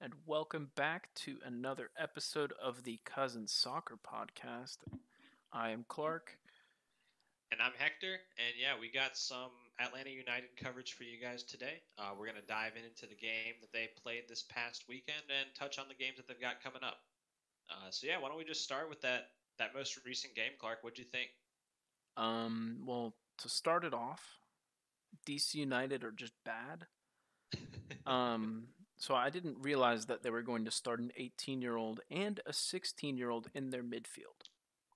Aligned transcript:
and 0.00 0.12
welcome 0.26 0.70
back 0.76 1.08
to 1.14 1.38
another 1.44 1.90
episode 1.98 2.52
of 2.62 2.84
the 2.84 3.00
Cousin 3.06 3.46
Soccer 3.46 3.96
Podcast. 3.96 4.78
I 5.52 5.70
am 5.70 5.86
Clark. 5.88 6.36
And 7.50 7.62
I'm 7.62 7.72
Hector, 7.78 8.12
and 8.12 8.54
yeah, 8.60 8.78
we 8.78 8.90
got 8.90 9.16
some 9.16 9.50
Atlanta 9.80 10.10
United 10.10 10.50
coverage 10.56 10.92
for 10.92 11.04
you 11.04 11.18
guys 11.20 11.44
today. 11.44 11.80
Uh, 11.98 12.10
we're 12.18 12.26
going 12.26 12.40
to 12.40 12.46
dive 12.46 12.72
into 12.76 13.06
the 13.06 13.14
game 13.14 13.54
that 13.62 13.72
they 13.72 13.88
played 14.02 14.24
this 14.28 14.42
past 14.42 14.84
weekend 14.88 15.22
and 15.30 15.48
touch 15.54 15.78
on 15.78 15.86
the 15.88 15.94
games 15.94 16.18
that 16.18 16.28
they've 16.28 16.40
got 16.40 16.62
coming 16.62 16.82
up. 16.82 16.98
Uh, 17.70 17.88
so 17.90 18.06
yeah, 18.06 18.18
why 18.18 18.28
don't 18.28 18.38
we 18.38 18.44
just 18.44 18.64
start 18.64 18.90
with 18.90 19.00
that 19.00 19.28
that 19.58 19.74
most 19.74 19.98
recent 20.04 20.34
game, 20.34 20.52
Clark? 20.58 20.78
What'd 20.82 20.98
you 20.98 21.04
think? 21.04 21.28
Um, 22.18 22.78
well, 22.84 23.14
to 23.38 23.48
start 23.48 23.84
it 23.84 23.94
off, 23.94 24.22
DC 25.26 25.54
United 25.54 26.04
are 26.04 26.12
just 26.12 26.34
bad. 26.44 26.86
um, 28.06 28.64
so 28.96 29.14
I 29.14 29.30
didn't 29.30 29.58
realize 29.60 30.06
that 30.06 30.22
they 30.22 30.30
were 30.30 30.42
going 30.42 30.64
to 30.64 30.70
start 30.70 31.00
an 31.00 31.12
18 31.16 31.60
year 31.60 31.76
old 31.76 32.00
and 32.10 32.40
a 32.46 32.52
16 32.52 33.16
year 33.16 33.30
old 33.30 33.48
in 33.54 33.70
their 33.70 33.82
midfield. 33.82 34.50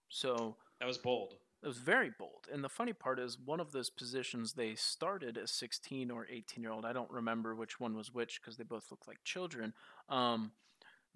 So 0.09 0.57
that 0.79 0.87
was 0.87 0.99
bold. 0.99 1.35
It 1.63 1.67
was 1.67 1.79
very 1.79 2.11
bold. 2.19 2.49
And 2.51 2.65
the 2.65 2.71
funny 2.71 2.95
part 2.95 3.19
is, 3.19 3.39
one 3.39 3.61
of 3.61 3.73
those 3.73 3.91
positions 3.91 4.55
they 4.55 4.75
started 4.75 5.37
a 5.37 5.47
16 5.47 6.11
or 6.11 6.27
18 6.31 6.63
year 6.63 6.73
old. 6.73 6.87
I 6.87 6.95
don't 6.95 7.11
remember 7.11 7.55
which 7.55 7.79
one 7.79 7.95
was 7.95 8.15
which 8.15 8.41
because 8.41 8.57
they 8.57 8.65
both 8.65 8.91
look 8.91 9.07
like 9.07 9.19
children. 9.25 9.75
Um, 10.09 10.53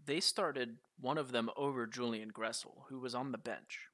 they 0.04 0.20
started 0.20 0.76
one 1.00 1.16
of 1.16 1.32
them 1.32 1.48
over 1.56 1.86
Julian 1.86 2.30
Gressel, 2.30 2.82
who 2.88 2.98
was 2.98 3.14
on 3.14 3.32
the 3.32 3.38
bench. 3.38 3.88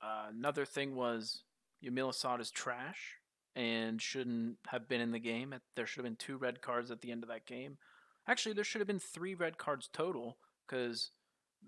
Uh, 0.00 0.26
another 0.30 0.64
thing 0.64 0.94
was 0.94 1.42
Yamil 1.84 2.10
Asad 2.10 2.40
is 2.40 2.50
trash 2.50 3.16
and 3.56 4.00
shouldn't 4.00 4.58
have 4.68 4.88
been 4.88 5.00
in 5.00 5.10
the 5.10 5.18
game. 5.18 5.54
There 5.74 5.86
should 5.86 6.04
have 6.04 6.10
been 6.10 6.16
two 6.16 6.36
red 6.36 6.62
cards 6.62 6.90
at 6.90 7.00
the 7.00 7.10
end 7.10 7.24
of 7.24 7.28
that 7.30 7.46
game. 7.46 7.78
Actually, 8.30 8.52
there 8.52 8.62
should 8.62 8.80
have 8.80 8.86
been 8.86 9.00
three 9.00 9.34
red 9.34 9.58
cards 9.58 9.90
total 9.92 10.36
because 10.64 11.10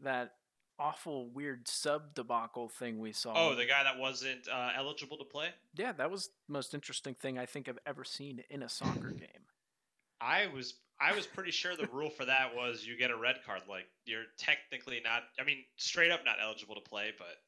that 0.05 0.35
awful 0.79 1.29
weird 1.29 1.67
sub 1.67 2.15
debacle 2.15 2.69
thing 2.69 3.01
we 3.01 3.11
saw. 3.11 3.33
Oh, 3.35 3.57
the 3.57 3.67
guy 3.67 3.83
that 3.83 3.99
wasn't 3.99 4.47
uh, 4.49 4.71
eligible 4.77 5.17
to 5.17 5.25
play. 5.25 5.49
Yeah, 5.75 5.91
that 5.91 6.09
was 6.09 6.29
the 6.47 6.53
most 6.53 6.73
interesting 6.73 7.15
thing 7.15 7.37
I 7.37 7.47
think 7.47 7.69
I've 7.69 7.81
ever 7.85 8.05
seen 8.05 8.45
in 8.49 8.63
a 8.63 8.69
soccer 8.69 9.11
game. 9.19 9.49
I 10.21 10.47
was 10.55 10.75
I 11.01 11.13
was 11.17 11.27
pretty 11.27 11.51
sure 11.51 11.75
the 11.75 11.89
rule 11.93 12.11
for 12.11 12.27
that 12.27 12.55
was 12.55 12.87
you 12.87 12.97
get 12.97 13.11
a 13.11 13.17
red 13.17 13.41
card. 13.45 13.63
Like 13.69 13.89
you're 14.05 14.27
technically 14.39 15.01
not. 15.03 15.25
I 15.41 15.45
mean, 15.45 15.65
straight 15.79 16.13
up 16.13 16.21
not 16.25 16.37
eligible 16.41 16.77
to 16.77 16.81
play. 16.81 17.11
But 17.19 17.39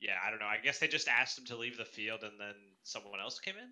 yeah, 0.00 0.16
I 0.26 0.30
don't 0.30 0.40
know. 0.40 0.46
I 0.46 0.58
guess 0.60 0.80
they 0.80 0.88
just 0.88 1.06
asked 1.06 1.38
him 1.38 1.44
to 1.46 1.56
leave 1.56 1.78
the 1.78 1.84
field, 1.84 2.24
and 2.24 2.32
then 2.40 2.56
someone 2.82 3.20
else 3.20 3.38
came 3.38 3.54
in. 3.54 3.70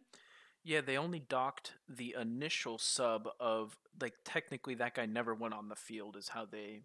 Yeah, 0.65 0.81
they 0.81 0.99
only 0.99 1.21
docked 1.21 1.75
the 1.89 2.15
initial 2.21 2.79
sub 2.79 3.29
of 3.41 3.77
like 4.01 4.15
technically 4.25 4.75
that 4.77 4.95
guy 4.95 5.07
never 5.07 5.35
went 5.35 5.55
on 5.55 5.69
the 5.69 5.77
field 5.77 6.17
is 6.17 6.29
how 6.29 6.45
they 6.45 6.83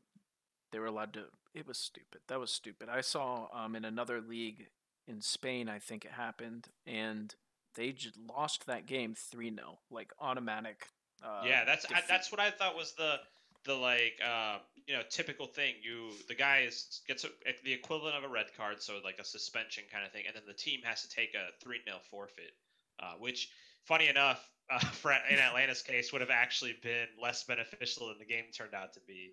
they 0.72 0.80
were 0.80 0.88
allowed 0.88 1.14
to 1.14 1.26
it 1.54 1.68
was 1.68 1.78
stupid. 1.78 2.22
That 2.28 2.40
was 2.40 2.52
stupid. 2.52 2.90
I 2.90 3.02
saw 3.02 3.48
um, 3.54 3.76
in 3.76 3.86
another 3.86 4.22
league 4.22 4.68
in 5.08 5.22
Spain, 5.22 5.70
I 5.70 5.80
think 5.80 6.06
it 6.06 6.12
happened, 6.12 6.68
and 6.88 7.34
they 7.76 7.92
just 7.92 8.18
lost 8.18 8.66
that 8.66 8.86
game 8.86 9.16
3-0, 9.16 9.60
like 9.92 10.12
automatic 10.20 10.88
uh, 11.24 11.44
Yeah, 11.46 11.64
that's 11.66 11.86
I, 11.94 12.02
that's 12.08 12.32
what 12.32 12.42
I 12.42 12.52
thought 12.52 12.76
was 12.76 12.94
the 12.94 13.20
the 13.66 13.74
like 13.74 14.20
uh, 14.26 14.58
you 14.88 14.94
know 14.94 15.02
typical 15.10 15.48
thing. 15.48 15.76
You 15.82 16.10
the 16.28 16.36
guy 16.36 16.64
is 16.68 17.02
gets 17.08 17.24
a, 17.24 17.30
the 17.64 17.72
equivalent 17.72 18.16
of 18.16 18.24
a 18.24 18.28
red 18.28 18.48
card, 18.58 18.82
so 18.82 19.00
like 19.04 19.20
a 19.20 19.26
suspension 19.26 19.84
kind 19.92 20.06
of 20.06 20.12
thing, 20.12 20.24
and 20.28 20.36
then 20.36 20.44
the 20.46 20.54
team 20.54 20.82
has 20.84 21.02
to 21.04 21.10
take 21.10 21.34
a 21.34 21.64
three 21.64 21.80
0 21.86 21.98
forfeit, 22.10 22.52
uh, 23.00 23.14
which 23.20 23.50
funny 23.84 24.08
enough, 24.08 24.48
uh, 24.72 24.80
for, 24.80 25.12
in 25.30 25.40
Atlanta's 25.40 25.82
case, 25.82 26.12
would 26.12 26.22
have 26.22 26.30
actually 26.30 26.76
been 26.82 27.08
less 27.22 27.44
beneficial 27.44 28.08
than 28.08 28.18
the 28.20 28.26
game 28.26 28.46
turned 28.56 28.74
out 28.74 28.94
to 28.94 29.00
be. 29.08 29.32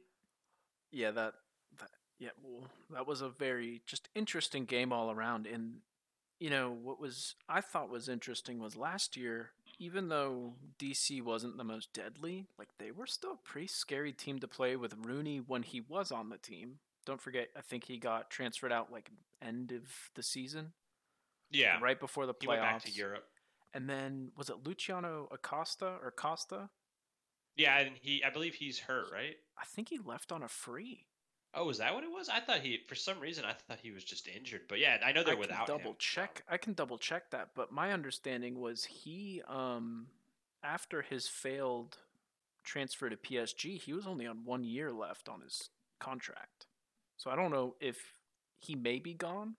Yeah, 0.93 1.13
that, 1.13 1.35
that 1.79 1.91
yeah, 2.19 2.31
well, 2.43 2.65
that 2.93 3.07
was 3.07 3.23
a 3.23 3.29
very 3.29 3.83
just 3.87 4.09
interesting 4.15 4.65
game 4.65 4.93
all 4.93 5.11
around. 5.11 5.47
And 5.47 5.77
you 6.39 6.51
know 6.51 6.71
what 6.71 7.01
was 7.01 7.35
I 7.49 7.61
thought 7.61 7.91
was 7.91 8.09
interesting 8.09 8.61
was 8.61 8.77
last 8.77 9.17
year, 9.17 9.51
even 9.79 10.09
though 10.09 10.55
DC 10.79 11.23
wasn't 11.23 11.57
the 11.57 11.65
most 11.65 11.93
deadly, 11.93 12.47
like 12.59 12.69
they 12.79 12.91
were 12.91 13.07
still 13.07 13.33
a 13.33 13.49
pretty 13.49 13.67
scary 13.67 14.13
team 14.13 14.39
to 14.41 14.49
play 14.49 14.77
with 14.77 14.95
Rooney 15.03 15.39
when 15.39 15.63
he 15.63 15.81
was 15.81 16.13
on 16.13 16.29
the 16.29 16.39
team. 16.39 16.79
Don't 17.07 17.21
forget, 17.21 17.49
I 17.57 17.63
think 17.63 17.85
he 17.85 17.97
got 17.97 18.31
transferred 18.31 18.73
out 18.73 18.93
like 18.93 19.11
end 19.41 19.73
of 19.73 19.83
the 20.15 20.23
season. 20.23 20.73
Yeah, 21.51 21.79
right 21.81 21.99
before 21.99 22.27
the 22.27 22.35
playoffs. 22.35 22.41
He 22.43 22.49
went 22.49 22.63
back 22.63 22.85
to 22.85 22.93
Europe. 22.93 23.25
And 23.73 23.89
then 23.89 24.33
was 24.37 24.51
it 24.51 24.57
Luciano 24.65 25.29
Acosta 25.31 25.97
or 26.03 26.11
Costa? 26.11 26.71
Yeah, 27.57 27.79
and 27.79 27.97
he 28.01 28.23
I 28.25 28.31
believe 28.31 28.55
he's 28.55 28.79
hurt, 28.81 29.07
right? 29.13 29.37
I 29.59 29.65
think 29.65 29.89
he 29.89 29.99
left 29.99 30.33
on 30.33 30.43
a 30.43 30.49
free. 30.49 31.07
Oh, 31.53 31.69
is 31.69 31.79
that 31.79 31.95
what 31.95 32.05
it 32.05 32.11
was? 32.11 32.29
I 32.29 32.41
thought 32.41 32.61
he 32.61 32.79
for 32.89 32.95
some 32.95 33.19
reason 33.21 33.45
I 33.45 33.53
thought 33.53 33.79
he 33.83 33.91
was 33.91 34.05
just 34.05 34.29
injured. 34.29 34.63
But 34.69 34.79
yeah, 34.79 34.99
I 35.05 35.13
know 35.13 35.23
they're 35.23 35.35
I 35.35 35.39
without 35.39 35.67
double 35.67 35.91
him. 35.91 35.97
check. 35.99 36.43
I 36.49 36.57
can 36.57 36.73
double 36.75 36.99
check 36.99 37.31
that, 37.31 37.51
but 37.55 37.73
my 37.73 37.93
understanding 37.93 38.59
was 38.61 38.85
he 38.85 39.43
um 39.49 40.07
after 40.63 41.03
his 41.03 41.27
failed 41.27 41.99
transfer 42.63 43.09
to 43.09 43.17
PSG, 43.17 43.79
he 43.79 43.93
was 43.93 44.07
only 44.07 44.27
on 44.27 44.45
1 44.45 44.65
year 44.65 44.93
left 44.93 45.29
on 45.29 45.41
his 45.41 45.71
contract. 45.99 46.67
So 47.17 47.31
I 47.31 47.37
don't 47.37 47.51
know 47.51 47.75
if 47.81 48.21
he 48.59 48.75
may 48.75 48.99
be 48.99 49.15
gone. 49.15 49.57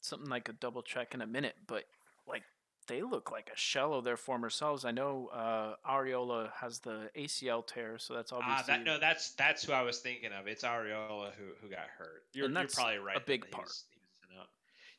Something 0.00 0.30
like 0.30 0.48
a 0.48 0.52
double 0.52 0.82
check 0.82 1.14
in 1.14 1.20
a 1.20 1.26
minute, 1.26 1.56
but 1.66 1.84
like 2.26 2.42
they 2.88 3.02
look 3.02 3.30
like 3.30 3.50
a 3.52 3.56
shell 3.56 3.94
of 3.94 4.04
their 4.04 4.16
former 4.16 4.50
selves. 4.50 4.84
I 4.84 4.90
know 4.90 5.28
uh, 5.32 5.74
Arriola 5.88 6.50
has 6.60 6.80
the 6.80 7.10
ACL 7.16 7.66
tear, 7.66 7.98
so 7.98 8.14
that's 8.14 8.32
obviously. 8.32 8.56
Ah, 8.58 8.64
that, 8.66 8.84
no, 8.84 8.98
that's 8.98 9.32
that's 9.32 9.64
who 9.64 9.72
I 9.72 9.82
was 9.82 10.00
thinking 10.00 10.30
of. 10.32 10.46
It's 10.46 10.64
Arriola 10.64 11.30
who 11.38 11.44
who 11.60 11.68
got 11.68 11.86
hurt. 11.96 12.24
You're, 12.32 12.50
you're 12.50 12.68
probably 12.68 12.98
right. 12.98 13.16
A 13.16 13.20
big 13.20 13.50
part. 13.50 13.70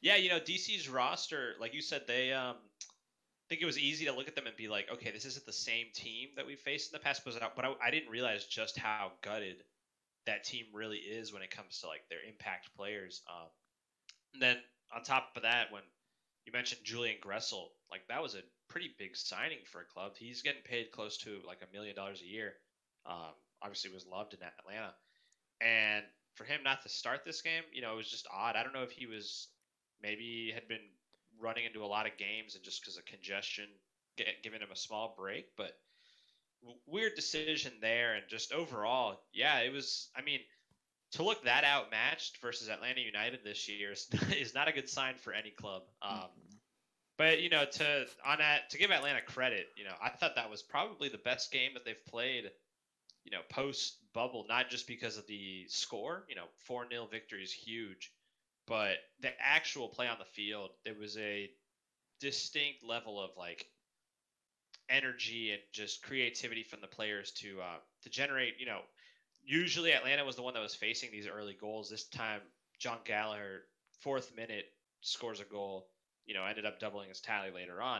Yeah, 0.01 0.17
you 0.17 0.28
know 0.28 0.39
DC's 0.39 0.89
roster, 0.89 1.53
like 1.61 1.73
you 1.73 1.81
said, 1.81 2.01
they 2.07 2.34
um, 2.34 2.57
I 3.44 3.45
think 3.47 3.61
it 3.61 3.66
was 3.66 3.79
easy 3.79 4.03
to 4.05 4.11
look 4.11 4.28
at 4.28 4.35
them 4.35 4.47
and 4.47 4.55
be 4.57 4.67
like, 4.67 4.88
okay, 4.91 5.11
this 5.11 5.23
isn't 5.23 5.45
the 5.45 5.53
same 5.53 5.88
team 5.94 6.29
that 6.35 6.45
we 6.45 6.57
faced 6.57 6.91
in 6.91 6.97
the 6.97 7.03
past. 7.03 7.23
But 7.23 7.41
I, 7.41 7.73
I 7.81 7.90
didn't 7.90 8.09
realize 8.09 8.45
just 8.45 8.78
how 8.78 9.13
gutted 9.22 9.63
that 10.25 10.44
team 10.44 10.66
really 10.73 10.97
is 10.97 11.31
when 11.31 11.41
it 11.41 11.51
comes 11.51 11.79
to 11.79 11.88
like 11.88 12.01
their 12.09 12.19
impact 12.28 12.69
players. 12.75 13.22
Um, 13.29 13.47
and 14.34 14.41
then 14.41 14.57
on 14.94 15.03
top 15.03 15.31
of 15.38 15.44
that, 15.44 15.72
when 15.72 15.84
you 16.45 16.51
mentioned 16.51 16.81
Julian 16.83 17.17
Gressel. 17.23 17.67
Like 17.91 18.07
that 18.09 18.21
was 18.21 18.35
a 18.35 18.41
pretty 18.69 18.91
big 18.97 19.15
signing 19.15 19.59
for 19.65 19.81
a 19.81 19.85
club. 19.85 20.13
He's 20.17 20.41
getting 20.41 20.61
paid 20.63 20.91
close 20.91 21.17
to 21.19 21.39
like 21.45 21.61
a 21.61 21.73
million 21.73 21.95
dollars 21.95 22.21
a 22.21 22.27
year. 22.27 22.53
Um, 23.05 23.33
obviously, 23.61 23.91
was 23.91 24.05
loved 24.05 24.33
in 24.33 24.39
Atlanta, 24.41 24.93
and 25.61 26.03
for 26.35 26.45
him 26.45 26.61
not 26.63 26.81
to 26.83 26.89
start 26.89 27.21
this 27.25 27.41
game, 27.41 27.63
you 27.71 27.81
know, 27.81 27.93
it 27.93 27.97
was 27.97 28.09
just 28.09 28.27
odd. 28.33 28.55
I 28.55 28.63
don't 28.63 28.73
know 28.73 28.83
if 28.83 28.91
he 28.91 29.05
was 29.05 29.47
maybe 30.01 30.51
had 30.53 30.67
been 30.67 30.85
running 31.39 31.65
into 31.65 31.83
a 31.83 31.87
lot 31.87 32.05
of 32.07 32.17
games 32.17 32.55
and 32.55 32.63
just 32.63 32.81
because 32.81 32.97
of 32.97 33.05
congestion, 33.05 33.65
get, 34.17 34.27
giving 34.43 34.61
him 34.61 34.71
a 34.71 34.75
small 34.75 35.15
break, 35.17 35.47
but 35.57 35.73
weird 36.87 37.15
decision 37.15 37.73
there. 37.81 38.15
And 38.15 38.23
just 38.27 38.53
overall, 38.53 39.19
yeah, 39.33 39.59
it 39.59 39.71
was. 39.71 40.09
I 40.15 40.21
mean, 40.21 40.39
to 41.13 41.24
look 41.24 41.44
that 41.46 41.63
outmatched 41.63 42.38
versus 42.41 42.69
Atlanta 42.69 43.01
United 43.01 43.41
this 43.44 43.69
year 43.69 43.91
is, 43.91 44.07
is 44.38 44.53
not 44.53 44.68
a 44.68 44.72
good 44.72 44.90
sign 44.90 45.16
for 45.16 45.34
any 45.34 45.51
club. 45.51 45.84
Um, 46.01 46.18
mm-hmm. 46.18 46.56
But 47.18 47.41
you 47.41 47.50
know, 47.50 47.66
to 47.66 48.06
on 48.25 48.40
that 48.40 48.72
to 48.72 48.78
give 48.78 48.91
Atlanta 48.91 49.22
credit, 49.22 49.68
you 49.78 49.84
know, 49.84 49.94
I 50.02 50.09
thought 50.09 50.35
that 50.35 50.50
was 50.50 50.63
probably 50.63 51.09
the 51.09 51.19
best 51.19 51.52
game 51.52 51.72
that 51.75 51.85
they've 51.85 52.06
played. 52.07 52.50
You 53.23 53.31
know, 53.31 53.41
post 53.50 53.97
bubble, 54.13 54.46
not 54.50 54.69
just 54.69 54.88
because 54.88 55.18
of 55.18 55.28
the 55.28 55.66
score. 55.69 56.25
You 56.28 56.35
know, 56.35 56.46
four 56.66 56.85
0 56.90 57.07
victory 57.12 57.44
is 57.44 57.53
huge, 57.53 58.12
but 58.68 58.96
the 59.22 59.29
actual 59.40 59.88
play 59.88 60.07
on 60.07 60.18
the 60.18 60.25
field, 60.25 60.72
there 60.84 60.96
was 60.96 61.16
a 61.18 61.50
distinct 62.19 62.84
level 62.84 63.22
of 63.22 63.29
like 63.38 63.68
energy 64.90 65.52
and 65.52 65.62
just 65.72 66.03
creativity 66.03 66.63
from 66.63 66.81
the 66.81 66.88
players 66.88 67.31
to 67.31 67.62
uh, 67.62 67.78
to 68.02 68.09
generate. 68.09 68.59
You 68.59 68.66
know, 68.66 68.79
usually 69.45 69.93
Atlanta 69.93 70.25
was 70.25 70.35
the 70.35 70.41
one 70.41 70.53
that 70.53 70.61
was 70.61 70.75
facing 70.75 71.11
these 71.11 71.28
early 71.28 71.57
goals. 71.59 71.90
This 71.90 72.05
time, 72.05 72.41
Jon 72.79 72.99
Gallagher, 73.05 73.63
fourth 74.01 74.35
minute, 74.35 74.66
scores 75.01 75.40
a 75.40 75.45
goal. 75.45 75.87
You 76.25 76.34
know, 76.34 76.45
ended 76.45 76.66
up 76.66 76.79
doubling 76.79 77.09
his 77.09 77.19
tally 77.19 77.51
later 77.51 77.81
on. 77.81 77.99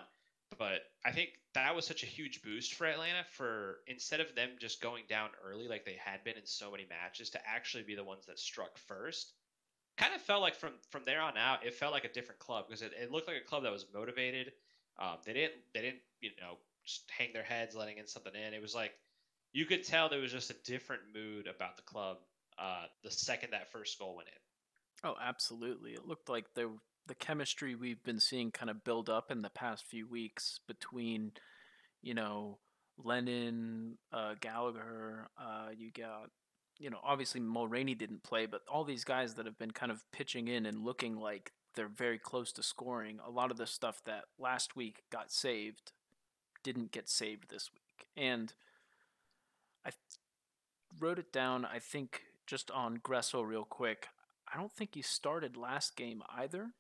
But 0.58 0.82
I 1.06 1.12
think 1.12 1.30
that 1.54 1.76
was 1.76 1.86
such 1.86 2.04
a 2.04 2.08
huge 2.08 2.42
boost 2.42 2.74
for 2.74 2.86
Atlanta 2.86 3.24
for 3.32 3.80
instead 3.88 4.20
of 4.20 4.34
them 4.36 4.50
just 4.60 4.82
going 4.82 5.04
down 5.10 5.30
early 5.44 5.68
like 5.68 5.86
they 5.86 5.98
had 6.04 6.24
been 6.24 6.38
in 6.38 6.46
so 6.46 6.72
many 6.72 6.86
matches 6.90 7.32
to 7.32 7.40
actually 7.48 7.84
be 7.84 7.96
the 7.96 8.04
ones 8.04 8.26
that 8.28 8.40
struck 8.40 8.78
first. 8.78 9.34
Kind 9.98 10.14
of 10.16 10.22
felt 10.22 10.42
like 10.42 10.56
from 10.56 10.74
from 10.90 11.04
there 11.06 11.22
on 11.22 11.38
out, 11.38 11.66
it 11.66 11.74
felt 11.74 11.94
like 11.94 12.06
a 12.06 12.14
different 12.14 12.40
club 12.40 12.66
because 12.68 12.82
it, 12.82 12.94
it 13.00 13.12
looked 13.12 13.28
like 13.28 13.38
a 13.38 13.48
club 13.48 13.64
that 13.64 13.72
was 13.72 13.86
motivated. 13.94 14.54
Um, 15.00 15.18
they 15.26 15.34
didn't 15.34 15.54
they 15.74 15.82
didn't 15.82 16.02
you 16.22 16.32
know 16.42 16.58
just 16.86 17.04
hang 17.16 17.34
their 17.34 17.44
heads 17.44 17.76
letting 17.76 17.98
in 17.98 18.08
something 18.08 18.34
in. 18.34 18.54
It 18.54 18.62
was 18.62 18.74
like 18.76 18.94
you 19.54 19.66
could 19.66 19.84
tell 19.84 20.10
there 20.10 20.20
was 20.20 20.32
just 20.32 20.50
a 20.50 20.56
different 20.66 21.04
mood 21.14 21.48
about 21.48 21.78
the 21.78 21.84
club 21.84 22.18
uh, 22.58 22.86
the 23.04 23.12
second 23.12 23.52
that 23.52 23.72
first 23.72 23.98
goal 23.98 24.16
went 24.16 24.28
in. 24.28 25.10
Oh, 25.10 25.16
absolutely. 25.22 25.92
It 25.92 26.08
looked 26.08 26.30
like 26.30 26.54
the 26.56 26.72
the 27.06 27.16
chemistry 27.16 27.76
we've 27.76 28.02
been 28.04 28.20
seeing 28.20 28.50
kind 28.50 28.70
of 28.70 28.84
build 28.86 29.10
up 29.10 29.30
in 29.30 29.42
the 29.42 29.50
past 29.50 29.86
few 29.86 30.08
weeks 30.08 30.62
between, 30.70 31.34
you 32.02 32.14
know, 32.14 32.60
Lennon, 32.98 33.98
uh, 34.14 34.36
Gallagher. 34.40 35.28
Uh, 35.38 35.70
you 35.76 35.92
got, 35.92 36.30
you 36.80 36.90
know, 36.90 37.00
obviously 37.04 37.42
Mulraney 37.42 37.98
didn't 37.98 38.24
play, 38.24 38.46
but 38.46 38.62
all 38.72 38.86
these 38.86 39.04
guys 39.04 39.34
that 39.34 39.46
have 39.46 39.58
been 39.58 39.72
kind 39.72 39.92
of 39.92 40.10
pitching 40.14 40.48
in 40.48 40.66
and 40.66 40.86
looking 40.86 41.18
like 41.18 41.52
they're 41.76 41.90
very 41.90 42.18
close 42.18 42.54
to 42.54 42.64
scoring. 42.64 43.20
A 43.26 43.30
lot 43.30 43.52
of 43.52 43.58
the 43.58 43.68
stuff 43.68 44.02
that 44.06 44.24
last 44.40 44.78
week 44.78 45.04
got 45.12 45.30
saved 45.30 45.92
didn't 46.64 46.94
get 46.94 47.10
saved 47.10 47.50
this 47.50 47.70
week. 47.74 48.08
And 48.16 48.54
I 49.86 49.92
wrote 51.00 51.20
it 51.20 51.32
down, 51.32 51.66
I 51.66 51.80
think, 51.80 52.24
just 52.46 52.72
on 52.72 52.98
Gressel 52.98 53.46
real 53.46 53.66
quick. 53.66 54.08
I 54.54 54.58
don't 54.58 54.72
think 54.72 54.96
he 54.96 55.02
started 55.02 55.58
last 55.58 55.96
game 55.96 56.22
either. 56.36 56.72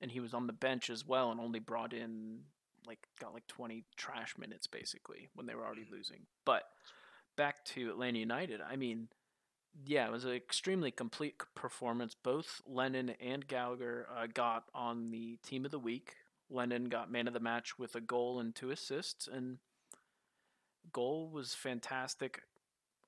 And 0.00 0.10
he 0.10 0.20
was 0.20 0.34
on 0.34 0.46
the 0.46 0.52
bench 0.52 0.90
as 0.90 1.06
well 1.06 1.30
and 1.30 1.40
only 1.40 1.60
brought 1.60 1.92
in 1.92 2.40
like 2.86 2.98
got 3.20 3.32
like 3.32 3.46
20 3.46 3.84
trash 3.96 4.34
minutes 4.38 4.66
basically 4.66 5.28
when 5.34 5.46
they 5.46 5.54
were 5.54 5.64
already 5.64 5.82
mm-hmm. 5.82 5.94
losing. 5.94 6.26
But 6.44 6.64
back 7.36 7.64
to 7.66 7.90
Atlanta 7.90 8.18
United, 8.18 8.60
I 8.60 8.76
mean, 8.76 9.08
yeah, 9.84 10.06
it 10.06 10.12
was 10.12 10.24
an 10.24 10.32
extremely 10.32 10.90
complete 10.90 11.34
performance. 11.54 12.14
Both 12.14 12.60
Lennon 12.66 13.14
and 13.20 13.46
Gallagher 13.46 14.06
uh, 14.14 14.26
got 14.32 14.64
on 14.74 15.10
the 15.10 15.38
team 15.42 15.64
of 15.64 15.70
the 15.70 15.78
week. 15.78 16.14
Lennon 16.50 16.84
got 16.84 17.10
man 17.10 17.26
of 17.26 17.34
the 17.34 17.40
match 17.40 17.78
with 17.78 17.94
a 17.94 18.00
goal 18.00 18.38
and 18.38 18.54
two 18.54 18.70
assists, 18.70 19.26
and 19.26 19.58
goal 20.92 21.30
was 21.32 21.54
fantastic. 21.54 22.40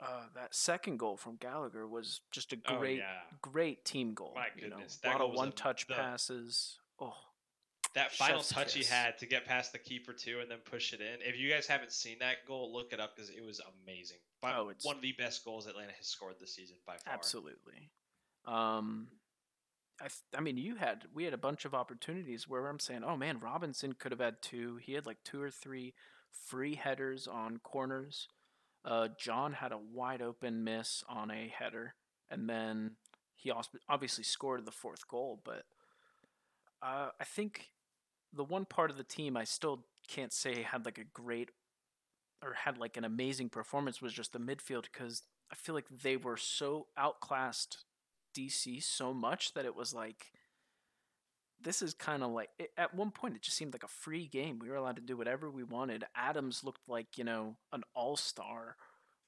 Uh, 0.00 0.24
that 0.34 0.54
second 0.54 0.98
goal 0.98 1.16
from 1.16 1.36
Gallagher 1.36 1.86
was 1.88 2.20
just 2.30 2.52
a 2.52 2.58
oh, 2.68 2.78
great, 2.78 3.00
oh, 3.00 3.04
yeah. 3.04 3.36
great 3.40 3.84
team 3.84 4.12
goal. 4.12 4.32
My 4.34 4.48
goodness, 4.54 4.98
you 5.02 5.10
know, 5.10 5.16
a 5.16 5.18
lot 5.18 5.28
of 5.28 5.34
one-touch 5.34 5.88
passes. 5.88 6.78
Oh, 7.00 7.14
that 7.94 8.12
final 8.12 8.42
touch 8.42 8.74
kiss. 8.74 8.86
he 8.88 8.94
had 8.94 9.16
to 9.18 9.26
get 9.26 9.46
past 9.46 9.72
the 9.72 9.78
keeper 9.78 10.12
too, 10.12 10.40
and 10.42 10.50
then 10.50 10.58
push 10.70 10.92
it 10.92 11.00
in. 11.00 11.26
If 11.26 11.38
you 11.38 11.50
guys 11.50 11.66
haven't 11.66 11.92
seen 11.92 12.18
that 12.20 12.46
goal, 12.46 12.70
look 12.72 12.92
it 12.92 13.00
up 13.00 13.16
because 13.16 13.30
it 13.30 13.42
was 13.42 13.60
amazing. 13.82 14.18
By, 14.42 14.54
oh, 14.54 14.68
it's 14.68 14.84
one 14.84 14.96
of 14.96 15.02
the 15.02 15.14
best 15.18 15.42
goals 15.46 15.66
Atlanta 15.66 15.92
has 15.96 16.06
scored 16.06 16.34
this 16.38 16.54
season 16.54 16.76
by 16.86 16.96
far. 16.98 17.14
Absolutely. 17.14 17.90
Um, 18.46 19.08
I, 20.00 20.08
I 20.36 20.40
mean, 20.42 20.58
you 20.58 20.76
had 20.76 21.04
we 21.14 21.24
had 21.24 21.32
a 21.32 21.38
bunch 21.38 21.64
of 21.64 21.74
opportunities 21.74 22.46
where 22.46 22.66
I'm 22.68 22.78
saying, 22.78 23.02
oh 23.02 23.16
man, 23.16 23.40
Robinson 23.40 23.94
could 23.94 24.12
have 24.12 24.20
had 24.20 24.42
two. 24.42 24.78
He 24.82 24.92
had 24.92 25.06
like 25.06 25.18
two 25.24 25.40
or 25.40 25.50
three 25.50 25.94
free 26.44 26.74
headers 26.74 27.26
on 27.26 27.58
corners. 27.58 28.28
Uh, 28.84 29.08
Jahn 29.18 29.52
had 29.52 29.72
a 29.72 29.78
wide 29.78 30.22
open 30.22 30.62
miss 30.62 31.02
on 31.08 31.30
a 31.30 31.52
header, 31.56 31.94
and 32.30 32.48
then 32.48 32.92
he 33.34 33.52
obviously 33.88 34.24
scored 34.24 34.64
the 34.64 34.72
fourth 34.72 35.06
goal. 35.08 35.40
But 35.44 35.64
uh, 36.82 37.08
I 37.20 37.24
think 37.24 37.70
the 38.32 38.44
one 38.44 38.64
part 38.64 38.90
of 38.90 38.96
the 38.96 39.04
team 39.04 39.36
I 39.36 39.44
still 39.44 39.86
can't 40.08 40.32
say 40.32 40.62
had 40.62 40.84
like 40.84 40.98
a 40.98 41.04
great 41.04 41.50
or 42.42 42.54
had 42.54 42.78
like 42.78 42.96
an 42.96 43.04
amazing 43.04 43.48
performance 43.48 44.00
was 44.00 44.12
just 44.12 44.32
the 44.32 44.38
midfield 44.38 44.84
because 44.92 45.22
I 45.50 45.54
feel 45.54 45.74
like 45.74 45.86
they 46.02 46.16
were 46.16 46.36
so 46.36 46.86
outclassed 46.96 47.84
DC 48.36 48.82
so 48.82 49.14
much 49.14 49.54
that 49.54 49.64
it 49.64 49.74
was 49.74 49.94
like 49.94 50.32
this 51.66 51.82
is 51.82 51.94
kind 51.94 52.22
of 52.22 52.30
like 52.30 52.48
it, 52.60 52.70
at 52.78 52.94
one 52.94 53.10
point 53.10 53.34
it 53.34 53.42
just 53.42 53.56
seemed 53.56 53.74
like 53.74 53.82
a 53.82 53.88
free 53.88 54.28
game. 54.28 54.60
We 54.60 54.70
were 54.70 54.76
allowed 54.76 54.96
to 54.96 55.02
do 55.02 55.16
whatever 55.16 55.50
we 55.50 55.64
wanted. 55.64 56.04
Adams 56.14 56.62
looked 56.62 56.88
like, 56.88 57.18
you 57.18 57.24
know, 57.24 57.56
an 57.72 57.82
all-star 57.92 58.76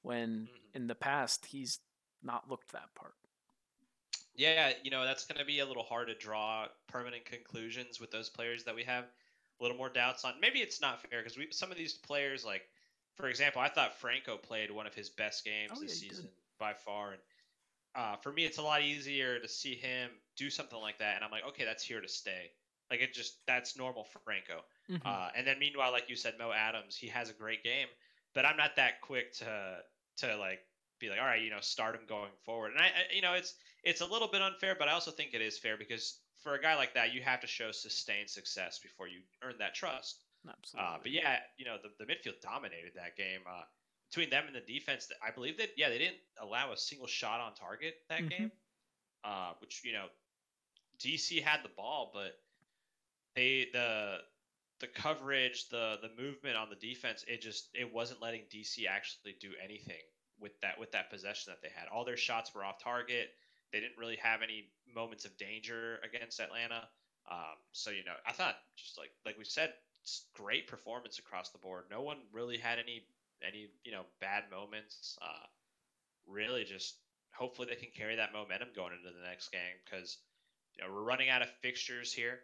when 0.03 0.29
mm-hmm. 0.29 0.55
in 0.73 0.87
the 0.87 0.95
past 0.95 1.47
he's 1.47 1.79
not 2.23 2.49
looked 2.49 2.71
that 2.71 2.95
part. 2.95 3.13
Yeah, 4.35 4.71
you 4.83 4.89
know, 4.89 5.03
that's 5.03 5.25
going 5.25 5.37
to 5.39 5.45
be 5.45 5.59
a 5.59 5.65
little 5.65 5.83
hard 5.83 6.07
to 6.07 6.15
draw 6.15 6.67
permanent 6.87 7.25
conclusions 7.25 7.99
with 7.99 8.09
those 8.09 8.29
players 8.29 8.63
that 8.63 8.73
we 8.73 8.83
have 8.83 9.03
a 9.03 9.63
little 9.63 9.77
more 9.77 9.89
doubts 9.89 10.23
on. 10.23 10.35
Maybe 10.41 10.59
it's 10.59 10.79
not 10.79 11.01
fair 11.01 11.21
because 11.21 11.37
we 11.37 11.49
some 11.51 11.71
of 11.71 11.77
these 11.77 11.93
players 11.93 12.45
like 12.45 12.63
for 13.15 13.27
example, 13.27 13.61
I 13.61 13.67
thought 13.67 13.99
Franco 13.99 14.37
played 14.37 14.71
one 14.71 14.87
of 14.87 14.95
his 14.95 15.09
best 15.09 15.43
games 15.43 15.73
oh, 15.75 15.81
this 15.81 16.01
yeah, 16.01 16.09
season 16.09 16.29
by 16.57 16.73
far 16.73 17.11
and 17.11 17.19
uh, 17.99 18.15
for 18.15 18.31
me, 18.31 18.45
it's 18.45 18.59
a 18.59 18.61
lot 18.61 18.81
easier 18.81 19.39
to 19.39 19.47
see 19.47 19.75
him 19.75 20.09
do 20.37 20.49
something 20.49 20.79
like 20.79 20.99
that, 20.99 21.15
and 21.15 21.25
I'm 21.25 21.31
like, 21.31 21.43
okay, 21.49 21.65
that's 21.65 21.83
here 21.83 21.99
to 21.99 22.07
stay. 22.07 22.51
Like 22.89 23.01
it 23.01 23.13
just 23.13 23.45
that's 23.45 23.77
normal 23.77 24.05
for 24.05 24.19
Franco. 24.19 24.61
Mm-hmm. 24.89 25.05
Uh, 25.05 25.27
and 25.35 25.45
then 25.45 25.59
meanwhile, 25.59 25.91
like 25.91 26.09
you 26.09 26.15
said, 26.15 26.35
Mo 26.39 26.51
Adams, 26.51 26.95
he 26.95 27.07
has 27.07 27.29
a 27.29 27.33
great 27.33 27.61
game, 27.61 27.87
but 28.33 28.45
I'm 28.45 28.55
not 28.55 28.77
that 28.77 29.01
quick 29.01 29.33
to 29.39 29.77
to 30.19 30.37
like 30.37 30.59
be 30.99 31.09
like, 31.09 31.19
all 31.19 31.25
right, 31.25 31.41
you 31.41 31.49
know, 31.49 31.59
start 31.59 31.95
him 31.95 32.01
going 32.07 32.31
forward. 32.45 32.71
And 32.71 32.79
I, 32.79 32.85
I 32.85 33.13
you 33.13 33.21
know, 33.21 33.33
it's 33.33 33.53
it's 33.83 34.01
a 34.01 34.05
little 34.05 34.29
bit 34.29 34.41
unfair, 34.41 34.75
but 34.79 34.87
I 34.87 34.93
also 34.93 35.11
think 35.11 35.33
it 35.33 35.41
is 35.41 35.57
fair 35.57 35.77
because 35.77 36.19
for 36.41 36.55
a 36.55 36.61
guy 36.61 36.75
like 36.75 36.93
that, 36.93 37.13
you 37.13 37.21
have 37.21 37.41
to 37.41 37.47
show 37.47 37.71
sustained 37.71 38.29
success 38.29 38.79
before 38.79 39.09
you 39.09 39.19
earn 39.43 39.55
that 39.59 39.75
trust. 39.75 40.23
Absolutely. 40.47 40.87
Uh, 40.87 40.97
but 41.03 41.11
yeah, 41.11 41.39
you 41.57 41.65
know, 41.65 41.75
the, 41.83 41.89
the 42.03 42.11
midfield 42.11 42.39
dominated 42.41 42.93
that 42.95 43.17
game. 43.17 43.41
Uh, 43.47 43.63
between 44.09 44.29
them 44.29 44.45
and 44.47 44.55
the 44.55 44.73
defense, 44.73 45.07
I 45.25 45.31
believe 45.31 45.57
that 45.57 45.69
yeah 45.77 45.89
they 45.89 45.97
didn't 45.97 46.17
allow 46.41 46.71
a 46.71 46.77
single 46.77 47.07
shot 47.07 47.39
on 47.39 47.53
target 47.53 47.95
that 48.09 48.19
mm-hmm. 48.19 48.29
game, 48.29 48.51
uh, 49.23 49.53
which 49.61 49.81
you 49.83 49.93
know 49.93 50.05
DC 50.99 51.43
had 51.43 51.63
the 51.63 51.69
ball, 51.69 52.11
but 52.13 52.37
they 53.35 53.67
the 53.71 54.17
the 54.79 54.87
coverage, 54.87 55.69
the 55.69 55.97
the 56.01 56.21
movement 56.21 56.57
on 56.57 56.69
the 56.69 56.75
defense, 56.75 57.23
it 57.27 57.41
just 57.41 57.69
it 57.73 57.93
wasn't 57.93 58.21
letting 58.21 58.41
DC 58.53 58.87
actually 58.87 59.35
do 59.39 59.51
anything 59.63 60.01
with 60.39 60.59
that 60.61 60.79
with 60.79 60.91
that 60.91 61.09
possession 61.09 61.51
that 61.51 61.61
they 61.61 61.73
had. 61.73 61.87
All 61.89 62.05
their 62.05 62.17
shots 62.17 62.53
were 62.53 62.63
off 62.63 62.81
target. 62.81 63.29
They 63.71 63.79
didn't 63.79 63.97
really 63.99 64.17
have 64.17 64.41
any 64.41 64.69
moments 64.93 65.25
of 65.25 65.37
danger 65.37 65.99
against 66.03 66.39
Atlanta. 66.39 66.87
Um, 67.29 67.57
so 67.71 67.91
you 67.91 68.03
know, 68.05 68.13
I 68.25 68.31
thought 68.31 68.55
just 68.75 68.97
like 68.97 69.11
like 69.25 69.37
we 69.37 69.45
said, 69.45 69.73
great 70.33 70.67
performance 70.67 71.19
across 71.19 71.49
the 71.49 71.59
board. 71.59 71.85
No 71.91 72.01
one 72.01 72.17
really 72.31 72.57
had 72.57 72.79
any 72.79 73.03
any 73.45 73.67
you 73.83 73.91
know 73.91 74.03
bad 74.21 74.43
moments. 74.51 75.17
Uh, 75.21 75.45
really, 76.27 76.63
just 76.63 76.95
hopefully 77.33 77.67
they 77.69 77.75
can 77.75 77.89
carry 77.95 78.15
that 78.15 78.33
momentum 78.33 78.69
going 78.75 78.93
into 78.93 79.15
the 79.15 79.27
next 79.27 79.51
game 79.51 79.77
because 79.85 80.17
you 80.75 80.83
know 80.83 80.93
we're 80.93 81.03
running 81.03 81.29
out 81.29 81.41
of 81.41 81.49
fixtures 81.61 82.13
here. 82.13 82.39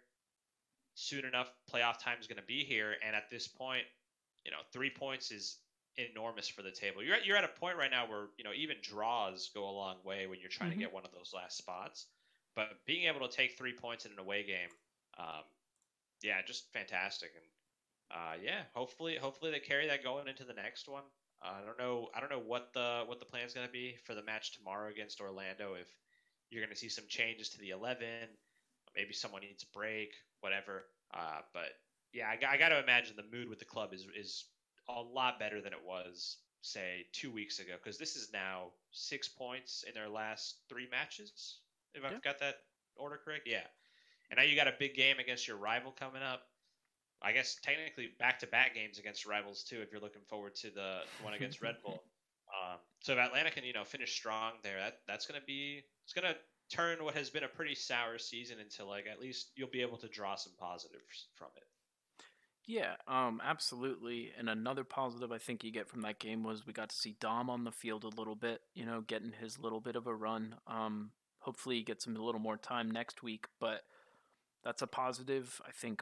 Soon 0.95 1.25
enough, 1.25 1.51
playoff 1.73 2.01
time 2.01 2.17
is 2.21 2.27
going 2.27 2.39
to 2.39 2.47
be 2.47 2.63
here, 2.63 2.95
and 3.05 3.15
at 3.15 3.29
this 3.29 3.47
point, 3.47 3.83
you 4.45 4.51
know, 4.51 4.57
three 4.71 4.89
points 4.89 5.29
is 5.29 5.57
enormous 5.97 6.47
for 6.47 6.61
the 6.61 6.71
table. 6.71 7.03
You're 7.03 7.15
at, 7.15 7.25
you're 7.25 7.37
at 7.37 7.43
a 7.43 7.59
point 7.59 7.77
right 7.77 7.91
now 7.91 8.07
where 8.07 8.27
you 8.37 8.43
know 8.43 8.51
even 8.55 8.77
draws 8.81 9.49
go 9.53 9.67
a 9.67 9.71
long 9.71 9.97
way 10.03 10.27
when 10.27 10.39
you're 10.39 10.49
trying 10.49 10.71
mm-hmm. 10.71 10.79
to 10.79 10.85
get 10.85 10.93
one 10.93 11.05
of 11.05 11.11
those 11.11 11.33
last 11.33 11.57
spots. 11.57 12.05
But 12.55 12.69
being 12.85 13.07
able 13.07 13.27
to 13.27 13.35
take 13.35 13.57
three 13.57 13.73
points 13.73 14.05
in 14.05 14.13
an 14.13 14.19
away 14.19 14.43
game, 14.43 14.69
um, 15.19 15.43
yeah, 16.23 16.41
just 16.47 16.71
fantastic. 16.71 17.31
And 17.35 17.43
uh, 18.11 18.33
yeah, 18.43 18.63
hopefully, 18.73 19.17
hopefully 19.19 19.51
they 19.51 19.59
carry 19.59 19.87
that 19.87 20.03
going 20.03 20.27
into 20.27 20.43
the 20.43 20.53
next 20.53 20.87
one. 20.87 21.03
Uh, 21.43 21.61
I 21.61 21.65
don't 21.65 21.77
know. 21.77 22.09
I 22.15 22.19
don't 22.19 22.31
know 22.31 22.43
what 22.45 22.71
the 22.73 23.03
what 23.05 23.19
the 23.19 23.25
plan 23.25 23.45
is 23.45 23.53
going 23.53 23.67
to 23.67 23.73
be 23.73 23.95
for 24.03 24.15
the 24.15 24.23
match 24.23 24.57
tomorrow 24.57 24.89
against 24.89 25.21
Orlando. 25.21 25.73
If 25.73 25.87
you're 26.49 26.61
going 26.61 26.73
to 26.73 26.79
see 26.79 26.89
some 26.89 27.05
changes 27.07 27.49
to 27.49 27.59
the 27.59 27.71
eleven, 27.71 28.29
maybe 28.95 29.13
someone 29.13 29.41
needs 29.41 29.63
a 29.63 29.77
break, 29.77 30.13
whatever. 30.41 30.85
Uh, 31.13 31.41
but 31.53 31.69
yeah, 32.13 32.27
I, 32.27 32.53
I 32.53 32.57
got 32.57 32.69
to 32.69 32.81
imagine 32.81 33.15
the 33.15 33.37
mood 33.37 33.49
with 33.49 33.59
the 33.59 33.65
club 33.65 33.93
is 33.93 34.07
is 34.17 34.45
a 34.87 35.01
lot 35.01 35.39
better 35.39 35.61
than 35.61 35.73
it 35.73 35.79
was 35.85 36.37
say 36.61 37.05
two 37.13 37.31
weeks 37.31 37.59
ago 37.59 37.73
because 37.81 37.97
this 37.97 38.15
is 38.15 38.29
now 38.33 38.71
six 38.91 39.27
points 39.27 39.83
in 39.87 39.93
their 39.93 40.09
last 40.09 40.57
three 40.69 40.87
matches. 40.89 41.59
If 41.93 42.03
yeah. 42.03 42.09
I've 42.09 42.23
got 42.23 42.39
that 42.39 42.55
order 42.95 43.19
correct, 43.23 43.47
yeah. 43.47 43.65
And 44.29 44.37
now 44.37 44.43
you 44.43 44.55
got 44.55 44.67
a 44.67 44.73
big 44.77 44.95
game 44.95 45.19
against 45.19 45.47
your 45.47 45.57
rival 45.57 45.91
coming 45.91 46.23
up. 46.23 46.41
I 47.25 47.31
guess 47.31 47.57
technically 47.63 48.09
back-to-back 48.19 48.75
games 48.75 48.99
against 48.99 49.25
rivals 49.25 49.63
too. 49.63 49.81
If 49.81 49.91
you're 49.91 50.01
looking 50.01 50.21
forward 50.29 50.53
to 50.55 50.69
the 50.69 50.99
one 51.23 51.33
against 51.37 51.61
Red 51.61 51.77
Bull, 51.83 52.03
um, 52.53 52.77
so 53.01 53.13
if 53.13 53.19
Atlanta 53.19 53.49
can 53.49 53.63
you 53.63 53.73
know 53.73 53.83
finish 53.83 54.13
strong 54.13 54.53
there, 54.63 54.77
that 54.77 54.99
that's 55.07 55.25
gonna 55.25 55.43
be 55.45 55.81
it's 56.03 56.13
gonna 56.13 56.35
turn 56.69 57.03
what 57.03 57.15
has 57.15 57.29
been 57.29 57.43
a 57.43 57.47
pretty 57.47 57.75
sour 57.75 58.17
season 58.17 58.59
into 58.59 58.85
like 58.85 59.05
at 59.11 59.19
least 59.19 59.51
you'll 59.55 59.69
be 59.69 59.81
able 59.81 59.97
to 59.97 60.07
draw 60.07 60.35
some 60.35 60.53
positives 60.59 61.27
from 61.33 61.47
it. 61.57 61.63
Yeah, 62.67 62.95
um, 63.07 63.41
absolutely. 63.43 64.31
And 64.37 64.49
another 64.49 64.83
positive 64.83 65.31
I 65.31 65.37
think 65.37 65.63
you 65.63 65.71
get 65.71 65.87
from 65.87 66.01
that 66.01 66.19
game 66.19 66.43
was 66.43 66.65
we 66.65 66.73
got 66.73 66.89
to 66.89 66.95
see 66.95 67.15
Damm 67.19 67.49
on 67.49 67.63
the 67.63 67.71
field 67.71 68.03
a 68.03 68.19
little 68.19 68.35
bit, 68.35 68.61
you 68.73 68.85
know, 68.85 69.01
getting 69.01 69.33
his 69.39 69.59
little 69.59 69.79
bit 69.79 69.95
of 69.95 70.07
a 70.07 70.15
run. 70.15 70.55
Um, 70.65 71.11
hopefully 71.39 71.75
he 71.77 71.83
gets 71.83 72.07
him 72.07 72.15
a 72.15 72.23
little 72.23 72.41
more 72.41 72.57
time 72.57 72.89
next 72.89 73.21
week, 73.21 73.45
but 73.59 73.83
that's 74.63 74.81
a 74.81 74.87
positive. 74.87 75.61
I 75.67 75.71
think 75.71 76.01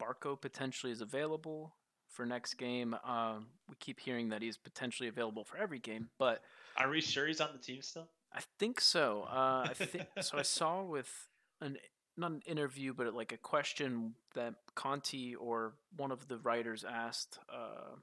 Barco 0.00 0.40
potentially 0.40 0.92
is 0.92 1.00
available 1.00 1.74
for 2.08 2.26
next 2.26 2.54
game. 2.54 2.94
Um, 3.04 3.46
we 3.68 3.76
keep 3.78 4.00
hearing 4.00 4.30
that 4.30 4.42
he's 4.42 4.56
potentially 4.56 5.08
available 5.08 5.44
for 5.44 5.56
every 5.56 5.78
game, 5.78 6.08
but 6.18 6.42
are 6.76 6.88
we 6.88 7.00
sure 7.00 7.26
he's 7.26 7.40
on 7.40 7.50
the 7.52 7.58
team 7.58 7.82
still? 7.82 8.08
I 8.32 8.40
think 8.58 8.80
so. 8.80 9.26
Uh, 9.28 9.66
I 9.68 9.74
think 9.74 10.06
so. 10.20 10.38
I 10.38 10.42
saw 10.42 10.82
with 10.82 11.28
an 11.60 11.76
not 12.16 12.32
an 12.32 12.42
interview, 12.46 12.92
but 12.92 13.14
like 13.14 13.32
a 13.32 13.36
question 13.36 14.14
that 14.34 14.54
Conti 14.74 15.34
or 15.34 15.74
one 15.96 16.10
of 16.10 16.28
the 16.28 16.38
writers 16.38 16.84
asked 16.88 17.38
uh, 17.52 17.96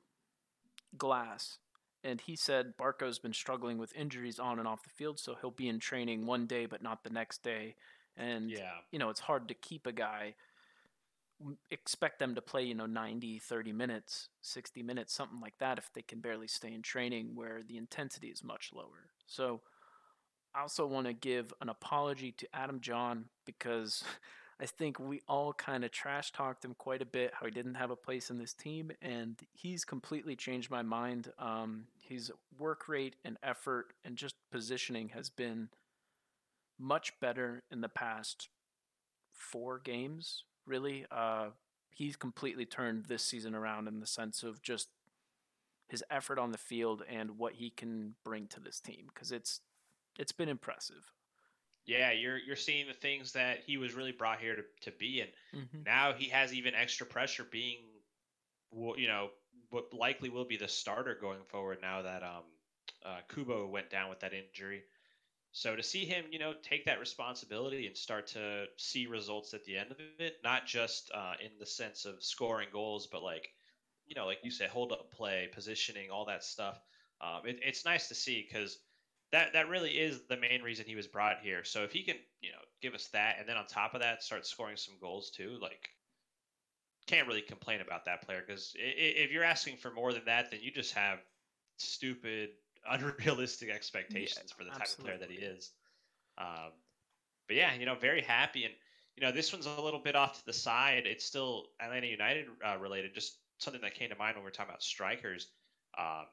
Glass, 0.98 1.60
and 2.04 2.22
he 2.22 2.36
said 2.36 2.74
Barco's 2.78 3.20
been 3.20 3.34
struggling 3.34 3.78
with 3.78 3.96
injuries 3.96 4.40
on 4.40 4.60
and 4.60 4.68
off 4.68 4.84
the 4.84 4.90
field, 4.90 5.20
so 5.20 5.36
he'll 5.40 5.52
be 5.52 5.68
in 5.68 5.80
training 5.80 6.26
one 6.26 6.48
day 6.48 6.66
but 6.66 6.82
not 6.82 7.04
the 7.04 7.10
next 7.10 7.44
day. 7.44 7.76
And 8.16 8.50
yeah. 8.50 8.72
you 8.92 9.00
know 9.00 9.10
it's 9.10 9.20
hard 9.20 9.48
to 9.50 9.54
keep 9.54 9.86
a 9.86 9.92
guy 9.92 10.36
expect 11.72 12.20
them 12.20 12.36
to 12.36 12.42
play, 12.42 12.64
you 12.64 12.74
know, 12.74 12.86
90, 12.86 13.40
30 13.40 13.72
minutes, 13.72 14.30
60 14.42 14.84
minutes, 14.84 15.14
something 15.14 15.40
like 15.40 15.58
that 15.60 15.78
if 15.78 15.92
they 15.94 16.02
can 16.02 16.20
barely 16.20 16.48
stay 16.48 16.74
in 16.74 16.82
training 16.82 17.32
where 17.36 17.62
the 17.68 17.78
intensity 17.78 18.28
is 18.28 18.44
much 18.44 18.72
lower. 18.74 19.12
So 19.28 19.62
I 20.56 20.62
also 20.62 20.86
want 20.88 21.08
to 21.08 21.14
give 21.14 21.54
an 21.62 21.70
apology 21.70 22.32
to 22.34 22.48
Adam 22.54 22.80
Jahn 22.82 23.26
because 23.46 24.04
I 24.60 24.66
think 24.66 25.00
we 25.00 25.22
all 25.28 25.54
kind 25.54 25.84
of 25.84 25.92
trash 25.92 26.32
talked 26.32 26.66
him 26.66 26.74
quite 26.76 27.04
a 27.04 27.06
bit 27.06 27.32
how 27.34 27.46
he 27.46 27.52
didn't 27.52 27.76
have 27.76 27.92
a 27.92 27.96
place 27.96 28.32
in 28.32 28.40
this 28.40 28.54
team, 28.54 28.92
and 29.04 29.40
he's 29.54 29.86
completely 29.86 30.36
changed 30.36 30.72
my 30.72 30.82
mind. 30.82 31.32
Um, 31.38 31.86
his 32.02 32.32
work 32.58 32.90
rate 32.90 33.18
and 33.24 33.38
effort 33.44 33.94
and 34.04 34.16
just 34.16 34.34
positioning 34.52 35.10
has 35.10 35.30
been 35.30 35.70
much 36.80 37.14
better 37.20 37.62
in 37.70 37.82
the 37.82 37.90
past 37.90 38.50
four 39.32 39.78
games, 39.78 40.44
really. 40.68 41.06
Uh, 41.12 41.48
he's 41.96 42.16
completely 42.16 42.66
turned 42.66 43.06
this 43.06 43.24
season 43.24 43.56
around 43.56 43.88
in 43.88 44.00
the 44.00 44.06
sense 44.06 44.44
of 44.44 44.62
just 44.62 44.90
his 45.90 46.04
effort 46.12 46.38
on 46.38 46.52
the 46.52 46.58
field 46.58 47.02
and 47.10 47.38
what 47.38 47.54
he 47.54 47.70
can 47.70 48.14
bring 48.24 48.48
to 48.48 48.60
this 48.60 48.80
team 48.80 49.08
because 49.14 49.32
it's 49.32 49.62
it's 50.20 50.32
been 50.32 50.50
impressive. 50.50 51.12
Yeah, 51.86 52.12
you're 52.12 52.38
you're 52.38 52.58
seeing 52.58 52.88
the 52.88 52.94
things 52.94 53.32
that 53.32 53.60
he 53.66 53.78
was 53.78 53.94
really 53.94 54.12
brought 54.12 54.40
here 54.40 54.56
to, 54.56 54.92
to 54.92 54.98
be, 54.98 55.22
and 55.22 55.30
mm-hmm. 55.64 55.84
now 55.86 56.14
he 56.14 56.30
has 56.30 56.54
even 56.54 56.76
extra 56.76 57.06
pressure 57.06 57.46
being, 57.50 57.78
you 58.74 59.08
know, 59.08 59.30
what 59.70 59.94
likely 59.94 60.30
will 60.30 60.46
be 60.46 60.58
the 60.58 60.68
starter 60.68 61.18
going 61.20 61.40
forward 61.48 61.80
now 61.82 62.02
that 62.02 62.24
um, 62.24 62.44
uh, 63.06 63.20
Kubo 63.34 63.68
went 63.68 63.90
down 63.90 64.10
with 64.10 64.20
that 64.20 64.34
injury. 64.34 64.84
So 65.58 65.76
to 65.76 65.82
see 65.82 66.06
him, 66.06 66.26
you 66.30 66.38
know, 66.38 66.54
take 66.62 66.86
that 66.86 67.00
responsibility 67.00 67.88
and 67.88 67.98
start 67.98 68.28
to 68.28 68.66
see 68.78 69.08
results 69.08 69.56
at 69.56 69.66
the 69.66 69.76
end 69.76 69.90
of 69.90 69.98
it, 70.20 70.36
not 70.44 70.68
just 70.68 71.10
uh, 71.12 71.34
in 71.44 71.50
the 71.60 71.66
sense 71.66 72.06
of 72.06 72.22
scoring 72.24 72.68
goals, 72.72 73.08
but 73.08 73.24
like, 73.24 73.50
you 74.06 74.14
know, 74.14 74.28
like 74.28 74.38
you 74.44 74.52
said, 74.52 74.70
hold 74.70 74.92
up 74.92 75.10
play, 75.10 75.50
positioning, 75.52 76.12
all 76.12 76.26
that 76.26 76.44
stuff. 76.44 76.80
Um, 77.22 77.48
it, 77.48 77.60
it's 77.64 77.86
nice 77.86 78.08
to 78.10 78.14
see 78.14 78.48
because 78.48 78.78
that 79.32 79.54
that 79.54 79.68
really 79.68 79.98
is 79.98 80.22
the 80.30 80.38
main 80.38 80.62
reason 80.62 80.86
he 80.86 80.96
was 80.96 81.08
brought 81.08 81.40
here. 81.42 81.64
So 81.64 81.82
if 81.82 81.92
he 81.92 82.04
can, 82.04 82.18
you 82.40 82.52
know, 82.52 82.62
give 82.80 82.94
us 82.94 83.08
that, 83.14 83.38
and 83.40 83.50
then 83.50 83.58
on 83.58 83.66
top 83.66 83.96
of 83.96 84.02
that, 84.02 84.22
start 84.22 84.46
scoring 84.46 84.78
some 84.78 84.94
goals 85.02 85.32
too, 85.32 85.58
like 85.60 85.90
can't 87.08 87.28
really 87.28 87.42
complain 87.42 87.82
about 87.82 88.06
that 88.06 88.22
player 88.22 88.44
because 88.46 88.74
if 88.76 89.32
you're 89.32 89.44
asking 89.44 89.78
for 89.78 89.90
more 89.90 90.14
than 90.14 90.26
that, 90.26 90.52
then 90.52 90.60
you 90.62 90.70
just 90.70 90.94
have 90.94 91.18
stupid, 91.78 92.50
unrealistic 92.90 93.70
expectations 93.70 94.46
yeah, 94.50 94.56
for 94.58 94.64
the 94.64 94.72
type 94.72 94.82
absolutely. 94.82 95.14
of 95.14 95.20
player 95.20 95.28
that 95.28 95.34
he 95.34 95.46
is. 95.46 95.72
Um, 96.38 96.72
but 97.48 97.56
yeah, 97.56 97.74
you 97.74 97.86
know, 97.86 97.96
very 97.96 98.22
happy, 98.22 98.66
and 98.66 98.74
you 99.16 99.26
know, 99.26 99.32
this 99.32 99.52
one's 99.52 99.66
a 99.66 99.82
little 99.82 100.02
bit 100.02 100.16
off 100.16 100.40
to 100.40 100.46
the 100.46 100.54
side. 100.54 101.04
It's 101.06 101.26
still 101.26 101.68
Atlanta 101.82 102.08
United 102.08 102.46
uh, 102.66 102.78
related. 102.78 103.14
Just 103.14 103.40
something 103.58 103.82
that 103.82 103.96
came 103.96 104.10
to 104.10 104.16
mind 104.16 104.36
when 104.36 104.44
we 104.44 104.50
are 104.50 104.52
talking 104.52 104.70
about 104.70 104.84
strikers. 104.84 105.48
Um, 105.98 106.26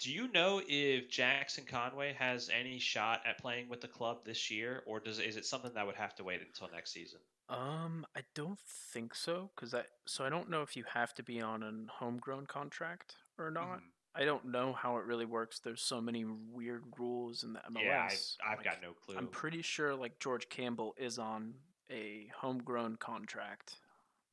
do 0.00 0.12
you 0.12 0.30
know 0.32 0.60
if 0.66 1.08
Jackson 1.08 1.64
Conway 1.66 2.14
has 2.18 2.50
any 2.52 2.78
shot 2.78 3.22
at 3.24 3.38
playing 3.38 3.68
with 3.68 3.80
the 3.80 3.88
club 3.88 4.18
this 4.24 4.50
year, 4.50 4.82
or 4.86 5.00
does 5.00 5.18
is 5.18 5.36
it 5.36 5.46
something 5.46 5.72
that 5.74 5.86
would 5.86 5.94
have 5.94 6.14
to 6.16 6.24
wait 6.24 6.40
until 6.42 6.68
next 6.74 6.92
season? 6.92 7.20
Um, 7.48 8.06
I 8.16 8.20
don't 8.34 8.58
think 8.92 9.14
so, 9.14 9.50
because 9.54 9.72
I 9.72 9.82
so 10.06 10.24
I 10.24 10.30
don't 10.30 10.50
know 10.50 10.62
if 10.62 10.76
you 10.76 10.84
have 10.92 11.14
to 11.14 11.22
be 11.22 11.40
on 11.40 11.62
a 11.62 11.92
homegrown 11.92 12.46
contract 12.46 13.14
or 13.38 13.50
not. 13.50 13.78
Mm-hmm. 13.78 13.86
I 14.16 14.24
don't 14.24 14.46
know 14.46 14.72
how 14.72 14.96
it 14.98 15.04
really 15.04 15.24
works. 15.24 15.58
There's 15.58 15.82
so 15.82 16.00
many 16.00 16.24
weird 16.24 16.84
rules 16.98 17.42
in 17.42 17.52
the 17.52 17.60
MLS. 17.60 17.82
Yeah, 17.82 18.08
I, 18.46 18.50
have 18.50 18.58
like, 18.58 18.64
got 18.64 18.82
no 18.82 18.92
clue. 18.92 19.16
I'm 19.18 19.26
pretty 19.26 19.62
sure 19.62 19.94
like 19.94 20.18
George 20.20 20.48
Campbell 20.48 20.94
is 20.96 21.18
on 21.18 21.54
a 21.90 22.30
homegrown 22.36 22.96
contract. 22.96 23.76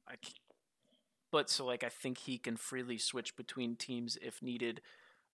I, 0.08 0.16
but 1.32 1.50
so 1.50 1.66
like 1.66 1.84
I 1.84 1.90
think 1.90 2.20
he 2.20 2.38
can 2.38 2.58
freely 2.58 2.98
switch 2.98 3.36
between 3.36 3.76
teams 3.76 4.18
if 4.22 4.42
needed 4.42 4.82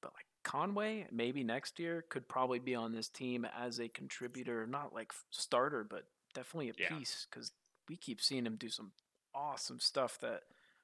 but 0.02 0.14
like 0.16 0.26
Conway, 0.44 1.08
maybe 1.12 1.44
next 1.44 1.80
year, 1.80 2.06
could 2.10 2.28
probably 2.28 2.60
be 2.60 2.76
on 2.76 2.94
this 2.94 3.10
team 3.10 3.46
as 3.58 3.80
a 3.80 3.88
contributor, 3.90 4.66
not 4.68 4.94
like 4.94 5.14
starter, 5.30 5.84
but 5.84 6.06
definitely 6.34 6.70
a 6.70 6.74
yeah. 6.78 6.98
piece 6.98 7.28
because 7.30 7.52
we 7.90 7.98
keep 7.98 8.22
seeing 8.22 8.46
him 8.46 8.56
do 8.56 8.70
some 8.70 8.92
awesome 9.34 9.80
stuff 9.80 10.20
that, 10.22 10.42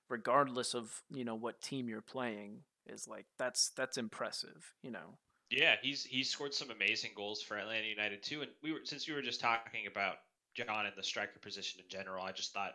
regardless 0.09 0.73
of 0.73 1.01
you 1.09 1.23
know 1.23 1.35
what 1.35 1.61
team 1.61 1.87
you're 1.87 2.01
playing, 2.01 2.59
is 2.87 3.07
like 3.07 3.25
that's 3.37 3.71
that's 3.75 3.97
impressive. 3.97 4.73
You 4.81 4.91
know. 4.91 5.17
Yeah, 5.49 5.75
he's 5.81 6.03
he's 6.03 6.29
scored 6.29 6.53
some 6.53 6.71
amazing 6.71 7.11
goals 7.15 7.41
for 7.41 7.57
Atlanta 7.57 7.87
United 7.87 8.23
too. 8.23 8.41
And 8.41 8.51
we 8.63 8.71
were 8.71 8.79
since 8.83 9.07
we 9.07 9.13
were 9.13 9.21
just 9.21 9.39
talking 9.39 9.87
about 9.87 10.15
Jahn 10.55 10.85
and 10.85 10.95
the 10.97 11.03
striker 11.03 11.39
position 11.39 11.81
in 11.81 11.89
general, 11.89 12.23
I 12.23 12.31
just 12.31 12.53
thought, 12.53 12.73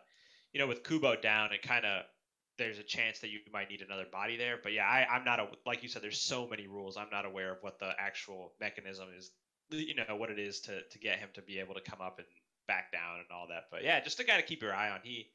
you 0.53 0.61
know, 0.61 0.67
with 0.67 0.85
Kubo 0.85 1.17
down, 1.17 1.53
it 1.53 1.63
kind 1.63 1.85
of 1.85 2.05
there's 2.57 2.79
a 2.79 2.85
chance 2.85 3.21
that 3.21 3.31
you 3.31 3.39
might 3.53 3.71
need 3.71 3.83
another 3.83 4.07
body 4.11 4.37
there. 4.37 4.59
But 4.63 4.73
yeah, 4.73 4.87
I, 4.87 5.07
I'm 5.11 5.25
not 5.25 5.41
a 5.41 5.49
like 5.65 5.83
you 5.83 5.89
said. 5.89 6.03
There's 6.03 6.21
so 6.21 6.47
many 6.47 6.67
rules. 6.67 6.97
I'm 6.97 7.11
not 7.11 7.25
aware 7.25 7.53
of 7.53 7.59
what 7.63 7.79
the 7.79 7.91
actual 7.99 8.53
mechanism 8.61 9.09
is. 9.17 9.31
You 9.71 9.95
know 9.95 10.17
what 10.17 10.31
it 10.31 10.39
is 10.39 10.61
to 10.63 10.83
to 10.83 10.99
get 10.99 11.19
him 11.19 11.29
to 11.35 11.43
be 11.43 11.59
able 11.59 11.75
to 11.75 11.81
come 11.81 12.01
up 12.01 12.19
and 12.19 12.27
back 12.67 12.93
down 12.93 13.19
and 13.19 13.27
all 13.33 13.47
that. 13.49 13.65
But 13.71 13.83
yeah, 13.83 14.01
just 14.01 14.21
a 14.21 14.25
guy 14.25 14.37
to 14.37 14.47
keep 14.47 14.63
your 14.63 14.75
eye 14.75 14.91
on. 14.91 15.01
He, 15.03 15.31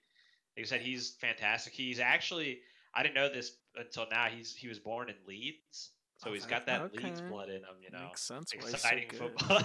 like 0.58 0.66
I 0.66 0.68
said, 0.68 0.82
he's 0.82 1.16
fantastic. 1.20 1.74
He's 1.74 2.00
actually 2.00 2.60
I 2.96 3.04
didn't 3.04 3.16
know 3.16 3.30
this 3.30 3.58
until 3.76 4.08
now. 4.10 4.28
He's 4.28 4.56
he 4.56 4.68
was 4.68 4.80
born 4.80 5.10
in 5.10 5.16
Leeds, 5.28 5.92
so 6.18 6.34
he's 6.34 6.46
got 6.46 6.66
that 6.68 6.82
okay. 6.82 7.06
Leeds 7.06 7.22
blood 7.22 7.50
in 7.50 7.58
him. 7.58 7.76
You 7.82 7.92
know, 7.92 8.06
makes 8.06 8.22
sense. 8.22 8.54
Exciting 8.54 9.10
so 9.12 9.30
football. 9.30 9.62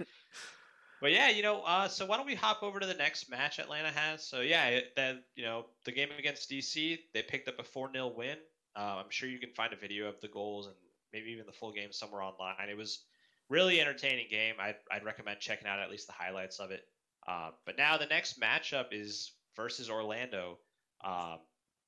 But 1.03 1.11
yeah, 1.11 1.27
you 1.27 1.43
know, 1.43 1.61
uh, 1.63 1.89
so 1.89 2.05
why 2.05 2.15
don't 2.15 2.25
we 2.25 2.33
hop 2.33 2.63
over 2.63 2.79
to 2.79 2.85
the 2.85 2.93
next 2.93 3.29
match 3.29 3.59
Atlanta 3.59 3.89
has? 3.89 4.25
So 4.25 4.39
yeah, 4.39 4.79
that 4.95 5.25
you 5.35 5.43
know, 5.43 5.65
the 5.83 5.91
game 5.91 6.07
against 6.17 6.49
DC, 6.49 6.97
they 7.13 7.21
picked 7.21 7.49
up 7.49 7.59
a 7.59 7.63
four 7.63 7.91
0 7.91 8.13
win. 8.15 8.37
Uh, 8.73 9.01
I'm 9.03 9.09
sure 9.09 9.27
you 9.27 9.37
can 9.37 9.49
find 9.49 9.73
a 9.73 9.75
video 9.75 10.07
of 10.07 10.21
the 10.21 10.29
goals 10.29 10.67
and 10.67 10.75
maybe 11.11 11.29
even 11.31 11.45
the 11.45 11.51
full 11.51 11.73
game 11.73 11.91
somewhere 11.91 12.21
online. 12.21 12.69
It 12.69 12.77
was 12.77 13.03
really 13.49 13.81
entertaining 13.81 14.27
game. 14.29 14.55
I'd, 14.61 14.77
I'd 14.89 15.03
recommend 15.03 15.41
checking 15.41 15.67
out 15.67 15.79
at 15.79 15.91
least 15.91 16.07
the 16.07 16.13
highlights 16.13 16.59
of 16.59 16.71
it. 16.71 16.85
Uh, 17.27 17.49
but 17.65 17.77
now 17.77 17.97
the 17.97 18.05
next 18.05 18.39
matchup 18.39 18.93
is 18.93 19.33
versus 19.57 19.89
Orlando 19.89 20.57
um, 21.03 21.39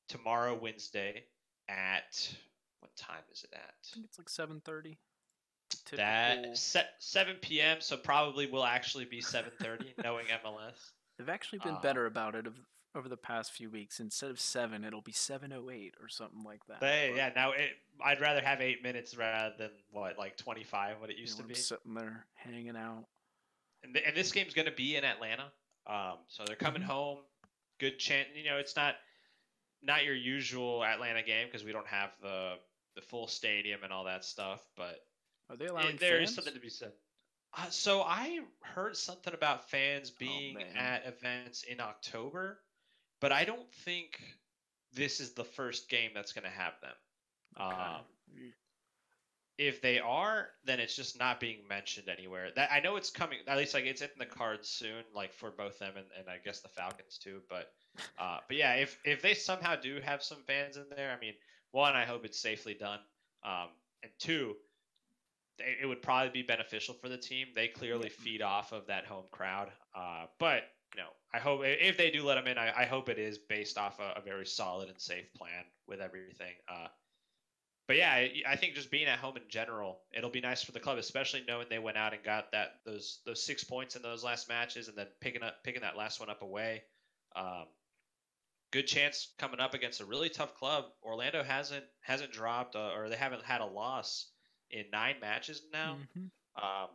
tomorrow, 0.07 0.57
Wednesday 0.59 1.23
at 1.69 2.35
what 2.79 2.95
time 2.95 3.23
is 3.31 3.43
it 3.43 3.53
at? 3.53 3.73
I 3.91 3.93
think 3.93 4.05
it's 4.05 4.17
like 4.17 4.29
seven 4.29 4.61
thirty. 4.63 4.97
That 5.95 6.57
set 6.57 6.93
7 6.99 7.37
p.m. 7.41 7.77
So 7.79 7.97
probably 7.97 8.47
will 8.47 8.65
actually 8.65 9.05
be 9.05 9.21
7:30, 9.21 9.93
knowing 10.03 10.25
MLS. 10.27 10.91
They've 11.17 11.29
actually 11.29 11.59
been 11.59 11.75
uh, 11.75 11.81
better 11.81 12.05
about 12.05 12.35
it 12.35 12.47
of, 12.47 12.53
over 12.95 13.07
the 13.07 13.17
past 13.17 13.51
few 13.51 13.69
weeks. 13.69 13.99
Instead 13.99 14.29
of 14.29 14.39
seven, 14.39 14.83
it'll 14.83 15.01
be 15.01 15.11
7:08 15.11 15.91
or 16.01 16.07
something 16.07 16.43
like 16.43 16.65
that. 16.67 16.81
They, 16.81 17.13
yeah, 17.15 17.31
now 17.35 17.51
it, 17.51 17.71
I'd 18.03 18.21
rather 18.21 18.41
have 18.41 18.61
eight 18.61 18.83
minutes 18.83 19.15
rather 19.17 19.53
than 19.57 19.71
what 19.91 20.17
like 20.17 20.37
25, 20.37 20.99
what 20.99 21.09
it 21.09 21.17
used 21.17 21.37
to 21.37 21.43
be. 21.43 21.55
Sitting 21.55 21.93
there 21.93 22.25
hanging 22.33 22.75
out. 22.75 23.05
And, 23.83 23.93
th- 23.93 24.05
and 24.07 24.15
this 24.15 24.31
game's 24.31 24.53
going 24.53 24.65
to 24.67 24.73
be 24.73 24.95
in 24.95 25.03
Atlanta, 25.03 25.51
um, 25.87 26.17
so 26.27 26.43
they're 26.45 26.55
coming 26.55 26.81
mm-hmm. 26.81 26.91
home. 26.91 27.17
Good 27.79 27.99
chance. 27.99 28.27
You 28.35 28.49
know, 28.49 28.57
it's 28.57 28.75
not 28.75 28.95
not 29.81 30.03
your 30.03 30.15
usual 30.15 30.83
Atlanta 30.83 31.23
game 31.23 31.47
because 31.47 31.63
we 31.63 31.71
don't 31.71 31.87
have 31.87 32.11
the 32.21 32.53
the 32.95 33.01
full 33.01 33.27
stadium 33.27 33.81
and 33.83 33.91
all 33.91 34.05
that 34.05 34.23
stuff, 34.23 34.61
but 34.77 34.99
are 35.49 35.57
they 35.57 35.65
allowing? 35.65 35.97
There 35.97 36.17
fans? 36.17 36.29
is 36.29 36.35
something 36.35 36.53
to 36.53 36.59
be 36.59 36.69
said. 36.69 36.91
Uh, 37.57 37.69
so 37.69 38.01
I 38.01 38.39
heard 38.61 38.97
something 38.97 39.33
about 39.33 39.69
fans 39.69 40.11
oh, 40.11 40.17
being 40.19 40.57
oh, 40.59 40.79
at 40.79 41.05
events 41.05 41.63
in 41.63 41.79
October, 41.79 42.59
but 43.21 43.31
I 43.31 43.45
don't 43.45 43.71
think 43.85 44.21
this 44.93 45.19
is 45.19 45.33
the 45.33 45.43
first 45.43 45.89
game 45.89 46.11
that's 46.13 46.33
going 46.33 46.43
to 46.43 46.49
have 46.49 46.73
them. 46.81 46.91
Okay. 47.59 47.81
Um, 47.81 48.01
if 49.57 49.81
they 49.81 49.99
are, 49.99 50.49
then 50.65 50.79
it's 50.79 50.95
just 50.95 51.17
not 51.17 51.39
being 51.39 51.59
mentioned 51.69 52.09
anywhere. 52.09 52.49
That 52.55 52.71
I 52.71 52.79
know 52.79 52.97
it's 52.97 53.09
coming. 53.09 53.39
At 53.47 53.57
least 53.57 53.73
like 53.73 53.85
it's 53.85 54.01
in 54.01 54.09
the 54.17 54.25
cards 54.25 54.67
soon, 54.67 55.03
like 55.13 55.33
for 55.33 55.51
both 55.51 55.79
them 55.79 55.93
and, 55.95 56.05
and 56.17 56.29
I 56.29 56.37
guess 56.43 56.61
the 56.61 56.69
Falcons 56.69 57.17
too. 57.17 57.41
But 57.49 57.71
uh, 58.19 58.39
but 58.47 58.57
yeah, 58.57 58.73
if 58.73 58.99
if 59.05 59.21
they 59.21 59.33
somehow 59.33 59.75
do 59.75 59.99
have 60.03 60.23
some 60.23 60.43
fans 60.45 60.77
in 60.77 60.85
there, 60.95 61.15
I 61.15 61.19
mean, 61.19 61.33
one, 61.71 61.95
I 61.95 62.05
hope 62.05 62.25
it's 62.25 62.39
safely 62.39 62.73
done, 62.73 62.99
um, 63.43 63.69
and 64.03 64.11
two, 64.19 64.55
it 65.59 65.87
would 65.87 66.01
probably 66.01 66.29
be 66.29 66.41
beneficial 66.41 66.93
for 66.93 67.09
the 67.09 67.17
team. 67.17 67.47
They 67.55 67.67
clearly 67.67 68.09
feed 68.09 68.41
off 68.41 68.73
of 68.73 68.87
that 68.87 69.05
home 69.05 69.25
crowd. 69.31 69.71
Uh, 69.95 70.25
but 70.39 70.63
you 70.95 71.01
know, 71.01 71.09
I 71.33 71.39
hope 71.39 71.61
if 71.63 71.97
they 71.97 72.09
do 72.09 72.23
let 72.23 72.35
them 72.35 72.47
in, 72.47 72.57
I, 72.57 72.81
I 72.81 72.85
hope 72.85 73.09
it 73.09 73.19
is 73.19 73.37
based 73.37 73.77
off 73.77 73.99
a, 73.99 74.19
a, 74.19 74.21
very 74.21 74.45
solid 74.45 74.89
and 74.89 74.99
safe 74.99 75.33
plan 75.33 75.65
with 75.87 75.99
everything. 75.99 76.53
Uh, 76.69 76.87
but 77.87 77.97
yeah, 77.97 78.11
I, 78.11 78.31
I, 78.47 78.55
think 78.55 78.73
just 78.73 78.89
being 78.89 79.05
at 79.05 79.19
home 79.19 79.37
in 79.37 79.43
general, 79.47 79.99
it'll 80.15 80.29
be 80.29 80.41
nice 80.41 80.63
for 80.63 80.71
the 80.71 80.79
club, 80.79 80.97
especially 80.97 81.43
knowing 81.47 81.67
they 81.69 81.79
went 81.79 81.97
out 81.97 82.13
and 82.13 82.23
got 82.23 82.51
that 82.51 82.79
those 82.85 83.19
those 83.25 83.43
six 83.43 83.63
points 83.63 83.95
in 83.95 84.01
those 84.01 84.23
last 84.23 84.49
matches, 84.49 84.87
and 84.87 84.97
then 84.97 85.07
picking 85.21 85.43
up 85.43 85.63
picking 85.63 85.81
that 85.81 85.97
last 85.97 86.19
one 86.19 86.29
up 86.29 86.41
away. 86.41 86.83
Um, 87.35 87.65
good 88.71 88.87
chance 88.87 89.29
coming 89.37 89.59
up 89.59 89.73
against 89.73 90.01
a 90.01 90.05
really 90.05 90.29
tough 90.29 90.55
club. 90.55 90.85
Orlando 91.03 91.43
hasn't 91.43 91.85
hasn't 92.01 92.31
dropped 92.31 92.75
uh, 92.75 92.91
or 92.95 93.09
they 93.09 93.15
haven't 93.15 93.43
had 93.43 93.61
a 93.61 93.65
loss 93.65 94.27
in 94.71 94.85
nine 94.91 95.15
matches 95.21 95.61
now. 95.71 95.97
Mm-hmm. 96.17 96.63
Um, 96.63 96.89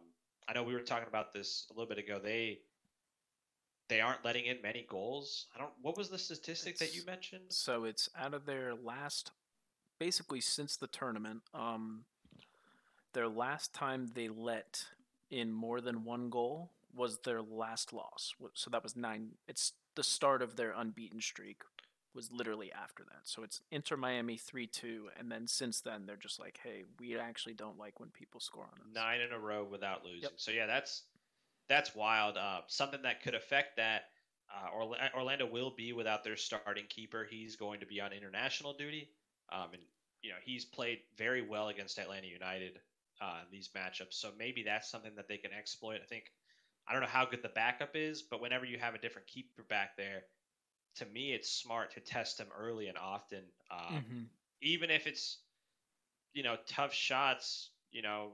I 0.49 0.53
know 0.55 0.63
we 0.63 0.75
were 0.75 0.81
talking 0.81 1.09
about 1.09 1.33
this 1.33 1.67
a 1.71 1.75
little 1.75 1.89
bit 1.89 1.99
ago. 1.99 2.21
They 2.23 2.59
they 3.89 4.01
aren't 4.01 4.25
letting 4.25 4.47
in 4.47 4.63
many 4.63 4.87
goals. 4.89 5.47
I 5.55 5.59
don't. 5.59 5.73
What 5.83 5.97
was 5.97 6.09
the 6.09 6.19
statistic 6.19 6.73
it's, 6.73 6.81
that 6.81 6.95
you 6.95 7.05
mentioned? 7.05 7.45
So 7.49 7.85
it's 7.85 8.09
out 8.19 8.35
of 8.35 8.47
their 8.47 8.75
last, 8.75 9.33
basically 10.01 10.41
since 10.41 10.77
the 10.77 10.89
tournament. 10.89 11.43
Um, 11.55 12.07
their 13.13 13.29
last 13.29 13.73
time 13.73 14.11
they 14.15 14.29
let 14.29 14.87
in 15.31 15.53
more 15.53 15.81
than 15.81 16.05
one 16.05 16.29
goal 16.29 16.71
was 16.93 17.21
their 17.21 17.41
last 17.41 17.93
loss. 17.93 18.35
So 18.55 18.71
that 18.71 18.83
was 18.83 18.97
nine. 18.97 19.35
It's 19.47 19.75
the 19.95 20.03
start 20.03 20.43
of 20.43 20.57
their 20.57 20.73
unbeaten 20.77 21.21
streak. 21.21 21.63
Was 22.13 22.33
literally 22.33 22.73
after 22.73 23.05
that. 23.05 23.21
So 23.23 23.45
it's 23.45 23.61
Inter 23.71 23.97
Miami 23.97 24.37
three 24.37 24.67
two, 24.67 25.11
and 25.17 25.31
then 25.31 25.47
since 25.47 25.81
then 25.81 26.07
they're 26.07 26.17
just 26.17 26.41
like, 26.41 26.59
hey, 26.61 26.83
we 26.99 27.17
actually 27.17 27.55
don't 27.55 27.79
like 27.79 28.01
when 28.01 28.09
people 28.09 28.41
score 28.41 28.65
on 28.65 28.81
us. 28.81 28.93
Nine 28.93 29.21
in 29.21 29.33
a 29.33 29.39
row 29.39 29.65
without 29.65 30.05
losing. 30.05 30.23
Yep. 30.23 30.33
So 30.35 30.51
yeah, 30.51 30.67
that's 30.67 31.05
that's 31.69 31.95
wild. 31.95 32.37
Uh, 32.37 32.63
something 32.67 33.03
that 33.03 33.23
could 33.23 33.37
affect 33.37 33.77
that. 33.77 34.07
Uh, 34.53 35.15
Orlando 35.17 35.47
will 35.47 35.71
be 35.71 35.93
without 35.93 36.25
their 36.25 36.37
starting 36.37 36.87
keeper. 36.89 37.29
He's 37.31 37.55
going 37.55 37.79
to 37.79 37.87
be 37.87 38.01
on 38.01 38.13
international 38.13 38.73
duty, 38.73 39.11
um, 39.53 39.69
and 39.73 39.83
you 40.23 40.31
know 40.31 40.37
he's 40.45 40.65
played 40.65 40.99
very 41.17 41.43
well 41.43 41.69
against 41.69 41.99
Atlanta 41.99 42.27
United 42.27 42.79
uh, 43.21 43.41
in 43.45 43.51
these 43.51 43.71
matchups. 43.77 44.15
So 44.15 44.31
maybe 44.39 44.63
that's 44.63 44.91
something 44.91 45.15
that 45.17 45.29
they 45.29 45.37
can 45.37 45.53
exploit. 45.53 46.01
I 46.03 46.07
think 46.07 46.25
I 46.89 46.93
don't 46.93 47.03
know 47.03 47.09
how 47.09 47.27
good 47.27 47.43
the 47.43 47.49
backup 47.49 47.91
is, 47.95 48.23
but 48.23 48.41
whenever 48.41 48.65
you 48.65 48.79
have 48.79 48.95
a 48.95 48.99
different 48.99 49.29
keeper 49.29 49.65
back 49.69 49.97
there, 49.97 50.23
to 50.97 51.07
me 51.07 51.33
it's 51.33 51.51
smart 51.51 51.95
to 51.95 52.01
test 52.01 52.39
them 52.39 52.49
early 52.57 52.89
and 52.89 52.99
often, 52.99 53.45
um, 53.71 53.95
mm-hmm. 53.95 54.23
even 54.63 54.91
if 54.91 55.07
it's 55.07 55.39
you 56.33 56.43
know 56.43 56.57
tough 56.67 56.95
shots, 56.95 57.71
you 57.91 58.03
know, 58.03 58.33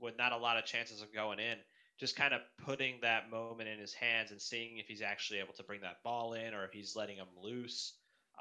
with 0.00 0.16
not 0.18 0.32
a 0.32 0.36
lot 0.36 0.56
of 0.56 0.64
chances 0.64 1.02
of 1.02 1.12
going 1.12 1.38
in. 1.38 1.58
Just 1.98 2.16
kind 2.16 2.32
of 2.32 2.40
putting 2.64 2.94
that 3.02 3.30
moment 3.30 3.68
in 3.68 3.78
his 3.78 3.92
hands 3.92 4.30
and 4.30 4.40
seeing 4.40 4.78
if 4.78 4.86
he's 4.86 5.02
actually 5.02 5.38
able 5.38 5.52
to 5.52 5.62
bring 5.62 5.82
that 5.82 6.02
ball 6.02 6.32
in 6.32 6.54
or 6.54 6.64
if 6.64 6.72
he's 6.72 6.96
letting 6.96 7.16
him 7.18 7.26
loose. 7.42 7.92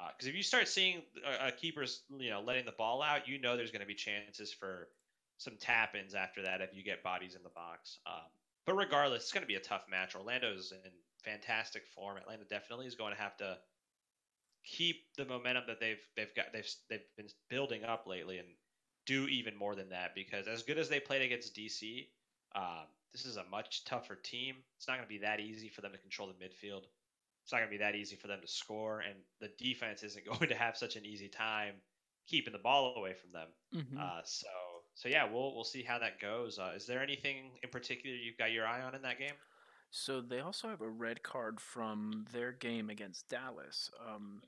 Because 0.07 0.27
uh, 0.27 0.29
if 0.29 0.35
you 0.35 0.43
start 0.43 0.67
seeing 0.67 1.01
a, 1.25 1.47
a 1.47 1.51
keeper's, 1.51 2.03
you 2.17 2.29
know, 2.29 2.41
letting 2.41 2.65
the 2.65 2.73
ball 2.73 3.01
out, 3.01 3.27
you 3.27 3.39
know 3.39 3.57
there's 3.57 3.71
going 3.71 3.81
to 3.81 3.87
be 3.87 3.95
chances 3.95 4.53
for 4.53 4.87
some 5.37 5.55
tap 5.59 5.95
ins 5.95 6.15
after 6.15 6.41
that 6.43 6.61
if 6.61 6.69
you 6.73 6.83
get 6.83 7.03
bodies 7.03 7.35
in 7.35 7.43
the 7.43 7.49
box. 7.49 7.99
Um, 8.05 8.27
but 8.65 8.75
regardless, 8.75 9.23
it's 9.23 9.31
going 9.31 9.43
to 9.43 9.47
be 9.47 9.55
a 9.55 9.59
tough 9.59 9.83
match. 9.89 10.15
Orlando's 10.15 10.71
in 10.71 10.91
fantastic 11.23 11.87
form. 11.87 12.17
Atlanta 12.17 12.43
definitely 12.49 12.85
is 12.85 12.95
going 12.95 13.13
to 13.13 13.21
have 13.21 13.35
to 13.37 13.57
keep 14.65 15.05
the 15.17 15.25
momentum 15.25 15.63
that 15.67 15.79
they've 15.79 16.01
they've 16.15 16.35
got 16.35 16.47
they've 16.53 16.69
they've 16.89 16.99
been 17.17 17.29
building 17.49 17.83
up 17.83 18.05
lately 18.05 18.37
and 18.37 18.47
do 19.05 19.27
even 19.27 19.55
more 19.57 19.75
than 19.75 19.89
that 19.89 20.13
because 20.13 20.47
as 20.47 20.61
good 20.63 20.77
as 20.77 20.89
they 20.89 20.99
played 20.99 21.21
against 21.21 21.55
DC, 21.55 22.07
um, 22.55 22.85
this 23.11 23.25
is 23.25 23.37
a 23.37 23.43
much 23.49 23.85
tougher 23.85 24.15
team. 24.15 24.55
It's 24.77 24.87
not 24.87 24.95
going 24.97 25.07
to 25.07 25.09
be 25.09 25.19
that 25.19 25.39
easy 25.39 25.69
for 25.69 25.81
them 25.81 25.91
to 25.93 25.97
control 25.97 26.27
the 26.27 26.45
midfield. 26.45 26.83
It's 27.49 27.53
not 27.55 27.61
going 27.61 27.71
to 27.71 27.77
be 27.79 27.83
that 27.83 27.95
easy 27.95 28.15
for 28.15 28.27
them 28.27 28.41
to 28.41 28.47
score, 28.47 28.99
and 28.99 29.15
the 29.41 29.49
defense 29.57 30.03
isn't 30.03 30.23
going 30.39 30.49
to 30.49 30.55
have 30.55 30.77
such 30.77 30.95
an 30.97 31.03
easy 31.03 31.27
time 31.27 31.73
keeping 32.27 32.53
the 32.53 32.59
ball 32.59 32.93
away 32.95 33.15
from 33.15 33.31
them. 33.31 33.47
Mm-hmm. 33.75 33.97
Uh, 33.99 34.21
so 34.23 34.47
so 34.93 35.09
yeah, 35.09 35.23
we'll 35.25 35.55
we'll 35.55 35.63
see 35.63 35.81
how 35.81 35.97
that 35.97 36.19
goes. 36.19 36.59
Uh, 36.59 36.73
is 36.75 36.85
there 36.85 37.01
anything 37.01 37.53
in 37.63 37.69
particular 37.71 38.15
you've 38.15 38.37
got 38.37 38.51
your 38.51 38.67
eye 38.67 38.83
on 38.83 38.93
in 38.93 39.01
that 39.01 39.17
game? 39.17 39.33
So 39.89 40.21
they 40.21 40.41
also 40.41 40.69
have 40.69 40.81
a 40.81 40.89
red 40.89 41.23
card 41.23 41.59
from 41.59 42.27
their 42.31 42.51
game 42.51 42.91
against 42.91 43.27
Dallas. 43.29 43.89
Um, 44.07 44.43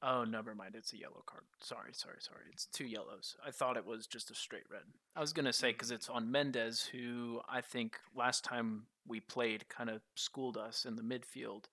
oh, 0.00 0.22
never 0.22 0.54
mind. 0.54 0.76
It's 0.76 0.92
a 0.92 0.96
yellow 0.96 1.24
card. 1.26 1.42
Sorry, 1.60 1.90
sorry, 1.92 2.18
sorry. 2.20 2.44
It's 2.52 2.66
two 2.66 2.86
yellows. 2.86 3.34
I 3.44 3.50
thought 3.50 3.76
it 3.76 3.84
was 3.84 4.06
just 4.06 4.30
a 4.30 4.34
straight 4.36 4.70
red. 4.70 4.82
I 5.16 5.20
was 5.20 5.32
gonna 5.32 5.52
say 5.52 5.72
because 5.72 5.90
it's 5.90 6.08
on 6.08 6.30
Mendez, 6.30 6.84
who 6.92 7.40
I 7.48 7.62
think 7.62 7.98
last 8.14 8.44
time 8.44 8.84
we 9.08 9.18
played 9.18 9.68
kind 9.68 9.90
of 9.90 10.02
schooled 10.14 10.56
us 10.56 10.84
in 10.84 10.94
the 10.94 11.02
midfield, 11.02 11.64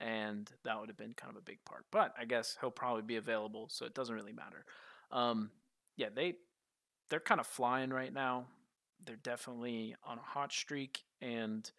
and 0.00 0.50
that 0.64 0.80
would 0.80 0.88
have 0.88 0.96
been 0.96 1.12
kind 1.12 1.30
of 1.30 1.36
a 1.36 1.44
big 1.44 1.64
part. 1.64 1.84
But 1.90 2.14
I 2.18 2.24
guess 2.24 2.56
he'll 2.60 2.70
probably 2.70 3.02
be 3.02 3.16
available, 3.16 3.68
so 3.70 3.84
it 3.84 3.94
doesn't 3.94 4.14
really 4.14 4.32
matter. 4.32 4.64
Um, 5.12 5.50
yeah, 5.96 6.08
they 6.14 6.34
they're 7.10 7.20
kind 7.20 7.40
of 7.40 7.46
flying 7.46 7.90
right 7.90 8.12
now. 8.12 8.46
They're 9.04 9.16
definitely 9.16 9.94
on 10.04 10.18
a 10.18 10.22
hot 10.22 10.52
streak, 10.52 11.02
and 11.20 11.70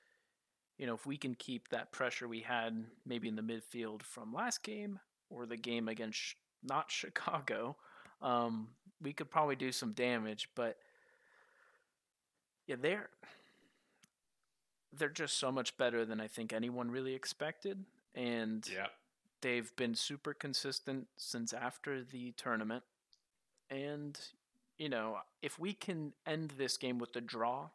you 0.77 0.85
know 0.85 0.93
if 0.93 1.05
we 1.05 1.17
can 1.17 1.33
keep 1.35 1.69
that 1.69 1.91
pressure 1.91 2.27
we 2.27 2.41
had 2.41 2.85
maybe 3.05 3.27
in 3.27 3.35
the 3.35 3.41
midfield 3.41 4.03
from 4.03 4.33
last 4.33 4.63
game 4.63 4.99
or 5.29 5.45
the 5.45 5.57
game 5.57 5.87
against 5.87 6.35
not 6.63 6.85
Chicago, 6.91 7.75
um, 8.21 8.69
we 9.01 9.13
could 9.13 9.31
probably 9.31 9.55
do 9.55 9.71
some 9.71 9.93
damage. 9.93 10.49
But 10.55 10.77
yeah, 12.67 12.75
they're 12.79 13.09
they're 14.93 15.09
just 15.09 15.37
so 15.37 15.51
much 15.51 15.77
better 15.77 16.05
than 16.05 16.19
I 16.19 16.27
think 16.27 16.53
anyone 16.53 16.91
really 16.91 17.15
expected, 17.15 17.85
and 18.15 18.67
yeah. 18.71 18.87
they've 19.41 19.75
been 19.75 19.95
super 19.95 20.33
consistent 20.33 21.07
since 21.17 21.53
after 21.53 22.03
the 22.03 22.31
tournament. 22.33 22.83
And 23.69 24.19
you 24.77 24.89
know, 24.89 25.17
if 25.41 25.59
we 25.59 25.73
can 25.73 26.13
end 26.25 26.53
this 26.57 26.77
game 26.77 26.97
with 26.97 27.15
a 27.15 27.21
draw, 27.21 27.69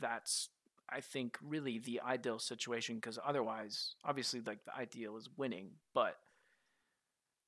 that's 0.00 0.48
I 0.90 1.00
think 1.00 1.38
really 1.42 1.78
the 1.78 2.00
ideal 2.00 2.38
situation 2.38 2.96
because 2.96 3.18
otherwise, 3.24 3.94
obviously, 4.04 4.40
like 4.40 4.64
the 4.64 4.74
ideal 4.74 5.16
is 5.16 5.28
winning, 5.36 5.70
but 5.94 6.16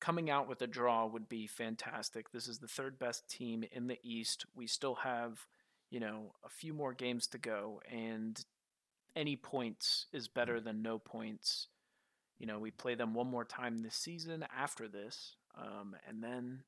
coming 0.00 0.31
out 0.31 0.48
with 0.48 0.62
a 0.62 0.66
draw 0.66 1.07
would 1.07 1.29
be 1.29 1.46
fantastic. 1.46 2.33
This 2.33 2.48
is 2.48 2.59
the 2.59 2.68
third 2.68 2.98
best 2.98 3.29
team 3.29 3.64
in 3.72 3.87
the 3.87 3.98
East. 4.03 4.46
We 4.55 4.66
still 4.66 4.96
have, 4.96 5.46
you 5.90 6.00
know, 6.00 6.35
a 6.44 6.48
few 6.48 6.72
more 6.72 6.92
games 6.92 7.26
to 7.29 7.38
go, 7.38 7.81
and 7.90 8.42
any 9.16 9.37
points 9.37 10.07
is 10.12 10.29
better 10.29 10.61
than 10.61 10.83
no 10.83 10.98
points. 10.98 11.68
You 12.40 12.46
know, 12.46 12.59
we 12.59 12.72
play 12.72 12.96
them 12.96 13.14
one 13.14 13.29
more 13.29 13.44
time 13.44 13.79
this 13.79 13.94
season 13.94 14.44
after 14.57 14.88
this, 14.88 15.37
um, 15.57 15.94
and 16.09 16.24
then, 16.24 16.64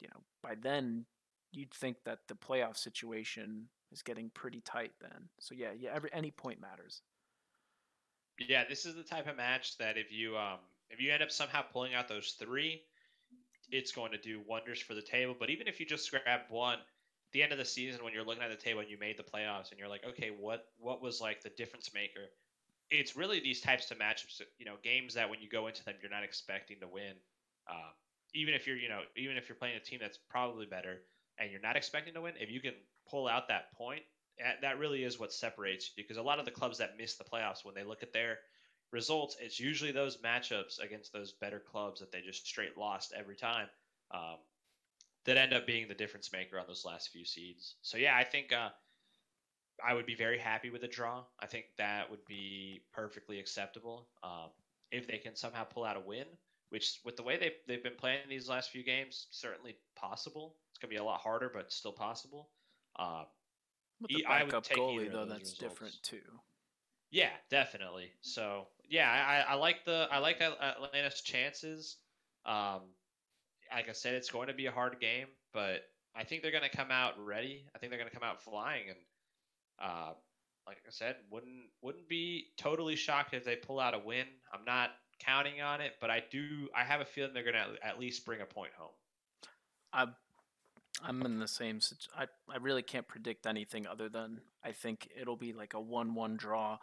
you 0.00 0.08
know, 0.08 0.22
by 0.42 0.54
then 0.54 1.04
you'd 1.50 1.74
think 1.74 2.04
that 2.04 2.20
the 2.28 2.34
playoff 2.34 2.76
situation 2.76 3.68
is 3.90 4.00
getting 4.00 4.30
pretty 4.30 4.60
tight 4.60 4.92
then. 5.00 5.28
So 5.40 5.54
yeah, 5.54 5.72
yeah, 5.78 5.90
every 5.92 6.10
any 6.12 6.30
point 6.30 6.60
matters. 6.60 7.02
Yeah, 8.38 8.64
this 8.68 8.86
is 8.86 8.94
the 8.94 9.02
type 9.02 9.28
of 9.28 9.36
match 9.36 9.76
that 9.78 9.98
if 9.98 10.10
you 10.10 10.36
um 10.36 10.58
if 10.88 11.00
you 11.00 11.12
end 11.12 11.22
up 11.22 11.30
somehow 11.30 11.62
pulling 11.62 11.94
out 11.94 12.08
those 12.08 12.36
three, 12.38 12.82
it's 13.70 13.92
going 13.92 14.12
to 14.12 14.18
do 14.18 14.40
wonders 14.46 14.80
for 14.80 14.94
the 14.94 15.02
table. 15.02 15.34
But 15.38 15.50
even 15.50 15.66
if 15.66 15.80
you 15.80 15.86
just 15.86 16.10
grab 16.10 16.40
one, 16.48 16.78
the 17.32 17.42
end 17.42 17.50
of 17.52 17.58
the 17.58 17.64
season 17.64 18.04
when 18.04 18.12
you're 18.12 18.24
looking 18.24 18.42
at 18.42 18.50
the 18.50 18.56
table 18.56 18.80
and 18.80 18.90
you 18.90 18.98
made 18.98 19.18
the 19.18 19.22
playoffs 19.22 19.70
and 19.70 19.78
you're 19.78 19.88
like, 19.88 20.04
okay, 20.06 20.30
what 20.38 20.66
what 20.78 21.02
was 21.02 21.20
like 21.20 21.42
the 21.42 21.50
difference 21.50 21.90
maker? 21.92 22.28
It's 22.92 23.16
really 23.16 23.40
these 23.40 23.60
types 23.60 23.90
of 23.90 23.98
matchups, 23.98 24.40
you 24.58 24.66
know, 24.66 24.76
games 24.82 25.14
that 25.14 25.30
when 25.30 25.40
you 25.40 25.48
go 25.48 25.66
into 25.66 25.82
them, 25.84 25.94
you're 26.00 26.10
not 26.10 26.24
expecting 26.24 26.78
to 26.80 26.88
win. 26.88 27.14
Uh, 27.66 27.90
even 28.34 28.54
if 28.54 28.66
you're, 28.66 28.76
you 28.76 28.88
know, 28.88 29.00
even 29.16 29.36
if 29.36 29.48
you're 29.48 29.56
playing 29.56 29.76
a 29.76 29.80
team 29.80 29.98
that's 30.00 30.18
probably 30.28 30.66
better, 30.66 31.00
and 31.38 31.50
you're 31.50 31.60
not 31.60 31.76
expecting 31.76 32.14
to 32.14 32.20
win, 32.20 32.34
if 32.38 32.50
you 32.50 32.60
can 32.60 32.74
pull 33.08 33.26
out 33.26 33.48
that 33.48 33.72
point, 33.72 34.02
that 34.60 34.78
really 34.78 35.04
is 35.04 35.18
what 35.18 35.32
separates 35.32 35.86
you. 35.86 36.02
Because 36.02 36.16
a 36.16 36.22
lot 36.22 36.38
of 36.38 36.44
the 36.44 36.50
clubs 36.50 36.78
that 36.78 36.98
miss 36.98 37.16
the 37.16 37.24
playoffs, 37.24 37.64
when 37.64 37.74
they 37.74 37.84
look 37.84 38.02
at 38.02 38.12
their 38.12 38.38
results, 38.92 39.36
it's 39.40 39.58
usually 39.58 39.92
those 39.92 40.18
matchups 40.18 40.78
against 40.78 41.12
those 41.12 41.32
better 41.32 41.60
clubs 41.60 42.00
that 42.00 42.12
they 42.12 42.20
just 42.20 42.46
straight 42.46 42.76
lost 42.76 43.14
every 43.16 43.36
time 43.36 43.68
um, 44.12 44.36
that 45.24 45.38
end 45.38 45.52
up 45.54 45.66
being 45.66 45.88
the 45.88 45.94
difference 45.94 46.30
maker 46.32 46.58
on 46.58 46.66
those 46.66 46.84
last 46.84 47.08
few 47.08 47.24
seeds. 47.24 47.76
So 47.82 47.96
yeah, 47.96 48.16
I 48.16 48.24
think 48.24 48.52
uh, 48.52 48.70
I 49.84 49.94
would 49.94 50.06
be 50.06 50.14
very 50.14 50.38
happy 50.38 50.70
with 50.70 50.84
a 50.84 50.88
draw. 50.88 51.24
I 51.40 51.46
think 51.46 51.66
that 51.78 52.10
would 52.10 52.24
be 52.26 52.82
perfectly 52.92 53.38
acceptable 53.38 54.08
um, 54.22 54.50
if 54.90 55.06
they 55.06 55.18
can 55.18 55.34
somehow 55.34 55.64
pull 55.64 55.84
out 55.84 55.96
a 55.96 56.00
win. 56.00 56.26
Which, 56.70 57.00
with 57.04 57.16
the 57.16 57.22
way 57.22 57.36
they 57.36 57.52
they've 57.68 57.82
been 57.82 57.96
playing 57.98 58.20
these 58.28 58.48
last 58.48 58.70
few 58.70 58.82
games, 58.82 59.26
certainly 59.30 59.76
possible 59.94 60.56
It's 60.70 60.78
going 60.78 60.88
to 60.88 60.94
be 60.94 61.00
a 61.00 61.04
lot 61.04 61.20
harder, 61.20 61.50
but 61.52 61.70
still 61.70 61.92
possible. 61.92 62.48
Uh, 62.98 63.24
With 64.00 64.10
the 64.10 64.24
backup 64.26 64.66
goalie, 64.68 65.12
though, 65.12 65.26
that's 65.26 65.40
results. 65.40 65.58
different 65.58 66.02
too. 66.02 66.40
Yeah, 67.10 67.28
definitely. 67.50 68.10
So 68.22 68.68
yeah, 68.88 69.10
I, 69.10 69.52
I 69.52 69.54
like 69.56 69.84
the 69.84 70.08
I 70.10 70.18
like 70.18 70.40
Atlanta's 70.40 71.20
chances. 71.20 71.98
Um, 72.46 72.80
like 73.70 73.88
I 73.88 73.92
said, 73.92 74.14
it's 74.14 74.30
going 74.30 74.48
to 74.48 74.54
be 74.54 74.66
a 74.66 74.72
hard 74.72 74.98
game, 74.98 75.26
but 75.52 75.82
I 76.16 76.24
think 76.24 76.42
they're 76.42 76.52
going 76.52 76.68
to 76.68 76.74
come 76.74 76.90
out 76.90 77.14
ready. 77.22 77.66
I 77.74 77.78
think 77.78 77.90
they're 77.90 77.98
going 77.98 78.10
to 78.10 78.18
come 78.18 78.26
out 78.26 78.42
flying, 78.42 78.88
and 78.88 78.98
uh, 79.82 80.12
like 80.66 80.78
I 80.86 80.90
said, 80.90 81.16
wouldn't 81.30 81.64
wouldn't 81.82 82.08
be 82.08 82.46
totally 82.56 82.96
shocked 82.96 83.34
if 83.34 83.44
they 83.44 83.56
pull 83.56 83.80
out 83.80 83.94
a 83.94 83.98
win. 83.98 84.26
I'm 84.52 84.64
not 84.64 84.90
counting 85.18 85.60
on 85.60 85.80
it, 85.80 85.92
but 86.00 86.10
I 86.10 86.22
do. 86.30 86.68
I 86.74 86.84
have 86.84 87.00
a 87.00 87.04
feeling 87.04 87.32
they're 87.34 87.42
going 87.42 87.54
to 87.54 87.86
at 87.86 87.98
least 87.98 88.24
bring 88.24 88.40
a 88.40 88.46
point 88.46 88.72
home. 88.76 88.94
I'm 89.92 90.14
I'm 91.02 91.22
in 91.22 91.38
the 91.38 91.48
same. 91.48 91.80
I 92.16 92.26
I 92.48 92.58
really 92.60 92.82
can't 92.82 93.08
predict 93.08 93.46
anything 93.46 93.86
other 93.86 94.08
than 94.08 94.40
I 94.64 94.72
think 94.72 95.08
it'll 95.20 95.36
be 95.36 95.52
like 95.52 95.74
a 95.74 95.80
one-one 95.80 96.36
draw, 96.36 96.78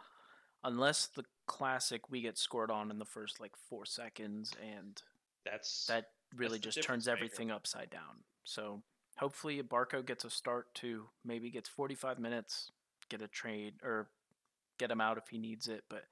unless 0.62 1.06
the 1.06 1.24
classic 1.46 2.10
we 2.10 2.20
get 2.20 2.38
scored 2.38 2.70
on 2.70 2.90
in 2.90 2.98
the 2.98 3.04
first 3.04 3.40
like 3.40 3.52
four 3.68 3.86
seconds, 3.86 4.52
and 4.62 5.00
that's 5.44 5.86
that 5.86 6.06
really 6.36 6.58
that's 6.58 6.76
just 6.76 6.86
turns 6.86 7.08
everything 7.08 7.48
maker. 7.48 7.56
upside 7.56 7.90
down. 7.90 8.24
So 8.44 8.82
hopefully 9.18 9.62
Barco 9.62 10.04
gets 10.04 10.24
a 10.24 10.30
start 10.30 10.74
too. 10.74 11.04
Maybe 11.24 11.50
gets 11.50 11.68
45 11.68 12.18
minutes, 12.18 12.70
get 13.10 13.22
a 13.22 13.28
trade 13.28 13.74
or 13.82 14.08
get 14.78 14.90
him 14.90 15.00
out 15.00 15.18
if 15.18 15.28
he 15.28 15.38
needs 15.38 15.68
it. 15.68 15.84
But 15.90 16.04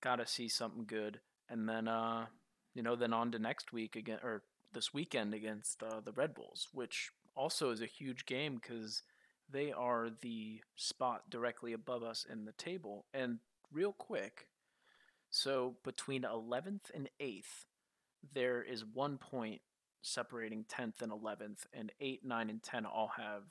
got 0.00 0.16
to 0.16 0.26
see 0.26 0.48
something 0.48 0.84
good, 0.86 1.20
and 1.48 1.68
then 1.68 1.88
uh, 1.88 2.26
you 2.74 2.82
know, 2.82 2.94
then 2.94 3.12
on 3.12 3.32
to 3.32 3.38
next 3.38 3.72
week 3.72 3.96
again 3.96 4.20
or 4.22 4.42
this 4.72 4.94
weekend 4.94 5.34
against 5.34 5.82
uh, 5.82 6.00
the 6.04 6.12
Red 6.12 6.34
Bulls, 6.34 6.68
which 6.72 7.10
also 7.34 7.70
is 7.70 7.80
a 7.80 7.86
huge 7.86 8.26
game 8.26 8.60
because 8.60 9.02
they 9.50 9.72
are 9.72 10.10
the 10.20 10.60
spot 10.76 11.30
directly 11.30 11.72
above 11.72 12.02
us 12.02 12.26
in 12.30 12.44
the 12.44 12.52
table. 12.52 13.06
And 13.14 13.38
real 13.72 13.92
quick, 13.92 14.48
so 15.30 15.76
between 15.84 16.22
11th 16.22 16.90
and 16.94 17.08
8th, 17.20 17.64
there 18.34 18.62
is 18.62 18.84
one 18.84 19.18
point 19.18 19.60
separating 20.02 20.64
10th 20.64 21.02
and 21.02 21.12
11th, 21.12 21.66
and 21.72 21.92
8, 22.00 22.24
9, 22.24 22.50
and 22.50 22.62
10 22.62 22.86
all 22.86 23.12
have 23.16 23.42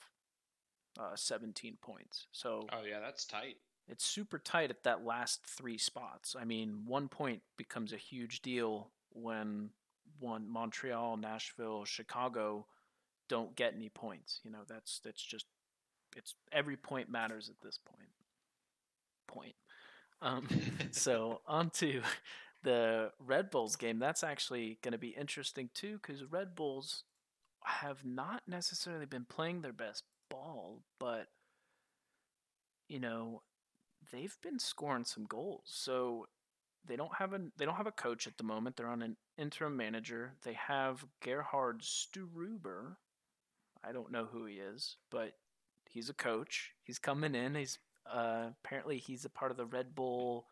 uh, 0.99 1.15
17 1.15 1.77
points. 1.81 2.27
So 2.31 2.67
oh 2.71 2.83
yeah, 2.89 2.99
that's 2.99 3.25
tight. 3.25 3.57
It's 3.87 4.05
super 4.05 4.37
tight 4.37 4.69
at 4.69 4.83
that 4.83 5.05
last 5.05 5.45
three 5.45 5.77
spots. 5.77 6.35
I 6.39 6.43
mean, 6.43 6.83
one 6.85 7.07
point 7.07 7.41
becomes 7.57 7.93
a 7.93 7.97
huge 7.97 8.41
deal 8.41 8.91
when 9.13 9.69
one 10.19 10.49
Montreal, 10.49 11.17
Nashville, 11.17 11.85
Chicago 11.85 12.65
don't 13.29 13.55
get 13.55 13.73
any 13.75 13.89
points. 13.89 14.39
You 14.43 14.51
know, 14.51 14.63
that's 14.67 14.99
that's 14.99 15.21
just 15.21 15.45
it's 16.15 16.35
every 16.51 16.77
point 16.77 17.09
matters 17.09 17.49
at 17.49 17.61
this 17.61 17.77
point. 17.77 18.09
Point. 19.27 19.55
Um, 20.21 20.47
so 20.91 21.41
on 21.47 21.69
to 21.71 22.01
the 22.63 23.11
Red 23.19 23.51
Bulls 23.51 23.75
game. 23.75 23.99
That's 23.99 24.23
actually 24.23 24.79
going 24.81 24.93
to 24.93 24.97
be 24.97 25.09
interesting 25.09 25.69
too, 25.73 25.99
because 26.01 26.23
Red 26.25 26.55
Bulls 26.55 27.03
have 27.63 28.05
not 28.05 28.41
necessarily 28.47 29.05
been 29.05 29.25
playing 29.25 29.61
their 29.61 29.73
best 29.73 30.03
ball, 30.29 30.81
but 30.99 31.27
you 32.87 32.99
know 32.99 33.41
they've 34.11 34.37
been 34.41 34.59
scoring 34.59 35.05
some 35.05 35.25
goals. 35.25 35.63
So 35.65 36.27
they 36.87 36.95
don't 36.95 37.15
have 37.15 37.33
a 37.33 37.39
they 37.57 37.65
don't 37.65 37.75
have 37.75 37.87
a 37.87 37.91
coach 37.91 38.27
at 38.27 38.37
the 38.37 38.43
moment. 38.43 38.75
They're 38.75 38.87
on 38.87 39.01
an 39.01 39.17
interim 39.37 39.75
manager. 39.75 40.33
They 40.43 40.53
have 40.53 41.05
Gerhard 41.21 41.81
Struber. 41.81 42.95
I 43.83 43.91
don't 43.91 44.11
know 44.11 44.25
who 44.25 44.45
he 44.45 44.55
is, 44.55 44.97
but 45.11 45.33
he's 45.89 46.09
a 46.09 46.13
coach. 46.13 46.71
He's 46.83 46.99
coming 46.99 47.35
in. 47.35 47.55
He's 47.55 47.79
uh, 48.11 48.49
apparently 48.63 48.97
he's 48.97 49.25
a 49.25 49.29
part 49.29 49.51
of 49.51 49.57
the 49.57 49.65
Red 49.65 49.95
Bull 49.95 50.45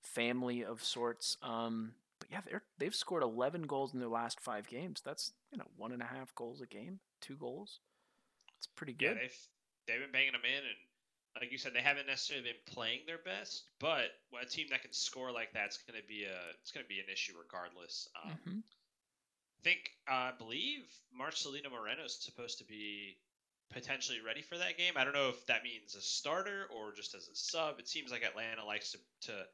family 0.00 0.64
of 0.64 0.82
sorts. 0.82 1.36
Um, 1.42 1.92
but 2.18 2.28
yeah, 2.30 2.40
they're 2.46 2.62
they've 2.78 2.94
scored 2.94 3.22
11 3.22 3.62
goals 3.62 3.92
in 3.92 4.00
their 4.00 4.08
last 4.08 4.40
five 4.40 4.68
games. 4.68 5.02
That's 5.04 5.32
you 5.50 5.58
know 5.58 5.66
one 5.76 5.92
and 5.92 6.02
a 6.02 6.06
half 6.06 6.34
goals 6.34 6.60
a 6.60 6.66
game, 6.66 7.00
two 7.20 7.36
goals. 7.36 7.80
It's 8.62 8.70
pretty 8.78 8.94
good. 8.94 9.18
Yeah, 9.18 9.26
they've 9.26 9.40
they've 9.88 10.00
been 10.00 10.12
banging 10.12 10.38
them 10.38 10.46
in, 10.46 10.62
and 10.62 10.80
like 11.34 11.50
you 11.50 11.58
said, 11.58 11.74
they 11.74 11.82
haven't 11.82 12.06
necessarily 12.06 12.46
been 12.46 12.74
playing 12.74 13.00
their 13.06 13.18
best. 13.18 13.64
But 13.80 14.14
a 14.40 14.46
team 14.46 14.68
that 14.70 14.82
can 14.82 14.92
score 14.92 15.32
like 15.32 15.50
that's 15.52 15.82
going 15.82 16.00
to 16.00 16.06
be 16.06 16.24
a 16.24 16.38
it's 16.62 16.70
going 16.70 16.84
to 16.84 16.88
be 16.88 17.00
an 17.00 17.10
issue 17.10 17.32
regardless. 17.34 18.08
Um, 18.22 18.30
mm-hmm. 18.30 18.58
I 18.62 19.60
think 19.64 19.90
uh, 20.08 20.30
I 20.30 20.32
believe 20.38 20.86
Marcelino 21.10 21.74
Moreno 21.74 22.04
is 22.06 22.14
supposed 22.22 22.58
to 22.58 22.64
be 22.64 23.18
potentially 23.72 24.20
ready 24.24 24.42
for 24.42 24.58
that 24.58 24.78
game. 24.78 24.94
I 24.96 25.04
don't 25.04 25.14
know 25.14 25.30
if 25.30 25.46
that 25.46 25.64
means 25.64 25.94
a 25.94 26.00
starter 26.00 26.66
or 26.70 26.92
just 26.92 27.14
as 27.14 27.26
a 27.28 27.34
sub. 27.34 27.80
It 27.80 27.88
seems 27.88 28.10
like 28.12 28.22
Atlanta 28.22 28.64
likes 28.64 28.92
to, 28.92 28.98
to 29.32 29.46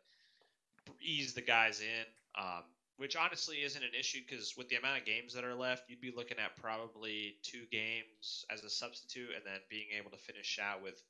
ease 1.01 1.35
the 1.35 1.40
guys 1.40 1.81
in, 1.81 2.05
um, 2.38 2.64
which 2.99 3.17
honestly 3.17 3.63
isn't 3.63 3.83
an 3.83 3.95
issue 3.99 4.19
because 4.29 4.55
with 4.57 4.69
the 4.69 4.77
amount 4.77 4.99
of 4.99 5.07
games 5.07 5.33
that 5.35 5.45
are 5.45 5.55
left, 5.55 5.89
you'd 5.89 6.01
be 6.01 6.13
looking 6.15 6.39
at 6.39 6.57
probably 6.57 7.37
two 7.43 7.65
games 7.71 8.45
as 8.51 8.65
a 8.65 8.71
substitute 8.71 9.31
and 9.35 9.45
then 9.47 9.61
being 9.71 9.87
able 9.97 10.11
to 10.11 10.17
finish 10.17 10.59
out 10.61 10.83
with, 10.83 11.01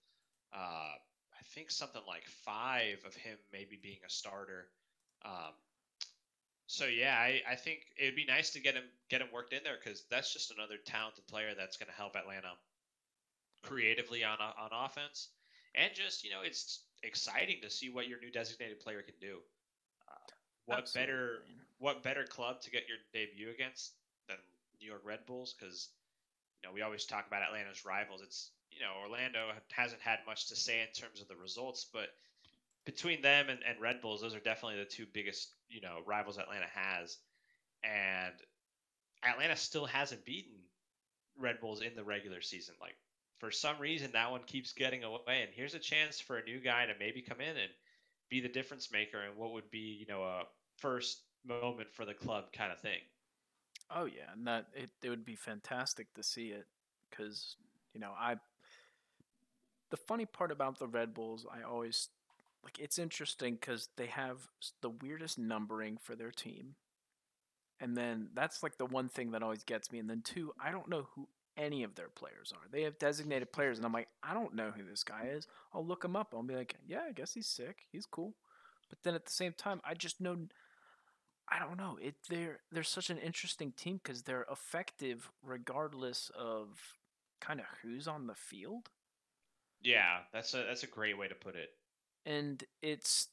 uh, 0.54 0.56
I 0.94 1.42
think 1.54 1.70
something 1.70 2.02
like 2.06 2.26
five 2.44 2.98
of 3.06 3.14
him 3.16 3.38
maybe 3.52 3.78
being 3.82 4.00
a 4.06 4.10
starter. 4.10 4.68
Um, 5.24 5.54
so 6.66 6.84
yeah, 6.84 7.16
I, 7.16 7.40
I 7.50 7.54
think 7.54 7.80
it'd 7.98 8.14
be 8.14 8.26
nice 8.26 8.50
to 8.50 8.60
get 8.60 8.74
him 8.74 8.84
get 9.08 9.22
him 9.22 9.28
worked 9.32 9.54
in 9.54 9.60
there 9.64 9.78
because 9.82 10.04
that's 10.10 10.32
just 10.34 10.52
another 10.52 10.76
talented 10.84 11.26
player 11.26 11.54
that's 11.56 11.78
going 11.78 11.88
to 11.88 11.96
help 11.96 12.14
Atlanta 12.14 12.52
creatively 13.62 14.22
on 14.22 14.36
on 14.38 14.70
offense, 14.72 15.28
and 15.74 15.90
just 15.94 16.24
you 16.24 16.30
know 16.30 16.42
it's 16.44 16.82
exciting 17.02 17.56
to 17.62 17.70
see 17.70 17.88
what 17.88 18.06
your 18.06 18.20
new 18.20 18.30
designated 18.30 18.80
player 18.80 19.00
can 19.00 19.14
do. 19.18 19.38
Uh, 20.06 20.32
what 20.66 20.78
Absolutely. 20.80 21.06
better 21.06 21.42
what 21.78 22.02
better 22.02 22.24
club 22.24 22.60
to 22.62 22.70
get 22.70 22.88
your 22.88 22.98
debut 23.12 23.50
against 23.50 23.92
than 24.28 24.36
New 24.80 24.88
York 24.88 25.02
Red 25.04 25.26
Bulls? 25.26 25.54
Because 25.58 25.88
you 26.60 26.68
know 26.68 26.74
we 26.74 26.82
always 26.82 27.04
talk 27.04 27.26
about 27.26 27.42
Atlanta's 27.42 27.84
rivals. 27.84 28.20
It's 28.22 28.50
you 28.70 28.80
know 28.80 28.92
Orlando 29.02 29.50
hasn't 29.72 30.02
had 30.02 30.18
much 30.26 30.48
to 30.48 30.56
say 30.56 30.80
in 30.80 30.88
terms 30.88 31.20
of 31.20 31.28
the 31.28 31.36
results, 31.36 31.86
but 31.92 32.08
between 32.84 33.22
them 33.22 33.48
and, 33.48 33.60
and 33.68 33.80
Red 33.80 34.00
Bulls, 34.00 34.20
those 34.20 34.34
are 34.34 34.40
definitely 34.40 34.78
the 34.78 34.90
two 34.90 35.06
biggest 35.12 35.50
you 35.68 35.80
know 35.80 35.98
rivals 36.06 36.38
Atlanta 36.38 36.68
has, 36.74 37.18
and 37.84 38.34
Atlanta 39.24 39.56
still 39.56 39.86
hasn't 39.86 40.24
beaten 40.24 40.54
Red 41.38 41.60
Bulls 41.60 41.80
in 41.82 41.94
the 41.94 42.04
regular 42.04 42.40
season. 42.40 42.74
Like 42.80 42.96
for 43.38 43.50
some 43.50 43.78
reason 43.78 44.10
that 44.12 44.30
one 44.30 44.42
keeps 44.46 44.72
getting 44.72 45.04
away 45.04 45.42
and 45.42 45.50
here's 45.54 45.74
a 45.74 45.78
chance 45.78 46.20
for 46.20 46.38
a 46.38 46.44
new 46.44 46.58
guy 46.60 46.86
to 46.86 46.92
maybe 46.98 47.22
come 47.22 47.40
in 47.40 47.56
and 47.56 47.70
be 48.28 48.40
the 48.40 48.48
difference 48.48 48.90
maker 48.92 49.20
and 49.20 49.36
what 49.36 49.52
would 49.52 49.70
be 49.70 49.96
you 49.98 50.06
know 50.06 50.22
a 50.22 50.42
first 50.78 51.22
moment 51.46 51.92
for 51.92 52.04
the 52.04 52.14
club 52.14 52.52
kind 52.52 52.72
of 52.72 52.78
thing 52.78 53.00
oh 53.94 54.04
yeah 54.04 54.32
and 54.32 54.46
that 54.46 54.66
it, 54.74 54.90
it 55.02 55.10
would 55.10 55.24
be 55.24 55.34
fantastic 55.34 56.12
to 56.14 56.22
see 56.22 56.48
it 56.48 56.66
because 57.10 57.56
you 57.94 58.00
know 58.00 58.12
i 58.18 58.34
the 59.90 59.96
funny 59.96 60.26
part 60.26 60.52
about 60.52 60.78
the 60.78 60.86
red 60.86 61.14
bulls 61.14 61.46
i 61.52 61.62
always 61.62 62.08
like 62.64 62.78
it's 62.78 62.98
interesting 62.98 63.54
because 63.54 63.88
they 63.96 64.06
have 64.06 64.48
the 64.82 64.90
weirdest 64.90 65.38
numbering 65.38 65.96
for 65.96 66.14
their 66.14 66.30
team 66.30 66.74
and 67.80 67.96
then 67.96 68.28
that's 68.34 68.62
like 68.62 68.76
the 68.76 68.84
one 68.84 69.08
thing 69.08 69.30
that 69.30 69.42
always 69.42 69.62
gets 69.62 69.90
me 69.92 69.98
and 69.98 70.10
then 70.10 70.20
two 70.22 70.52
i 70.62 70.70
don't 70.70 70.88
know 70.88 71.06
who 71.14 71.26
any 71.58 71.82
of 71.82 71.96
their 71.96 72.08
players 72.08 72.52
are. 72.54 72.66
They 72.70 72.82
have 72.82 72.98
designated 72.98 73.52
players, 73.52 73.78
and 73.78 73.84
I'm 73.84 73.92
like, 73.92 74.08
I 74.22 74.32
don't 74.32 74.54
know 74.54 74.70
who 74.74 74.84
this 74.88 75.02
guy 75.02 75.30
is. 75.32 75.46
I'll 75.74 75.84
look 75.84 76.04
him 76.04 76.16
up. 76.16 76.32
I'll 76.34 76.42
be 76.42 76.54
like, 76.54 76.76
yeah, 76.86 77.02
I 77.08 77.12
guess 77.12 77.34
he's 77.34 77.48
sick. 77.48 77.86
He's 77.92 78.06
cool. 78.06 78.34
But 78.88 79.00
then 79.02 79.14
at 79.14 79.26
the 79.26 79.32
same 79.32 79.52
time, 79.52 79.80
I 79.84 79.94
just 79.94 80.20
know. 80.20 80.36
I 81.50 81.58
don't 81.58 81.78
know. 81.78 81.98
It 82.00 82.14
they're 82.28 82.60
they're 82.70 82.82
such 82.82 83.10
an 83.10 83.18
interesting 83.18 83.72
team 83.72 84.00
because 84.02 84.22
they're 84.22 84.46
effective 84.50 85.30
regardless 85.42 86.30
of 86.38 86.68
kind 87.40 87.60
of 87.60 87.66
who's 87.82 88.06
on 88.06 88.26
the 88.26 88.34
field. 88.34 88.88
Yeah, 89.82 90.18
that's 90.32 90.54
a 90.54 90.64
that's 90.68 90.82
a 90.82 90.88
great 90.88 91.16
way 91.16 91.28
to 91.28 91.34
put 91.34 91.54
it. 91.54 91.70
And 92.26 92.62
it's 92.82 93.28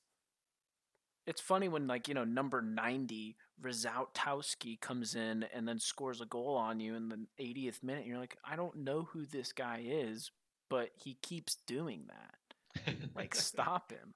it's 1.27 1.41
funny 1.41 1.67
when 1.67 1.87
like 1.87 2.07
you 2.07 2.13
know 2.13 2.23
number 2.23 2.61
90 2.61 3.35
Rzautowski 3.61 4.79
comes 4.79 5.15
in 5.15 5.45
and 5.53 5.67
then 5.67 5.79
scores 5.79 6.21
a 6.21 6.25
goal 6.25 6.55
on 6.55 6.79
you 6.79 6.95
in 6.95 7.09
the 7.09 7.25
80th 7.39 7.83
minute 7.83 8.05
you're 8.05 8.19
like 8.19 8.37
I 8.43 8.55
don't 8.55 8.77
know 8.77 9.07
who 9.11 9.25
this 9.25 9.51
guy 9.51 9.83
is 9.85 10.31
but 10.69 10.89
he 10.95 11.17
keeps 11.21 11.57
doing 11.67 12.07
that 12.07 12.95
like 13.15 13.33
stop 13.35 13.91
him 13.91 14.13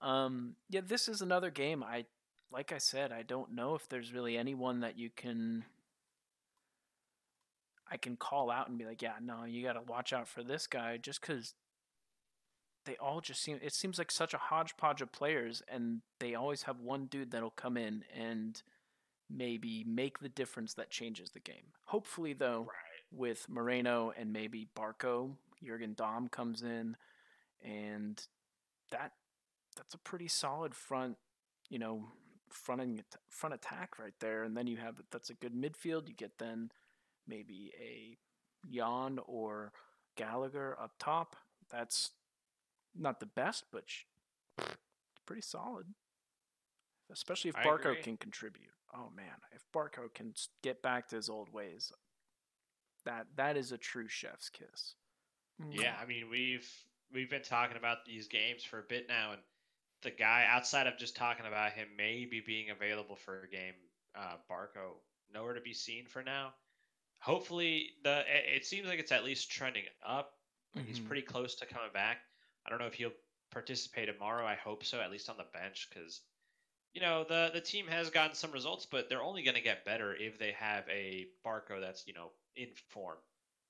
um 0.00 0.54
yeah 0.70 0.80
this 0.86 1.08
is 1.08 1.20
another 1.20 1.50
game 1.50 1.82
I 1.82 2.06
like 2.52 2.72
I 2.72 2.78
said 2.78 3.12
I 3.12 3.22
don't 3.22 3.54
know 3.54 3.74
if 3.74 3.88
there's 3.88 4.12
really 4.12 4.36
anyone 4.36 4.80
that 4.80 4.98
you 4.98 5.10
can 5.14 5.64
I 7.90 7.96
can 7.96 8.16
call 8.16 8.50
out 8.50 8.68
and 8.68 8.78
be 8.78 8.84
like 8.84 9.02
yeah 9.02 9.14
no 9.22 9.44
you 9.44 9.64
got 9.64 9.74
to 9.74 9.82
watch 9.82 10.12
out 10.12 10.28
for 10.28 10.42
this 10.42 10.66
guy 10.66 10.96
just 10.96 11.22
cuz 11.22 11.54
they 12.84 12.96
all 12.96 13.20
just 13.20 13.42
seem 13.42 13.58
it 13.62 13.74
seems 13.74 13.98
like 13.98 14.10
such 14.10 14.34
a 14.34 14.38
hodgepodge 14.38 15.02
of 15.02 15.12
players 15.12 15.62
and 15.68 16.00
they 16.20 16.34
always 16.34 16.62
have 16.62 16.80
one 16.80 17.06
dude 17.06 17.30
that'll 17.30 17.50
come 17.50 17.76
in 17.76 18.04
and 18.14 18.62
maybe 19.30 19.84
make 19.86 20.20
the 20.20 20.28
difference 20.28 20.72
that 20.74 20.88
changes 20.90 21.30
the 21.30 21.40
game. 21.40 21.74
Hopefully 21.84 22.32
though 22.32 22.60
right. 22.60 23.02
with 23.12 23.46
Moreno 23.48 24.12
and 24.16 24.32
maybe 24.32 24.68
Barco, 24.74 25.32
Jurgen 25.62 25.94
Damm 25.94 26.28
comes 26.28 26.62
in 26.62 26.96
and 27.62 28.26
that 28.90 29.12
that's 29.76 29.94
a 29.94 29.98
pretty 29.98 30.28
solid 30.28 30.74
front, 30.74 31.16
you 31.68 31.78
know, 31.78 32.08
front 32.52 33.02
front 33.28 33.54
attack 33.54 33.98
right 33.98 34.14
there 34.20 34.44
and 34.44 34.56
then 34.56 34.66
you 34.66 34.76
have 34.76 35.00
that's 35.10 35.30
a 35.30 35.34
good 35.34 35.54
midfield. 35.54 36.08
You 36.08 36.14
get 36.14 36.38
then 36.38 36.70
maybe 37.26 37.72
a 37.80 38.16
Jahn 38.70 39.18
or 39.26 39.72
Gallagher 40.16 40.76
up 40.80 40.92
top. 40.98 41.36
That's 41.70 42.10
not 42.94 43.20
the 43.20 43.26
best, 43.26 43.64
but 43.72 43.84
it's 44.58 45.20
pretty 45.26 45.42
solid. 45.42 45.86
Especially 47.10 47.50
if 47.50 47.56
Barco 47.56 48.00
can 48.02 48.16
contribute. 48.16 48.70
Oh 48.94 49.10
man, 49.14 49.26
if 49.54 49.64
Barco 49.72 50.12
can 50.12 50.34
get 50.62 50.82
back 50.82 51.08
to 51.08 51.16
his 51.16 51.28
old 51.28 51.52
ways, 51.52 51.92
that 53.04 53.26
that 53.36 53.56
is 53.56 53.72
a 53.72 53.78
true 53.78 54.08
chef's 54.08 54.50
kiss. 54.50 54.94
Yeah, 55.70 55.94
mm. 55.94 56.02
I 56.02 56.06
mean 56.06 56.30
we've 56.30 56.70
we've 57.12 57.30
been 57.30 57.42
talking 57.42 57.76
about 57.76 58.04
these 58.04 58.28
games 58.28 58.62
for 58.64 58.78
a 58.78 58.84
bit 58.88 59.06
now, 59.08 59.32
and 59.32 59.40
the 60.02 60.10
guy 60.10 60.46
outside 60.48 60.86
of 60.86 60.98
just 60.98 61.16
talking 61.16 61.46
about 61.46 61.72
him 61.72 61.88
maybe 61.96 62.40
being 62.44 62.70
available 62.70 63.16
for 63.16 63.42
a 63.42 63.48
game, 63.48 63.74
uh, 64.16 64.36
Barco 64.50 65.00
nowhere 65.32 65.54
to 65.54 65.60
be 65.60 65.74
seen 65.74 66.06
for 66.06 66.22
now. 66.22 66.52
Hopefully, 67.20 67.90
the 68.04 68.22
it 68.28 68.64
seems 68.64 68.88
like 68.88 68.98
it's 68.98 69.12
at 69.12 69.24
least 69.24 69.50
trending 69.50 69.84
up. 70.06 70.32
Mm-hmm. 70.76 70.86
He's 70.86 71.00
pretty 71.00 71.22
close 71.22 71.56
to 71.56 71.66
coming 71.66 71.90
back. 71.92 72.18
I 72.66 72.70
don't 72.70 72.78
know 72.78 72.86
if 72.86 72.94
he'll 72.94 73.12
participate 73.50 74.06
tomorrow. 74.06 74.46
I 74.46 74.54
hope 74.54 74.84
so, 74.84 75.00
at 75.00 75.10
least 75.10 75.28
on 75.28 75.36
the 75.36 75.58
bench, 75.58 75.88
because 75.92 76.20
you 76.94 77.00
know 77.00 77.24
the 77.28 77.50
the 77.52 77.60
team 77.60 77.86
has 77.88 78.10
gotten 78.10 78.36
some 78.36 78.52
results, 78.52 78.86
but 78.86 79.08
they're 79.08 79.22
only 79.22 79.42
going 79.42 79.56
to 79.56 79.62
get 79.62 79.84
better 79.84 80.14
if 80.14 80.38
they 80.38 80.52
have 80.52 80.84
a 80.88 81.26
Barco 81.44 81.80
that's 81.80 82.06
you 82.06 82.14
know 82.14 82.30
in 82.56 82.68
form. 82.88 83.18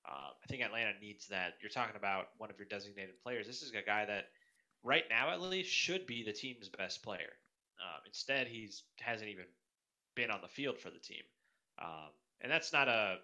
Um, 0.07 0.31
I 0.43 0.47
think 0.47 0.63
Atlanta 0.63 0.93
needs 1.01 1.27
that. 1.27 1.55
You're 1.61 1.69
talking 1.69 1.95
about 1.95 2.29
one 2.37 2.49
of 2.49 2.57
your 2.57 2.67
designated 2.67 3.21
players. 3.21 3.45
This 3.45 3.61
is 3.61 3.71
a 3.71 3.85
guy 3.85 4.05
that, 4.05 4.25
right 4.83 5.03
now 5.09 5.31
at 5.31 5.41
least, 5.41 5.71
should 5.71 6.05
be 6.05 6.23
the 6.23 6.33
team's 6.33 6.69
best 6.69 7.03
player. 7.03 7.31
Um, 7.81 8.01
instead, 8.05 8.47
he's 8.47 8.83
hasn't 8.99 9.29
even 9.29 9.45
been 10.15 10.31
on 10.31 10.41
the 10.41 10.47
field 10.47 10.79
for 10.79 10.89
the 10.89 10.99
team, 10.99 11.23
um, 11.81 12.09
and 12.41 12.51
that's 12.51 12.73
not 12.73 12.87
a 12.87 13.17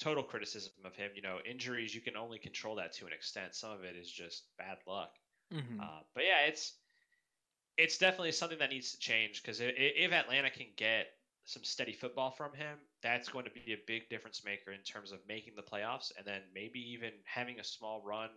total 0.00 0.22
criticism 0.22 0.72
of 0.84 0.94
him. 0.94 1.10
You 1.14 1.22
know, 1.22 1.38
injuries 1.48 1.94
you 1.94 2.00
can 2.00 2.16
only 2.16 2.38
control 2.38 2.76
that 2.76 2.92
to 2.94 3.06
an 3.06 3.12
extent. 3.12 3.54
Some 3.54 3.72
of 3.72 3.84
it 3.84 3.96
is 3.96 4.10
just 4.10 4.44
bad 4.58 4.78
luck. 4.86 5.14
Mm-hmm. 5.52 5.80
Uh, 5.80 6.00
but 6.14 6.24
yeah, 6.24 6.46
it's 6.46 6.74
it's 7.76 7.98
definitely 7.98 8.32
something 8.32 8.58
that 8.58 8.70
needs 8.70 8.92
to 8.92 8.98
change 8.98 9.42
because 9.42 9.60
if 9.60 10.12
Atlanta 10.12 10.50
can 10.50 10.66
get 10.76 11.06
some 11.44 11.64
steady 11.64 11.92
football 11.92 12.30
from 12.30 12.52
him, 12.52 12.76
that's 13.02 13.28
going 13.28 13.44
to 13.44 13.50
be 13.50 13.72
a 13.72 13.78
big 13.86 14.08
difference 14.10 14.44
maker 14.44 14.72
in 14.72 14.80
terms 14.80 15.12
of 15.12 15.20
making 15.26 15.54
the 15.56 15.62
playoffs 15.62 16.12
and 16.18 16.26
then 16.26 16.42
maybe 16.52 16.80
even 16.92 17.10
having 17.24 17.60
a 17.60 17.64
small 17.64 18.02
run, 18.04 18.28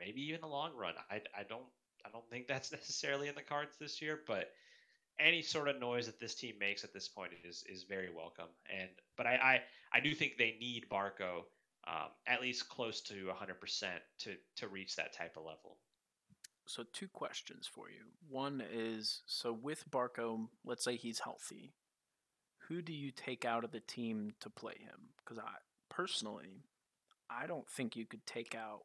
maybe 0.00 0.22
even 0.22 0.42
a 0.42 0.48
long 0.48 0.74
run. 0.74 0.94
I, 1.10 1.16
I 1.38 1.44
don't 1.48 1.66
I 2.04 2.10
don't 2.10 2.28
think 2.30 2.46
that's 2.46 2.72
necessarily 2.78 3.28
in 3.28 3.34
the 3.34 3.42
cards 3.42 3.76
this 3.78 4.00
year, 4.00 4.20
but 4.26 4.50
any 5.20 5.42
sort 5.42 5.68
of 5.68 5.80
noise 5.80 6.06
that 6.06 6.20
this 6.20 6.34
team 6.34 6.54
makes 6.60 6.84
at 6.84 6.92
this 6.92 7.08
point 7.08 7.32
is 7.44 7.64
is 7.68 7.84
very 7.84 8.10
welcome. 8.14 8.48
And 8.72 8.88
but 9.16 9.26
I 9.26 9.34
I, 9.92 9.98
I 9.98 10.00
do 10.00 10.14
think 10.14 10.36
they 10.36 10.56
need 10.60 10.86
Barco 10.90 11.44
um, 11.86 12.08
at 12.26 12.42
least 12.42 12.68
close 12.68 13.00
to 13.02 13.14
100% 13.14 13.82
to 14.18 14.36
to 14.56 14.68
reach 14.68 14.96
that 14.96 15.12
type 15.12 15.36
of 15.36 15.44
level. 15.44 15.78
So 16.66 16.84
two 16.92 17.08
questions 17.08 17.66
for 17.66 17.88
you. 17.88 18.04
One 18.28 18.62
is 18.70 19.22
so 19.26 19.52
with 19.52 19.90
Barco, 19.90 20.48
let's 20.64 20.84
say 20.84 20.96
he's 20.96 21.20
healthy. 21.20 21.72
Who 22.68 22.82
do 22.82 22.92
you 22.92 23.10
take 23.10 23.46
out 23.46 23.64
of 23.64 23.72
the 23.72 23.80
team 23.80 24.34
to 24.40 24.50
play 24.50 24.74
him? 24.78 25.14
Because 25.24 25.38
I 25.38 25.48
personally, 25.88 26.64
I 27.30 27.46
don't 27.46 27.68
think 27.70 27.96
you 27.96 28.04
could 28.04 28.26
take 28.26 28.54
out, 28.54 28.80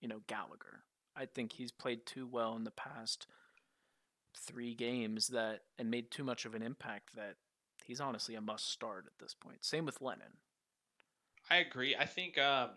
you 0.00 0.06
know, 0.06 0.20
Gallagher. 0.28 0.84
I 1.16 1.26
think 1.26 1.52
he's 1.52 1.72
played 1.72 2.06
too 2.06 2.26
well 2.26 2.56
in 2.56 2.64
the 2.64 2.70
past 2.70 3.26
three 4.36 4.74
games 4.74 5.28
that 5.28 5.60
and 5.78 5.90
made 5.90 6.10
too 6.10 6.24
much 6.24 6.44
of 6.44 6.54
an 6.54 6.62
impact 6.62 7.14
that 7.16 7.36
he's 7.84 8.00
honestly 8.00 8.34
a 8.34 8.40
must 8.40 8.70
start 8.70 9.06
at 9.06 9.18
this 9.18 9.34
point. 9.34 9.64
Same 9.64 9.84
with 9.84 10.00
Lennon. 10.00 10.38
I 11.50 11.56
agree. 11.56 11.96
I 11.96 12.06
think 12.06 12.38
um, 12.38 12.70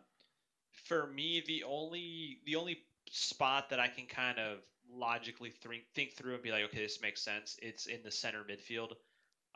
for 0.71 1.07
me 1.07 1.43
the 1.45 1.63
only 1.63 2.39
the 2.45 2.55
only 2.55 2.79
spot 3.09 3.69
that 3.69 3.79
I 3.79 3.87
can 3.87 4.05
kind 4.07 4.39
of 4.39 4.59
logically 4.91 5.49
think 5.49 5.83
think 5.93 6.13
through 6.13 6.35
and 6.35 6.43
be 6.43 6.51
like, 6.51 6.63
okay, 6.65 6.79
this 6.79 7.01
makes 7.01 7.21
sense. 7.21 7.57
It's 7.61 7.85
in 7.85 8.01
the 8.03 8.11
center 8.11 8.43
midfield. 8.43 8.93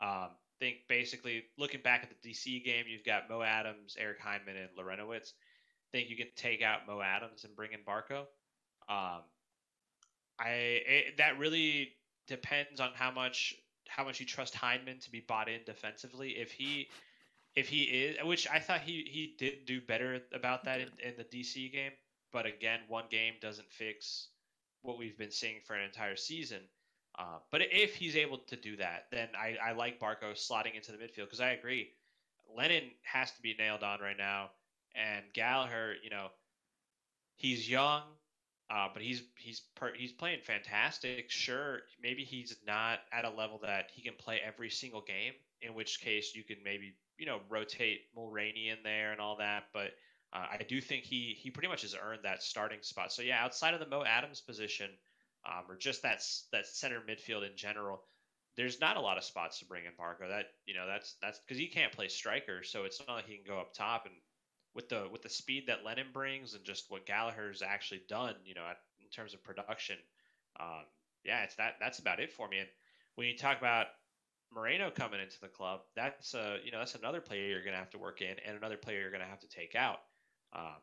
Um, 0.00 0.30
think 0.60 0.78
basically 0.88 1.44
looking 1.56 1.80
back 1.82 2.02
at 2.02 2.10
the 2.10 2.30
DC 2.30 2.64
game, 2.64 2.84
you've 2.88 3.04
got 3.04 3.28
Mo 3.28 3.42
Adams, 3.42 3.96
Eric 3.98 4.20
Hyndman, 4.20 4.56
and 4.56 4.70
Larentowicz. 4.78 5.32
Think 5.92 6.10
you 6.10 6.16
can 6.16 6.28
take 6.36 6.62
out 6.62 6.86
Mo 6.86 7.00
Adams 7.00 7.44
and 7.44 7.56
bring 7.56 7.72
in 7.72 7.80
Barco. 7.80 8.26
Um, 8.88 9.22
I 10.38 10.48
it, 10.50 11.16
that 11.18 11.38
really 11.38 11.92
depends 12.26 12.80
on 12.80 12.90
how 12.94 13.10
much 13.10 13.54
how 13.88 14.04
much 14.04 14.20
you 14.20 14.26
trust 14.26 14.54
Hyndman 14.54 15.02
to 15.04 15.10
be 15.10 15.20
bought 15.20 15.48
in 15.48 15.60
defensively. 15.64 16.30
If 16.30 16.52
he 16.52 16.88
if 17.56 17.68
he 17.68 17.82
is, 17.84 18.16
which 18.24 18.48
I 18.48 18.60
thought 18.60 18.80
he 18.80 19.04
he 19.10 19.34
did 19.38 19.66
do 19.66 19.80
better 19.80 20.20
about 20.32 20.64
that 20.64 20.80
in, 20.80 20.88
in 21.02 21.14
the 21.16 21.24
DC 21.24 21.72
game, 21.72 21.92
but 22.32 22.46
again, 22.46 22.80
one 22.88 23.04
game 23.10 23.34
doesn't 23.40 23.70
fix 23.70 24.28
what 24.82 24.98
we've 24.98 25.18
been 25.18 25.30
seeing 25.30 25.60
for 25.64 25.74
an 25.74 25.84
entire 25.84 26.16
season. 26.16 26.60
Uh, 27.18 27.38
but 27.50 27.62
if 27.72 27.96
he's 27.96 28.16
able 28.16 28.38
to 28.38 28.56
do 28.56 28.76
that, 28.76 29.06
then 29.10 29.28
I, 29.36 29.56
I 29.62 29.72
like 29.72 29.98
Barco 29.98 30.32
slotting 30.34 30.76
into 30.76 30.92
the 30.92 30.98
midfield 30.98 31.24
because 31.26 31.40
I 31.40 31.50
agree. 31.50 31.90
Lennon 32.56 32.84
has 33.02 33.32
to 33.32 33.42
be 33.42 33.54
nailed 33.58 33.82
on 33.82 34.00
right 34.00 34.16
now, 34.16 34.50
and 34.94 35.24
Gallagher, 35.34 35.96
you 36.02 36.10
know, 36.10 36.28
he's 37.36 37.68
young. 37.68 38.02
Uh, 38.70 38.88
but 38.92 39.02
he's 39.02 39.22
he's 39.36 39.60
per, 39.74 39.94
he's 39.94 40.12
playing 40.12 40.40
fantastic. 40.42 41.30
Sure, 41.30 41.80
maybe 42.02 42.22
he's 42.22 42.56
not 42.66 43.00
at 43.12 43.24
a 43.24 43.30
level 43.30 43.58
that 43.62 43.90
he 43.94 44.02
can 44.02 44.14
play 44.18 44.40
every 44.44 44.68
single 44.68 45.00
game. 45.00 45.32
In 45.62 45.74
which 45.74 46.00
case, 46.00 46.34
you 46.34 46.44
can 46.44 46.58
maybe 46.62 46.94
you 47.18 47.26
know 47.26 47.40
rotate 47.48 48.02
Mulraney 48.16 48.70
in 48.70 48.78
there 48.84 49.12
and 49.12 49.20
all 49.20 49.36
that. 49.36 49.64
But 49.72 49.92
uh, 50.32 50.46
I 50.52 50.64
do 50.68 50.80
think 50.80 51.04
he 51.04 51.36
he 51.38 51.50
pretty 51.50 51.68
much 51.68 51.82
has 51.82 51.96
earned 52.00 52.20
that 52.24 52.42
starting 52.42 52.80
spot. 52.82 53.10
So 53.12 53.22
yeah, 53.22 53.42
outside 53.42 53.72
of 53.72 53.80
the 53.80 53.86
Mo 53.86 54.04
Adams 54.04 54.42
position, 54.42 54.90
um, 55.46 55.64
or 55.68 55.76
just 55.76 56.02
that 56.02 56.22
that 56.52 56.66
center 56.66 57.00
midfield 57.00 57.48
in 57.50 57.56
general, 57.56 58.02
there's 58.56 58.80
not 58.80 58.98
a 58.98 59.00
lot 59.00 59.16
of 59.16 59.24
spots 59.24 59.60
to 59.60 59.64
bring 59.64 59.86
in 59.86 59.92
Barco. 59.92 60.28
That 60.28 60.46
you 60.66 60.74
know 60.74 60.86
that's 60.86 61.14
that's 61.22 61.38
because 61.38 61.58
he 61.58 61.68
can't 61.68 61.92
play 61.92 62.08
striker, 62.08 62.62
so 62.62 62.84
it's 62.84 63.00
not 63.06 63.14
like 63.14 63.26
he 63.26 63.36
can 63.36 63.46
go 63.46 63.58
up 63.58 63.72
top 63.72 64.04
and 64.04 64.14
with 64.78 64.88
the 64.88 65.08
with 65.10 65.22
the 65.22 65.28
speed 65.28 65.64
that 65.66 65.84
Lennon 65.84 66.06
brings 66.12 66.54
and 66.54 66.62
just 66.62 66.88
what 66.88 67.04
Gallagher's 67.04 67.62
actually 67.62 68.02
done, 68.08 68.36
you 68.44 68.54
know, 68.54 68.62
in 69.02 69.08
terms 69.10 69.34
of 69.34 69.42
production, 69.42 69.96
um, 70.60 70.84
yeah, 71.24 71.42
it's 71.42 71.56
that 71.56 71.74
that's 71.80 71.98
about 71.98 72.20
it 72.20 72.30
for 72.30 72.46
me. 72.46 72.58
And 72.58 72.68
when 73.16 73.26
you 73.26 73.36
talk 73.36 73.58
about 73.58 73.88
Moreno 74.54 74.88
coming 74.88 75.20
into 75.20 75.40
the 75.40 75.48
club, 75.48 75.80
that's 75.96 76.32
uh, 76.32 76.58
you 76.64 76.70
know 76.70 76.78
that's 76.78 76.94
another 76.94 77.20
player 77.20 77.48
you're 77.48 77.64
going 77.64 77.72
to 77.72 77.78
have 77.78 77.90
to 77.90 77.98
work 77.98 78.22
in, 78.22 78.36
and 78.46 78.56
another 78.56 78.76
player 78.76 79.00
you're 79.00 79.10
going 79.10 79.20
to 79.20 79.26
have 79.26 79.40
to 79.40 79.48
take 79.48 79.74
out. 79.74 79.98
Um, 80.52 80.78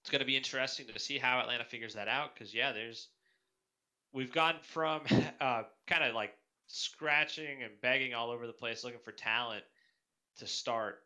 it's 0.00 0.08
going 0.08 0.20
to 0.20 0.26
be 0.26 0.36
interesting 0.38 0.86
to 0.86 0.98
see 0.98 1.18
how 1.18 1.38
Atlanta 1.40 1.64
figures 1.64 1.92
that 1.96 2.08
out 2.08 2.32
because 2.32 2.54
yeah, 2.54 2.72
there's 2.72 3.08
we've 4.14 4.32
gone 4.32 4.56
from 4.62 5.02
uh, 5.42 5.64
kind 5.86 6.02
of 6.02 6.14
like 6.14 6.32
scratching 6.66 7.62
and 7.62 7.72
begging 7.82 8.14
all 8.14 8.30
over 8.30 8.46
the 8.46 8.54
place 8.54 8.84
looking 8.84 9.00
for 9.00 9.12
talent 9.12 9.64
to 10.38 10.46
start 10.46 11.00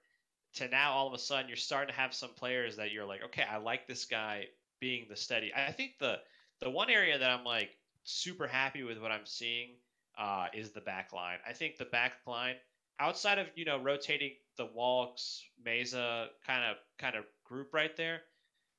to 0.55 0.69
now 0.69 0.93
all 0.93 1.07
of 1.07 1.15
a 1.15 1.19
sudden 1.19 1.49
you're 1.49 1.57
starting 1.57 1.95
to 1.95 2.01
have 2.01 2.15
some 2.15 2.31
players 2.31 2.77
that 2.77 2.93
you're 2.93 3.07
like, 3.07 3.25
okay, 3.25 3.43
I 3.43 3.59
like 3.59 3.87
this 3.87 4.05
guy 4.05 4.47
being 4.81 5.07
the 5.09 5.17
steady. 5.17 5.53
I 5.55 5.73
think 5.73 5.99
the 5.99 6.19
the 6.61 6.71
one 6.71 6.91
area 6.91 7.19
that 7.19 7.31
I'm 7.31 7.45
like 7.45 7.71
super 8.05 8.47
happy 8.47 8.83
with 8.83 9.01
what 9.01 9.13
I'm 9.13 9.27
seeing 9.27 9.71
uh, 10.19 10.47
is 10.53 10.71
the 10.71 10.81
back 10.81 11.13
line. 11.13 11.39
I 11.49 11.53
think 11.53 11.77
the 11.77 11.85
back 11.85 12.13
line, 12.27 12.57
outside 12.99 13.39
of 13.39 13.47
you 13.55 13.65
know 13.65 13.79
rotating 13.79 14.33
the 14.57 14.67
Walkes, 14.67 15.43
Meza 15.65 16.27
kind 16.47 16.65
of 16.65 16.77
kind 16.99 17.17
of 17.17 17.25
group 17.45 17.73
right 17.73 17.97
there, 17.97 18.23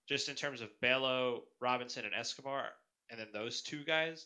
just 0.08 0.30
in 0.30 0.36
terms 0.36 0.62
of 0.62 0.70
Bello, 0.82 1.44
Robinson, 1.60 2.06
and 2.06 2.14
Escobar, 2.14 2.66
and 3.10 3.20
then 3.20 3.28
those 3.34 3.62
two 3.62 3.84
guys. 3.84 4.26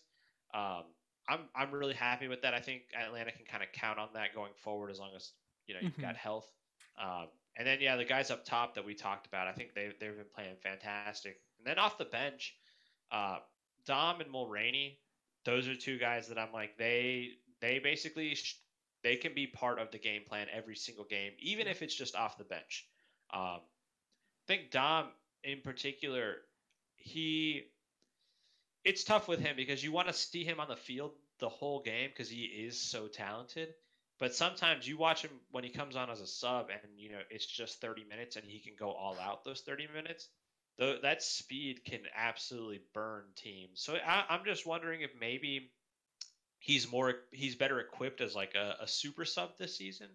Um, 0.53 0.83
I'm 1.27 1.41
I'm 1.55 1.71
really 1.71 1.93
happy 1.93 2.27
with 2.27 2.41
that. 2.43 2.53
I 2.53 2.59
think 2.59 2.83
Atlanta 2.95 3.31
can 3.31 3.45
kind 3.45 3.63
of 3.63 3.71
count 3.71 3.99
on 3.99 4.09
that 4.13 4.33
going 4.33 4.53
forward 4.55 4.91
as 4.91 4.99
long 4.99 5.11
as 5.15 5.31
you 5.67 5.73
know 5.73 5.79
you've 5.81 5.93
mm-hmm. 5.93 6.01
got 6.01 6.15
health. 6.15 6.49
Um, 7.01 7.27
and 7.57 7.67
then 7.67 7.79
yeah, 7.81 7.95
the 7.95 8.05
guys 8.05 8.31
up 8.31 8.45
top 8.45 8.75
that 8.75 8.85
we 8.85 8.93
talked 8.93 9.27
about, 9.27 9.47
I 9.47 9.53
think 9.53 9.73
they 9.73 9.91
they've 9.99 10.15
been 10.15 10.25
playing 10.33 10.55
fantastic. 10.61 11.39
And 11.59 11.67
then 11.67 11.79
off 11.79 11.97
the 11.97 12.05
bench, 12.05 12.55
uh, 13.11 13.37
Damm 13.85 14.21
and 14.21 14.31
Mulraney, 14.31 14.97
those 15.45 15.67
are 15.67 15.75
two 15.75 15.97
guys 15.97 16.27
that 16.27 16.37
I'm 16.37 16.51
like 16.51 16.77
they 16.77 17.29
they 17.61 17.79
basically 17.79 18.35
sh- 18.35 18.59
they 19.03 19.15
can 19.15 19.33
be 19.33 19.47
part 19.47 19.79
of 19.79 19.91
the 19.91 19.99
game 19.99 20.23
plan 20.27 20.47
every 20.51 20.75
single 20.75 21.05
game, 21.05 21.31
even 21.39 21.67
if 21.67 21.81
it's 21.81 21.95
just 21.95 22.15
off 22.15 22.37
the 22.37 22.43
bench. 22.43 22.87
Um, 23.33 23.59
I 23.61 24.47
think 24.47 24.71
Damm 24.71 25.05
in 25.43 25.61
particular, 25.61 26.37
he 26.95 27.63
it's 28.83 29.03
tough 29.03 29.27
with 29.27 29.39
him 29.39 29.55
because 29.55 29.83
you 29.83 29.91
want 29.91 30.07
to 30.07 30.13
see 30.13 30.43
him 30.43 30.59
on 30.59 30.67
the 30.67 30.75
field 30.75 31.11
the 31.39 31.49
whole 31.49 31.81
game 31.81 32.09
because 32.09 32.29
he 32.29 32.43
is 32.43 32.79
so 32.81 33.07
talented. 33.07 33.73
But 34.17 34.33
sometimes 34.33 34.87
you 34.87 34.97
watch 34.97 35.23
him 35.23 35.31
when 35.51 35.63
he 35.63 35.69
comes 35.69 35.95
on 35.95 36.09
as 36.09 36.21
a 36.21 36.27
sub, 36.27 36.69
and 36.69 36.79
you 36.97 37.11
know 37.11 37.19
it's 37.29 37.45
just 37.45 37.81
30 37.81 38.05
minutes, 38.05 38.35
and 38.37 38.45
he 38.45 38.59
can 38.59 38.73
go 38.77 38.91
all 38.91 39.17
out 39.19 39.43
those 39.43 39.61
30 39.61 39.87
minutes. 39.93 40.29
Though 40.77 40.97
that 41.01 41.23
speed 41.23 41.83
can 41.85 42.01
absolutely 42.15 42.81
burn 42.93 43.23
teams. 43.35 43.81
So 43.81 43.95
I, 43.95 44.35
am 44.35 44.45
just 44.45 44.65
wondering 44.65 45.01
if 45.01 45.11
maybe 45.19 45.71
he's 46.59 46.89
more 46.89 47.15
he's 47.31 47.55
better 47.55 47.79
equipped 47.79 48.21
as 48.21 48.35
like 48.35 48.55
a, 48.55 48.77
a 48.81 48.87
super 48.87 49.25
sub 49.25 49.57
this 49.57 49.77
season, 49.77 50.07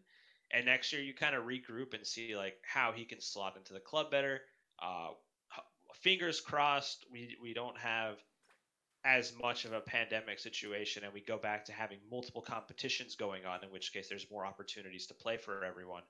and 0.50 0.64
next 0.64 0.92
year 0.92 1.02
you 1.02 1.14
kind 1.14 1.34
of 1.34 1.44
regroup 1.44 1.94
and 1.94 2.06
see 2.06 2.36
like 2.36 2.56
how 2.62 2.92
he 2.92 3.04
can 3.04 3.20
slot 3.20 3.56
into 3.56 3.74
the 3.74 3.80
club 3.80 4.10
better. 4.10 4.40
Uh, 4.82 5.08
fingers 6.00 6.40
crossed, 6.40 7.04
we 7.12 7.36
we 7.42 7.52
don't 7.52 7.78
have 7.78 8.16
as 9.04 9.32
much 9.40 9.64
of 9.64 9.72
a 9.72 9.80
pandemic 9.80 10.38
situation 10.38 11.04
and 11.04 11.12
we 11.12 11.20
go 11.20 11.38
back 11.38 11.64
to 11.64 11.72
having 11.72 11.98
multiple 12.10 12.42
competitions 12.42 13.16
going 13.16 13.46
on, 13.46 13.64
in 13.64 13.70
which 13.70 13.92
case 13.92 14.08
there's 14.08 14.26
more 14.30 14.44
opportunities 14.44 15.06
to 15.06 15.14
play 15.14 15.36
for 15.36 15.64
everyone. 15.64 16.02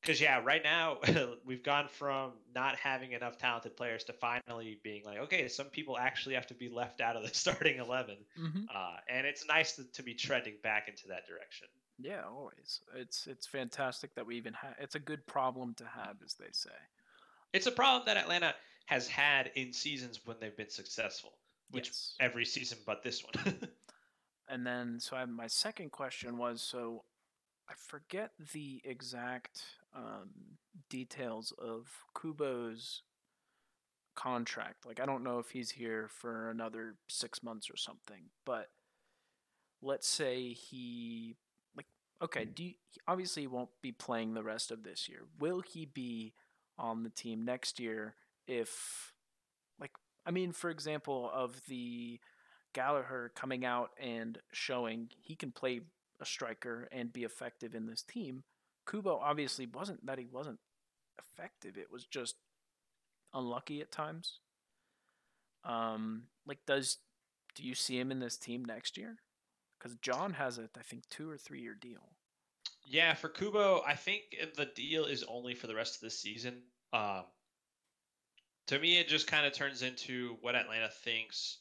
Because, 0.00 0.20
um, 0.20 0.24
yeah, 0.24 0.40
right 0.42 0.62
now 0.64 0.98
we've 1.44 1.62
gone 1.62 1.86
from 1.88 2.32
not 2.54 2.76
having 2.76 3.12
enough 3.12 3.38
talented 3.38 3.76
players 3.76 4.04
to 4.04 4.12
finally 4.12 4.80
being 4.82 5.04
like, 5.04 5.18
okay, 5.18 5.46
some 5.46 5.66
people 5.66 5.96
actually 5.96 6.34
have 6.34 6.48
to 6.48 6.54
be 6.54 6.68
left 6.68 7.00
out 7.00 7.16
of 7.16 7.22
the 7.22 7.28
starting 7.32 7.78
11. 7.78 8.16
Mm-hmm. 8.38 8.60
Uh, 8.74 8.96
and 9.08 9.26
it's 9.26 9.46
nice 9.46 9.76
to, 9.76 9.84
to 9.92 10.02
be 10.02 10.14
trending 10.14 10.54
back 10.62 10.88
into 10.88 11.08
that 11.08 11.26
direction. 11.28 11.68
Yeah, 12.02 12.22
always. 12.26 12.80
It's 12.96 13.26
it's 13.26 13.46
fantastic 13.46 14.14
that 14.14 14.26
we 14.26 14.36
even 14.36 14.54
have. 14.54 14.74
It's 14.80 14.94
a 14.94 14.98
good 14.98 15.26
problem 15.26 15.74
to 15.74 15.84
have, 15.84 16.16
as 16.24 16.32
they 16.32 16.46
say. 16.50 16.70
It's 17.52 17.66
a 17.66 17.70
problem 17.70 18.04
that 18.06 18.16
Atlanta 18.16 18.54
has 18.86 19.08
had 19.08 19.50
in 19.54 19.72
seasons 19.72 20.20
when 20.24 20.36
they've 20.40 20.56
been 20.56 20.70
successful, 20.70 21.32
which 21.70 21.88
yes. 21.88 22.14
every 22.20 22.44
season 22.44 22.78
but 22.84 23.02
this 23.02 23.22
one. 23.22 23.56
and 24.48 24.66
then 24.66 24.98
so 24.98 25.16
I, 25.16 25.24
my 25.24 25.46
second 25.46 25.92
question 25.92 26.38
was 26.38 26.60
so 26.60 27.04
I 27.68 27.74
forget 27.86 28.32
the 28.52 28.82
exact 28.84 29.62
um, 29.94 30.30
details 30.88 31.52
of 31.56 31.88
Kubo's 32.16 33.02
contract. 34.16 34.86
Like 34.86 35.00
I 35.00 35.06
don't 35.06 35.22
know 35.22 35.38
if 35.38 35.50
he's 35.50 35.70
here 35.70 36.08
for 36.08 36.50
another 36.50 36.96
six 37.08 37.42
months 37.42 37.70
or 37.70 37.76
something, 37.76 38.24
but 38.44 38.70
let's 39.80 40.08
say 40.08 40.52
he 40.52 41.36
like 41.76 41.86
okay, 42.20 42.44
do 42.44 42.64
you, 42.64 42.74
obviously 43.06 43.42
he 43.42 43.46
won't 43.46 43.70
be 43.80 43.92
playing 43.92 44.34
the 44.34 44.42
rest 44.42 44.70
of 44.70 44.82
this 44.82 45.08
year. 45.08 45.20
Will 45.38 45.60
he 45.60 45.86
be 45.86 46.34
on 46.76 47.04
the 47.04 47.10
team 47.10 47.44
next 47.44 47.78
year 47.78 48.14
if 48.50 49.12
like 49.78 49.92
I 50.26 50.32
mean 50.32 50.52
for 50.52 50.70
example 50.70 51.30
of 51.32 51.60
the 51.68 52.18
Gallagher 52.74 53.32
coming 53.34 53.64
out 53.64 53.90
and 54.00 54.38
showing 54.52 55.08
he 55.20 55.36
can 55.36 55.52
play 55.52 55.80
a 56.20 56.26
striker 56.26 56.88
and 56.92 57.12
be 57.12 57.24
effective 57.24 57.74
in 57.74 57.86
this 57.86 58.02
team. 58.02 58.42
Cubo 58.86 59.20
obviously 59.22 59.66
wasn't 59.66 60.04
that 60.04 60.18
he 60.18 60.26
wasn't 60.26 60.58
effective. 61.18 61.78
It 61.78 61.90
was 61.90 62.04
just 62.04 62.36
unlucky 63.32 63.80
at 63.80 63.92
times. 63.92 64.40
Um, 65.64 66.24
like 66.46 66.58
does 66.66 66.98
do 67.54 67.62
you 67.62 67.74
see 67.74 67.98
him 67.98 68.10
in 68.10 68.18
this 68.18 68.36
team 68.36 68.64
next 68.64 68.96
year? 68.96 69.16
Because 69.78 69.96
Jon 69.96 70.32
has 70.34 70.58
a 70.58 70.68
I 70.76 70.82
think 70.82 71.08
two 71.08 71.30
or 71.30 71.38
three 71.38 71.60
year 71.60 71.76
deal. 71.80 72.16
Yeah, 72.84 73.14
for 73.14 73.28
Cubo, 73.28 73.82
I 73.86 73.94
think 73.94 74.22
the 74.56 74.66
deal 74.74 75.04
is 75.04 75.24
only 75.28 75.54
for 75.54 75.68
the 75.68 75.74
rest 75.74 75.96
of 75.96 76.00
the 76.00 76.10
season. 76.10 76.62
Um, 76.92 77.24
to 78.70 78.78
me, 78.78 79.00
it 79.00 79.08
just 79.08 79.26
kind 79.26 79.44
of 79.44 79.52
turns 79.52 79.82
into 79.82 80.36
what 80.42 80.54
Atlanta 80.54 80.88
thinks 80.88 81.58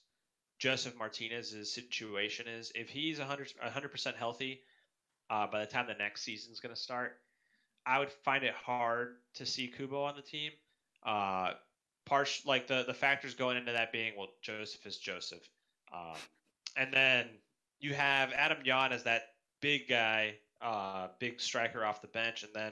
Josef 0.60 0.96
Martinez's 0.96 1.74
situation 1.74 2.48
is. 2.48 2.72
If 2.76 2.88
he's 2.88 3.18
100 3.18 3.92
percent 3.92 4.16
healthy 4.16 4.62
uh, 5.28 5.48
by 5.48 5.62
the 5.62 5.66
time 5.66 5.88
the 5.88 5.96
next 5.96 6.22
season 6.22 6.54
is 6.54 6.60
going 6.60 6.74
to 6.74 6.80
start, 6.80 7.18
I 7.84 7.98
would 7.98 8.12
find 8.12 8.44
it 8.44 8.54
hard 8.54 9.16
to 9.36 9.46
see 9.48 9.74
Cubo 9.76 10.04
on 10.04 10.16
the 10.18 10.22
team. 10.22 10.52
Uh, 11.04 11.54
like 12.46 12.68
the 12.68 12.84
the 12.86 12.94
factors 12.94 13.34
going 13.34 13.58
into 13.58 13.72
that 13.72 13.92
being 13.92 14.14
well, 14.16 14.28
Josef 14.44 14.86
is 14.86 14.98
Joseph, 14.98 15.48
um, 15.92 16.18
and 16.78 16.94
then 16.94 17.28
you 17.80 17.96
have 17.96 18.32
Adam 18.34 18.60
Jahn 18.64 18.92
as 18.92 19.04
that 19.04 19.24
big 19.62 19.88
guy, 19.88 20.36
uh, 20.62 21.08
big 21.20 21.42
striker 21.42 21.84
off 21.84 22.02
the 22.02 22.08
bench, 22.08 22.44
and 22.44 22.52
then 22.54 22.72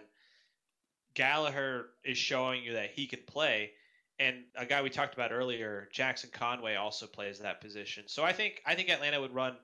Gallagher 1.15 1.87
is 2.03 2.19
showing 2.19 2.63
you 2.63 2.73
that 2.73 2.91
he 2.91 3.07
can 3.07 3.21
play. 3.25 3.71
And 4.19 4.45
a 4.55 4.65
guy 4.65 4.81
we 4.81 4.89
talked 4.89 5.13
about 5.13 5.31
earlier, 5.31 5.89
Jackson 5.91 6.29
Conway, 6.33 6.75
also 6.75 7.05
plays 7.05 7.39
that 7.39 7.61
position. 7.61 8.05
So 8.07 8.23
I 8.23 8.33
think 8.33 8.61
I 8.65 8.73
think 8.73 8.89
Atlanta 8.89 9.21
would 9.21 9.33
run, 9.33 9.57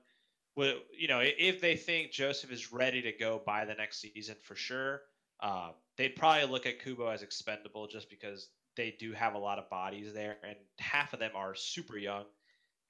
you 0.56 1.08
know, 1.08 1.20
if 1.22 1.60
they 1.60 1.76
think 1.76 2.12
Josef 2.12 2.52
is 2.52 2.72
ready 2.72 3.02
to 3.02 3.12
go 3.12 3.42
by 3.44 3.64
the 3.64 3.74
next 3.74 4.00
season 4.00 4.36
for 4.42 4.54
sure, 4.54 5.02
uh, 5.40 5.70
they'd 5.96 6.14
probably 6.14 6.46
look 6.46 6.66
at 6.66 6.80
Cubo 6.80 7.12
as 7.12 7.22
expendable 7.22 7.88
just 7.88 8.08
because 8.08 8.48
they 8.76 8.94
do 8.98 9.12
have 9.12 9.34
a 9.34 9.38
lot 9.38 9.58
of 9.58 9.68
bodies 9.70 10.12
there, 10.12 10.36
and 10.46 10.56
half 10.78 11.12
of 11.12 11.20
them 11.20 11.32
are 11.34 11.54
super 11.54 11.96
young, 11.96 12.24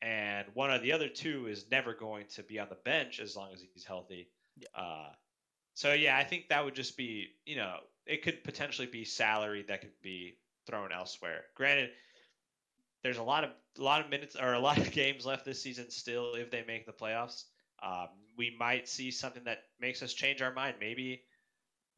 and 0.03 0.46
one 0.55 0.70
of 0.70 0.83
the 0.83 0.92
other 0.92 1.09
two 1.09 1.46
is 1.46 1.70
never 1.70 1.94
going 1.94 2.27
to 2.35 2.42
be 2.42 2.59
on 2.59 2.68
the 2.68 2.79
bench 2.85 3.20
as 3.20 3.37
long 3.37 3.53
as 3.53 3.62
he's 3.72 3.85
healthy. 3.85 4.29
Yeah. 4.57 4.68
Uh, 4.74 5.09
so 5.74 5.92
yeah, 5.92 6.16
I 6.16 6.24
think 6.24 6.48
that 6.48 6.64
would 6.64 6.74
just 6.74 6.96
be 6.96 7.29
you 7.44 7.57
know 7.57 7.77
it 8.07 8.22
could 8.22 8.44
potentially 8.44 8.87
be 8.87 9.05
salary 9.05 9.64
that 9.68 9.81
could 9.81 10.00
be 10.03 10.37
thrown 10.66 10.92
elsewhere. 10.92 11.44
Granted, 11.55 11.90
there's 13.03 13.18
a 13.18 13.22
lot 13.22 13.44
of 13.44 13.50
a 13.79 13.83
lot 13.83 14.00
of 14.00 14.11
minutes 14.11 14.37
or 14.37 14.55
a 14.55 14.59
lot 14.59 14.79
of 14.79 14.90
games 14.92 15.27
left 15.27 15.44
this 15.44 15.61
season 15.62 15.90
still 15.90 16.35
if 16.35 16.50
they 16.50 16.64
make 16.66 16.87
the 16.87 16.92
playoffs. 16.92 17.44
Um, 17.83 18.09
we 18.37 18.57
might 18.59 18.88
see 18.88 19.11
something 19.11 19.44
that 19.44 19.59
makes 19.81 20.03
us 20.03 20.12
change 20.12 20.42
our 20.42 20.53
mind. 20.53 20.77
Maybe 20.81 21.22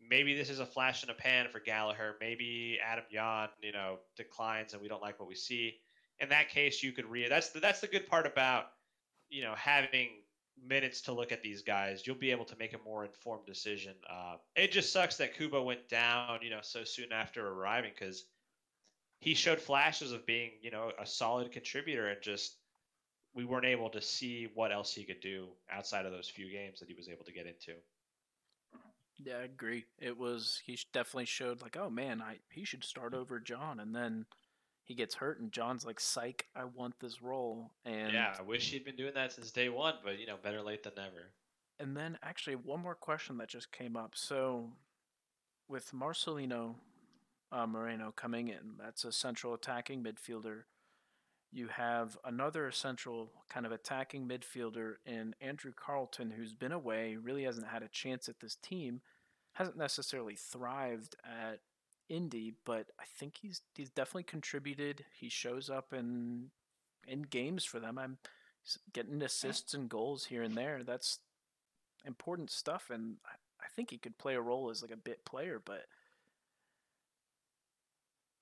maybe 0.08 0.36
this 0.36 0.50
is 0.50 0.58
a 0.58 0.66
flash 0.66 1.02
in 1.02 1.10
a 1.10 1.14
pan 1.14 1.48
for 1.48 1.60
Gallagher. 1.60 2.16
Maybe 2.20 2.78
Adam 2.84 3.04
Jahn, 3.12 3.48
you 3.62 3.72
know, 3.72 3.98
declines 4.16 4.72
and 4.72 4.82
we 4.82 4.88
don't 4.88 5.02
like 5.02 5.18
what 5.18 5.28
we 5.28 5.34
see. 5.34 5.76
In 6.18 6.30
that 6.30 6.48
case, 6.48 6.82
you 6.82 6.92
could 6.92 7.06
re. 7.06 7.28
That's 7.28 7.50
the, 7.50 7.60
that's 7.60 7.80
the 7.80 7.86
good 7.86 8.08
part 8.08 8.26
about 8.26 8.66
you 9.28 9.42
know 9.42 9.54
having 9.56 10.08
minutes 10.64 11.02
to 11.02 11.12
look 11.12 11.32
at 11.32 11.42
these 11.42 11.62
guys. 11.62 12.06
You'll 12.06 12.16
be 12.16 12.30
able 12.30 12.46
to 12.46 12.56
make 12.56 12.74
a 12.74 12.78
more 12.84 13.04
informed 13.04 13.46
decision. 13.46 13.94
Uh, 14.08 14.36
it 14.54 14.72
just 14.72 14.92
sucks 14.92 15.16
that 15.18 15.36
Cubo 15.36 15.64
went 15.64 15.88
down, 15.88 16.40
you 16.42 16.50
know, 16.50 16.60
so 16.62 16.84
soon 16.84 17.12
after 17.12 17.46
arriving 17.46 17.92
because 17.98 18.24
he 19.20 19.34
showed 19.34 19.60
flashes 19.60 20.12
of 20.12 20.26
being, 20.26 20.52
you 20.60 20.70
know, 20.70 20.92
a 21.00 21.06
solid 21.06 21.50
contributor 21.52 22.08
and 22.08 22.22
just 22.22 22.56
we 23.34 23.44
weren't 23.44 23.66
able 23.66 23.90
to 23.90 24.00
see 24.00 24.48
what 24.54 24.72
else 24.72 24.92
he 24.92 25.04
could 25.04 25.20
do 25.20 25.48
outside 25.70 26.06
of 26.06 26.12
those 26.12 26.28
few 26.28 26.50
games 26.50 26.80
that 26.80 26.88
he 26.88 26.94
was 26.94 27.08
able 27.08 27.24
to 27.24 27.32
get 27.32 27.46
into. 27.46 27.78
Yeah, 29.18 29.38
I 29.38 29.44
agree. 29.44 29.84
It 29.98 30.16
was 30.16 30.60
he 30.64 30.78
definitely 30.92 31.26
showed 31.26 31.62
like, 31.62 31.76
oh 31.76 31.90
man, 31.90 32.20
I 32.20 32.38
he 32.50 32.64
should 32.64 32.84
start 32.84 33.12
mm-hmm. 33.12 33.20
over 33.20 33.40
Jon, 33.40 33.80
and 33.80 33.94
then 33.94 34.26
he 34.84 34.94
gets 34.94 35.14
hurt, 35.14 35.40
and 35.40 35.50
Jon's 35.50 35.84
like, 35.84 35.98
psych, 35.98 36.46
I 36.54 36.64
want 36.64 36.94
this 37.00 37.20
role. 37.22 37.72
And 37.84 38.12
yeah, 38.12 38.34
I 38.38 38.42
wish 38.42 38.70
he'd 38.70 38.84
been 38.84 38.96
doing 38.96 39.14
that 39.14 39.32
since 39.32 39.50
day 39.50 39.68
one, 39.68 39.94
but 40.04 40.18
you 40.18 40.26
know, 40.26 40.36
better 40.42 40.62
late 40.62 40.82
than 40.82 40.92
never. 40.96 41.32
And 41.78 41.96
then 41.96 42.18
actually, 42.22 42.56
one 42.56 42.80
more 42.80 42.94
question 42.94 43.38
that 43.38 43.48
just 43.48 43.72
came 43.72 43.96
up. 43.96 44.12
So, 44.14 44.70
with 45.68 45.90
Marcelino 45.92 46.76
uh, 47.56 47.66
Moreno 47.66 48.12
coming 48.14 48.48
in, 48.48 48.74
that's 48.78 49.04
a 49.04 49.12
central 49.12 49.54
attacking 49.54 50.02
midfielder. 50.02 50.64
You 51.50 51.68
have 51.68 52.18
another 52.24 52.70
central 52.70 53.30
kind 53.48 53.64
of 53.64 53.72
attacking 53.72 54.28
midfielder 54.28 54.96
in 55.06 55.34
Andrew 55.40 55.72
Carleton, 55.74 56.32
who's 56.32 56.52
been 56.52 56.72
away, 56.72 57.16
really 57.16 57.44
hasn't 57.44 57.68
had 57.68 57.82
a 57.82 57.88
chance 57.88 58.28
at 58.28 58.40
this 58.40 58.56
team, 58.56 59.00
hasn't 59.54 59.78
necessarily 59.78 60.34
thrived 60.34 61.16
at 61.24 61.60
Indy, 62.08 62.54
but 62.64 62.88
I 63.00 63.04
think 63.18 63.38
he's 63.40 63.62
he's 63.74 63.90
definitely 63.90 64.24
contributed. 64.24 65.04
He 65.18 65.28
shows 65.28 65.70
up 65.70 65.92
in 65.92 66.50
in 67.06 67.22
games 67.22 67.64
for 67.64 67.80
them. 67.80 67.98
I'm 67.98 68.18
getting 68.92 69.22
assists 69.22 69.74
and 69.74 69.88
goals 69.88 70.26
here 70.26 70.42
and 70.42 70.54
there. 70.54 70.82
That's 70.84 71.20
important 72.04 72.50
stuff, 72.50 72.90
and 72.90 73.16
I 73.26 73.66
think 73.74 73.90
he 73.90 73.98
could 73.98 74.18
play 74.18 74.34
a 74.34 74.40
role 74.40 74.70
as 74.70 74.82
like 74.82 74.92
a 74.92 74.96
bit 74.96 75.24
player, 75.24 75.60
but 75.64 75.86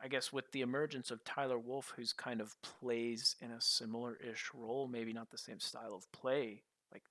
I 0.05 0.09
guess 0.09 0.31
with 0.31 0.53
the 0.53 0.61
emergence 0.61 1.11
of 1.11 1.25
Tyler 1.25 1.59
Wolff, 1.59 1.95
who's 1.97 2.13
kind 2.13 2.43
of 2.43 2.55
plays 2.61 3.37
in 3.41 3.51
a 3.51 3.61
similar 3.61 4.17
ish 4.17 4.51
role, 4.53 4.87
maybe 4.87 5.15
not 5.15 5.31
the 5.31 5.39
same 5.39 5.61
style 5.61 5.95
of 5.95 6.13
play, 6.13 6.63
like, 6.93 7.03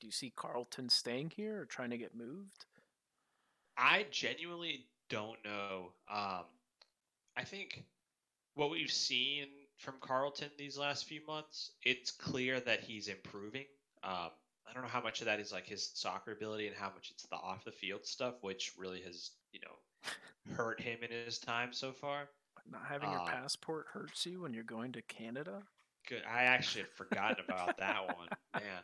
do 0.00 0.08
you 0.08 0.12
see 0.12 0.32
Carleton 0.34 0.88
staying 0.88 1.30
here 1.36 1.60
or 1.60 1.64
trying 1.66 1.90
to 1.90 1.98
get 1.98 2.16
moved? 2.16 2.66
I 3.78 4.06
genuinely 4.10 4.86
don't 5.08 5.38
know. 5.44 5.92
Um, 6.10 6.46
I 7.36 7.44
think 7.44 7.84
what 8.54 8.70
we've 8.70 8.90
seen 8.90 9.46
from 9.78 9.94
Carleton 10.00 10.50
these 10.58 10.76
last 10.76 11.04
few 11.04 11.24
months, 11.26 11.70
it's 11.84 12.10
clear 12.10 12.58
that 12.58 12.80
he's 12.80 13.06
improving. 13.06 13.66
Um, 14.02 14.30
I 14.68 14.72
don't 14.74 14.82
know 14.82 14.88
how 14.88 15.00
much 15.00 15.20
of 15.20 15.26
that 15.26 15.38
is 15.38 15.52
like 15.52 15.66
his 15.66 15.90
soccer 15.94 16.32
ability 16.32 16.66
and 16.66 16.76
how 16.76 16.90
much 16.92 17.10
it's 17.12 17.24
the 17.26 17.36
off 17.36 17.64
the 17.64 17.72
field 17.72 18.04
stuff, 18.04 18.34
which 18.42 18.72
really 18.76 19.00
has, 19.02 19.30
you 19.52 19.60
know, 19.60 20.54
hurt 20.56 20.80
him 20.80 20.98
in 21.02 21.10
his 21.10 21.38
time 21.38 21.72
so 21.72 21.92
far. 21.92 22.28
Not 22.70 22.82
having 22.88 23.10
your 23.10 23.20
uh, 23.20 23.24
passport 23.24 23.86
hurts 23.92 24.26
you 24.26 24.42
when 24.42 24.54
you're 24.54 24.62
going 24.62 24.92
to 24.92 25.02
Canada. 25.02 25.62
Good. 26.08 26.22
I 26.30 26.44
actually 26.44 26.82
had 26.82 26.90
forgotten 26.92 27.44
about 27.44 27.78
that 27.78 28.06
one, 28.16 28.28
man. 28.54 28.82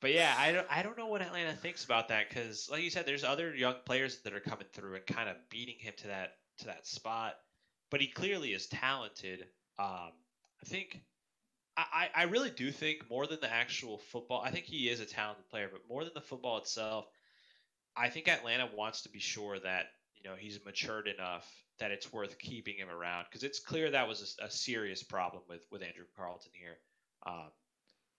But 0.00 0.12
yeah, 0.12 0.34
I 0.38 0.52
don't 0.52 0.66
I 0.70 0.82
don't 0.82 0.96
know 0.96 1.06
what 1.06 1.22
Atlanta 1.22 1.52
thinks 1.52 1.84
about 1.84 2.08
that 2.08 2.28
because, 2.28 2.68
like 2.70 2.82
you 2.82 2.90
said, 2.90 3.06
there's 3.06 3.24
other 3.24 3.54
young 3.54 3.76
players 3.84 4.18
that 4.22 4.32
are 4.32 4.40
coming 4.40 4.66
through 4.72 4.94
and 4.94 5.06
kind 5.06 5.28
of 5.28 5.36
beating 5.50 5.76
him 5.78 5.94
to 5.98 6.06
that 6.08 6.34
to 6.58 6.66
that 6.66 6.86
spot. 6.86 7.34
But 7.90 8.00
he 8.00 8.06
clearly 8.06 8.50
is 8.50 8.66
talented. 8.66 9.46
Um, 9.78 10.12
I 10.62 10.66
think 10.66 11.00
I, 11.76 12.08
I 12.14 12.22
really 12.24 12.50
do 12.50 12.72
think 12.72 13.08
more 13.08 13.26
than 13.26 13.38
the 13.40 13.52
actual 13.52 13.98
football. 13.98 14.42
I 14.44 14.50
think 14.50 14.64
he 14.64 14.88
is 14.88 15.00
a 15.00 15.06
talented 15.06 15.48
player, 15.48 15.68
but 15.70 15.82
more 15.88 16.02
than 16.02 16.12
the 16.14 16.20
football 16.20 16.58
itself, 16.58 17.06
I 17.98 18.08
think 18.08 18.28
Atlanta 18.28 18.68
wants 18.74 19.02
to 19.02 19.08
be 19.08 19.18
sure 19.18 19.58
that 19.58 19.86
you 20.14 20.28
know 20.28 20.36
he's 20.36 20.64
matured 20.64 21.08
enough 21.08 21.46
that 21.78 21.90
it's 21.90 22.12
worth 22.12 22.38
keeping 22.38 22.76
him 22.76 22.88
around 22.90 23.26
because 23.28 23.42
it's 23.42 23.60
clear 23.60 23.90
that 23.90 24.08
was 24.08 24.36
a, 24.40 24.46
a, 24.46 24.50
serious 24.50 25.02
problem 25.02 25.42
with 25.48 25.64
with 25.70 25.82
Andrew 25.82 26.04
Carleton 26.16 26.52
here, 26.54 26.78
um, 27.26 27.50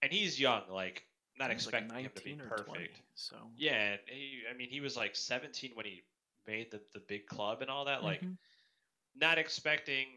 and 0.01 0.11
he's 0.11 0.39
young, 0.39 0.61
like 0.69 1.03
not 1.37 1.51
expecting 1.51 1.93
like 1.93 2.03
him 2.03 2.11
to 2.15 2.23
be 2.23 2.33
perfect. 2.33 2.67
20, 2.67 2.89
so 3.15 3.35
yeah, 3.55 3.95
he, 4.07 4.41
I 4.51 4.57
mean 4.57 4.69
he 4.69 4.81
was 4.81 4.97
like 4.97 5.15
17 5.15 5.71
when 5.73 5.85
he 5.85 6.03
made 6.47 6.71
the 6.71 6.81
the 6.93 6.99
big 6.99 7.25
club 7.25 7.61
and 7.61 7.69
all 7.69 7.85
that, 7.85 8.03
like 8.03 8.21
mm-hmm. 8.21 8.33
not 9.15 9.37
expecting 9.37 10.07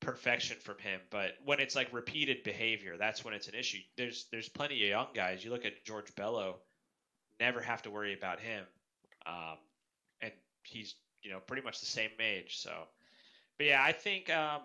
perfection 0.00 0.56
from 0.60 0.78
him, 0.78 1.00
but 1.10 1.32
when 1.44 1.60
it's 1.60 1.74
like 1.74 1.92
repeated 1.92 2.42
behavior, 2.42 2.96
that's 2.98 3.24
when 3.24 3.34
it's 3.34 3.48
an 3.48 3.54
issue. 3.54 3.78
There's 3.96 4.26
there's 4.30 4.48
plenty 4.48 4.82
of 4.82 4.88
young 4.88 5.08
guys. 5.14 5.44
You 5.44 5.50
look 5.50 5.64
at 5.64 5.84
George 5.84 6.14
Bello, 6.14 6.58
never 7.40 7.60
have 7.60 7.82
to 7.82 7.90
worry 7.90 8.14
about 8.14 8.40
him. 8.40 8.64
Um, 9.26 9.56
and 10.20 10.32
he's 10.62 10.94
you 11.22 11.30
know 11.30 11.40
pretty 11.40 11.62
much 11.62 11.80
the 11.80 11.86
same 11.86 12.10
age. 12.20 12.58
So, 12.58 12.70
but 13.58 13.66
yeah, 13.66 13.82
I 13.82 13.92
think 13.92 14.30
um, 14.30 14.62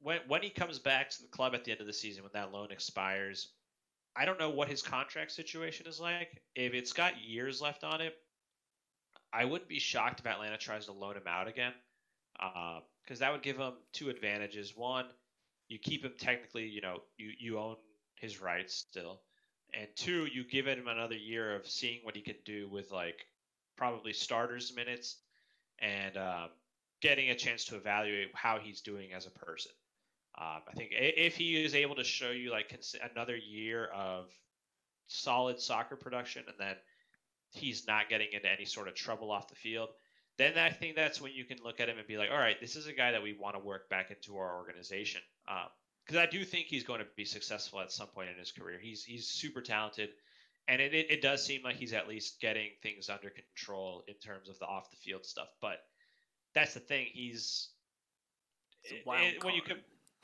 when 0.00 0.20
when 0.28 0.42
he 0.42 0.50
comes 0.50 0.78
back 0.78 1.10
to 1.10 1.22
the 1.22 1.28
club 1.28 1.54
at 1.54 1.64
the 1.64 1.72
end 1.72 1.80
of 1.80 1.86
the 1.86 1.92
season 1.92 2.22
when 2.22 2.32
that 2.34 2.52
loan 2.52 2.70
expires, 2.70 3.52
I 4.16 4.24
don't 4.24 4.38
know 4.38 4.50
what 4.50 4.68
his 4.68 4.82
contract 4.82 5.32
situation 5.32 5.86
is 5.86 6.00
like. 6.00 6.42
If 6.54 6.74
it's 6.74 6.92
got 6.92 7.22
years 7.22 7.60
left 7.60 7.84
on 7.84 8.00
it, 8.00 8.14
I 9.32 9.44
wouldn't 9.44 9.68
be 9.68 9.78
shocked 9.78 10.20
if 10.20 10.26
Atlanta 10.26 10.58
tries 10.58 10.86
to 10.86 10.92
loan 10.92 11.16
him 11.16 11.26
out 11.26 11.48
again, 11.48 11.72
because 12.34 13.20
uh, 13.20 13.20
that 13.20 13.32
would 13.32 13.42
give 13.42 13.56
him 13.56 13.72
two 13.92 14.10
advantages. 14.10 14.76
One, 14.76 15.06
you 15.68 15.78
keep 15.78 16.04
him 16.04 16.12
technically, 16.18 16.66
you 16.66 16.80
know, 16.80 17.02
you 17.16 17.32
you 17.38 17.58
own 17.58 17.76
his 18.16 18.40
rights 18.40 18.74
still, 18.74 19.20
and 19.74 19.88
two, 19.96 20.26
you 20.26 20.44
give 20.44 20.66
him 20.66 20.88
another 20.88 21.16
year 21.16 21.54
of 21.54 21.66
seeing 21.66 22.00
what 22.02 22.16
he 22.16 22.22
can 22.22 22.36
do 22.44 22.68
with 22.68 22.90
like 22.90 23.26
probably 23.76 24.12
starters 24.12 24.74
minutes 24.74 25.16
and 25.78 26.16
um, 26.16 26.48
getting 27.00 27.30
a 27.30 27.34
chance 27.34 27.64
to 27.66 27.76
evaluate 27.76 28.28
how 28.34 28.58
he's 28.58 28.80
doing 28.80 29.12
as 29.12 29.26
a 29.26 29.30
person. 29.30 29.72
Um, 30.38 30.62
I 30.68 30.72
think 30.74 30.90
if 30.92 31.36
he 31.36 31.62
is 31.62 31.74
able 31.74 31.96
to 31.96 32.04
show 32.04 32.30
you 32.30 32.50
like 32.50 32.74
another 33.12 33.36
year 33.36 33.86
of 33.86 34.30
solid 35.06 35.60
soccer 35.60 35.96
production, 35.96 36.44
and 36.46 36.56
then 36.58 36.76
he's 37.50 37.86
not 37.86 38.08
getting 38.08 38.28
into 38.32 38.50
any 38.50 38.64
sort 38.64 38.88
of 38.88 38.94
trouble 38.94 39.30
off 39.30 39.48
the 39.48 39.54
field, 39.54 39.90
then 40.38 40.56
I 40.56 40.70
think 40.70 40.96
that's 40.96 41.20
when 41.20 41.32
you 41.32 41.44
can 41.44 41.58
look 41.62 41.80
at 41.80 41.88
him 41.88 41.98
and 41.98 42.06
be 42.06 42.16
like, 42.16 42.30
all 42.30 42.38
right, 42.38 42.58
this 42.60 42.76
is 42.76 42.86
a 42.86 42.92
guy 42.92 43.12
that 43.12 43.22
we 43.22 43.36
want 43.38 43.56
to 43.56 43.60
work 43.60 43.90
back 43.90 44.10
into 44.10 44.38
our 44.38 44.56
organization. 44.56 45.20
Because 46.04 46.20
I 46.20 46.26
do 46.26 46.44
think 46.44 46.66
he's 46.66 46.84
going 46.84 47.00
to 47.00 47.06
be 47.16 47.24
successful 47.24 47.80
at 47.80 47.92
some 47.92 48.08
point 48.08 48.30
in 48.30 48.36
his 48.36 48.50
career. 48.50 48.78
He's 48.80 49.04
he's 49.04 49.28
super 49.28 49.60
talented, 49.60 50.10
and 50.66 50.80
it, 50.80 50.94
it, 50.94 51.10
it 51.10 51.22
does 51.22 51.44
seem 51.44 51.62
like 51.62 51.76
he's 51.76 51.92
at 51.92 52.08
least 52.08 52.40
getting 52.40 52.70
things 52.82 53.08
under 53.08 53.30
control 53.30 54.02
in 54.08 54.14
terms 54.14 54.48
of 54.48 54.58
the 54.58 54.66
off 54.66 54.90
the 54.90 54.96
field 54.96 55.24
stuff. 55.24 55.48
But 55.60 55.78
that's 56.54 56.74
the 56.74 56.80
thing. 56.80 57.06
He's 57.12 57.68
it, 58.84 59.06
when 59.06 59.54
you 59.54 59.62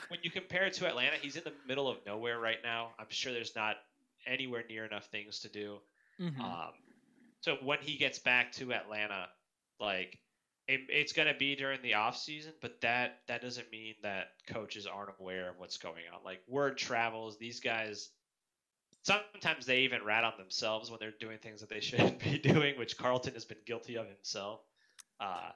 when 0.09 0.21
you 0.23 0.31
compare 0.31 0.67
it 0.67 0.75
to 0.75 0.87
Atlanta, 0.87 1.17
he's 1.21 1.37
in 1.37 1.45
the 1.45 1.53
middle 1.67 1.89
of 1.89 1.99
nowhere 2.07 2.39
right 2.39 2.59
now. 2.63 2.91
I'm 2.99 3.07
sure 3.11 3.33
there's 3.33 3.55
not 3.57 3.77
anywhere 4.27 4.65
near 4.69 4.85
enough 4.85 5.07
things 5.07 5.41
to 5.41 5.49
do. 5.49 5.79
Mm-hmm. 6.21 6.41
Um, 6.41 6.73
so 7.41 7.57
when 7.63 7.79
he 7.81 7.97
gets 7.97 8.19
back 8.19 8.53
to 8.53 8.73
Atlanta, 8.73 9.29
like 9.81 10.19
it, 10.69 10.83
it's 10.91 11.13
going 11.13 11.29
to 11.29 11.39
be 11.39 11.57
during 11.57 11.81
the 11.83 11.95
off 11.95 12.17
season, 12.17 12.53
but 12.61 12.81
that 12.83 13.21
that 13.27 13.41
doesn't 13.41 13.71
mean 13.73 13.95
that 14.03 14.29
coaches 14.47 14.87
aren't 14.87 15.11
aware 15.19 15.49
of 15.49 15.59
what's 15.59 15.79
going 15.79 16.05
on. 16.15 16.21
Like 16.25 16.43
word 16.47 16.77
travels, 16.77 17.39
these 17.39 17.61
guys 17.61 18.11
sometimes 19.03 19.65
they 19.65 19.81
even 19.81 20.05
rat 20.05 20.25
on 20.25 20.35
themselves 20.37 20.91
when 20.91 20.99
they're 21.01 21.15
doing 21.19 21.39
things 21.39 21.61
that 21.61 21.71
they 21.71 21.81
shouldn't 21.89 22.19
be 22.19 22.39
doing, 22.39 22.79
which 22.79 22.99
Carleton 22.99 23.35
has 23.35 23.45
been 23.45 23.59
guilty 23.67 23.97
of 23.97 24.07
himself. 24.07 24.61
Uh, 25.19 25.51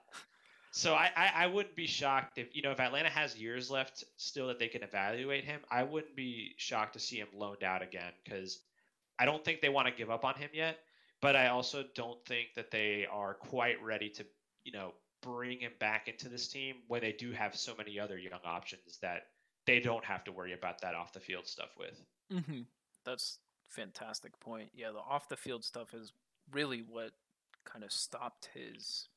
so 0.72 0.94
I, 0.94 1.10
I, 1.14 1.30
I, 1.36 1.46
wouldn't 1.48 1.76
be 1.76 1.86
shocked 1.86 2.38
if 2.38 2.56
you 2.56 2.62
know 2.62 2.70
if 2.70 2.80
Atlanta 2.80 3.10
has 3.10 3.36
years 3.36 3.70
left 3.70 4.02
still 4.16 4.48
that 4.48 4.58
they 4.58 4.68
can 4.68 4.82
evaluate 4.82 5.44
him. 5.44 5.60
I 5.70 5.82
wouldn't 5.82 6.16
be 6.16 6.54
shocked 6.56 6.94
to 6.94 6.98
see 6.98 7.16
him 7.16 7.28
loaned 7.34 7.62
out 7.62 7.82
again 7.82 8.12
because 8.24 8.60
I 9.18 9.26
don't 9.26 9.44
think 9.44 9.60
they 9.60 9.68
want 9.68 9.86
to 9.88 9.94
give 9.94 10.10
up 10.10 10.24
on 10.24 10.34
him 10.34 10.48
yet. 10.54 10.78
But 11.20 11.36
I 11.36 11.48
also 11.48 11.84
don't 11.94 12.24
think 12.26 12.48
that 12.56 12.70
they 12.70 13.06
are 13.12 13.34
quite 13.34 13.80
ready 13.82 14.08
to 14.10 14.24
you 14.64 14.72
know 14.72 14.94
bring 15.22 15.60
him 15.60 15.72
back 15.78 16.08
into 16.08 16.28
this 16.28 16.48
team 16.48 16.76
when 16.88 17.00
they 17.00 17.12
do 17.12 17.32
have 17.32 17.56
so 17.56 17.74
many 17.76 17.98
other 17.98 18.18
young 18.18 18.40
options 18.44 18.98
that 19.00 19.28
they 19.66 19.80
don't 19.80 20.04
have 20.04 20.24
to 20.24 20.32
worry 20.32 20.52
about 20.52 20.80
that 20.82 20.94
off 20.94 21.12
the 21.12 21.20
field 21.20 21.46
stuff 21.46 21.70
with. 21.78 22.02
Mm-hmm. 22.32 22.62
That's 23.04 23.38
fantastic 23.68 24.38
point. 24.40 24.70
Yeah, 24.74 24.90
the 24.90 24.98
off 24.98 25.28
the 25.28 25.36
field 25.36 25.64
stuff 25.64 25.94
is 25.94 26.12
really 26.50 26.82
what 26.86 27.12
kind 27.64 27.84
of 27.84 27.92
stopped 27.92 28.48
his 28.52 29.08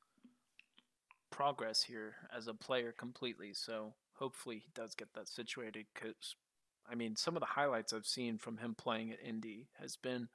progress 1.31 1.83
here 1.83 2.15
as 2.35 2.47
a 2.47 2.53
player 2.53 2.93
completely. 2.97 3.53
So 3.53 3.93
hopefully 4.13 4.61
he 4.63 4.71
does 4.73 4.95
get 4.95 5.13
that 5.15 5.27
situated 5.27 5.85
because, 5.93 6.35
I 6.89 6.95
mean, 6.95 7.15
some 7.15 7.35
of 7.35 7.41
the 7.41 7.47
highlights 7.47 7.93
I've 7.93 8.05
seen 8.05 8.37
from 8.37 8.57
him 8.57 8.75
playing 8.75 9.11
at 9.11 9.21
Indy 9.25 9.67
has 9.79 9.95
been 9.95 10.29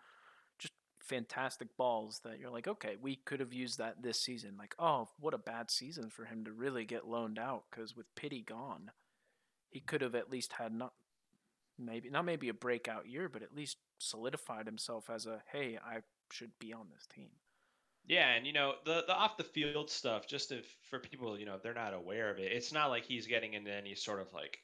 fantastic 1.01 1.77
balls 1.77 2.21
that 2.25 2.39
you're 2.39 2.51
like, 2.51 2.69
okay, 2.69 2.97
we 3.01 3.17
could 3.17 3.41
have 3.41 3.53
used 3.53 3.79
that 3.79 4.03
this 4.03 4.21
season. 4.21 4.57
Like, 4.59 4.75
oh, 4.79 5.09
what 5.19 5.35
a 5.35 5.39
bad 5.39 5.71
season 5.71 6.11
for 6.11 6.25
him 6.25 6.45
to 6.45 6.53
really 6.53 6.85
get 6.85 7.09
loaned 7.09 7.39
out 7.39 7.65
because 7.71 7.97
with 7.97 8.15
Pity 8.15 8.43
gone, 8.43 8.91
he 9.71 9.81
could 9.81 10.03
have 10.03 10.15
at 10.15 10.31
least 10.31 10.55
had 10.55 10.73
not 10.73 10.93
maybe 11.79 12.11
not 12.11 12.25
maybe 12.25 12.49
a 12.49 12.55
breakout 12.55 13.09
year, 13.09 13.29
but 13.29 13.43
at 13.43 13.55
least 13.55 13.79
solidified 13.99 14.67
himself 14.67 15.11
as 15.11 15.27
a 15.27 15.43
hey, 15.53 15.79
I 15.85 15.99
should 16.31 16.53
be 16.59 16.73
on 16.73 16.87
this 16.95 17.07
team. 17.07 17.31
Yeah, 18.07 18.31
and 18.33 18.47
you 18.47 18.53
know 18.53 18.75
the 18.85 19.05
the 19.07 19.15
off 19.15 19.37
the 19.37 19.45
field 19.45 19.91
stuff. 19.91 20.27
Just 20.27 20.53
if 20.53 20.67
for 20.83 20.99
people, 20.99 21.39
you 21.39 21.47
know, 21.47 21.55
if 21.55 21.63
they're 21.63 21.75
not 21.75 21.95
aware 21.95 22.31
of 22.31 22.39
it, 22.39 22.53
it's 22.53 22.73
not 22.73 22.91
like 22.91 23.05
he's 23.05 23.27
getting 23.27 23.55
into 23.55 23.73
any 23.73 23.95
sort 23.95 24.21
of 24.21 24.33
like 24.33 24.59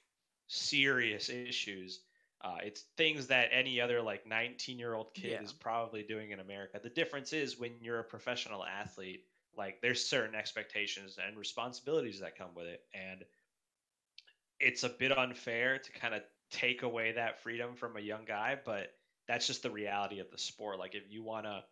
serious 0.49 1.29
issues. 1.29 2.01
Uh, 2.43 2.59
it's 2.63 2.85
things 2.97 3.29
that 3.29 3.49
any 3.53 3.81
other 3.81 4.03
like 4.03 4.27
19 4.27 4.79
year 4.79 4.95
old 4.95 5.15
kid 5.15 5.31
yeah. 5.33 5.43
is 5.43 5.53
probably 5.53 6.03
doing 6.03 6.31
in 6.31 6.41
America. 6.41 6.79
The 6.83 6.91
difference 6.91 7.33
is 7.33 7.59
when 7.59 7.73
you're 7.81 7.99
a 7.99 8.05
professional 8.05 8.65
athlete, 8.65 9.25
like 9.57 9.81
there's 9.81 10.07
certain 10.07 10.35
expectations 10.35 11.19
and 11.25 11.37
responsibilities 11.37 12.21
that 12.21 12.37
come 12.37 12.51
with 12.55 12.67
it, 12.67 12.83
and 12.95 13.25
it's 14.61 14.85
a 14.85 14.89
bit 14.89 15.17
unfair 15.17 15.79
to 15.79 15.93
kind 15.93 16.15
of 16.15 16.23
take 16.51 16.83
away 16.83 17.13
that 17.13 17.43
freedom 17.43 17.75
from 17.75 17.97
a 17.97 18.01
young 18.01 18.25
guy, 18.27 18.57
but 18.65 18.93
that's 19.27 19.47
just 19.47 19.63
the 19.63 19.71
reality 19.71 20.21
of 20.21 20.31
the 20.31 20.39
sport. 20.39 20.79
Like 20.79 20.95
if 20.95 21.11
you 21.11 21.23
want 21.23 21.47
to 21.47 21.65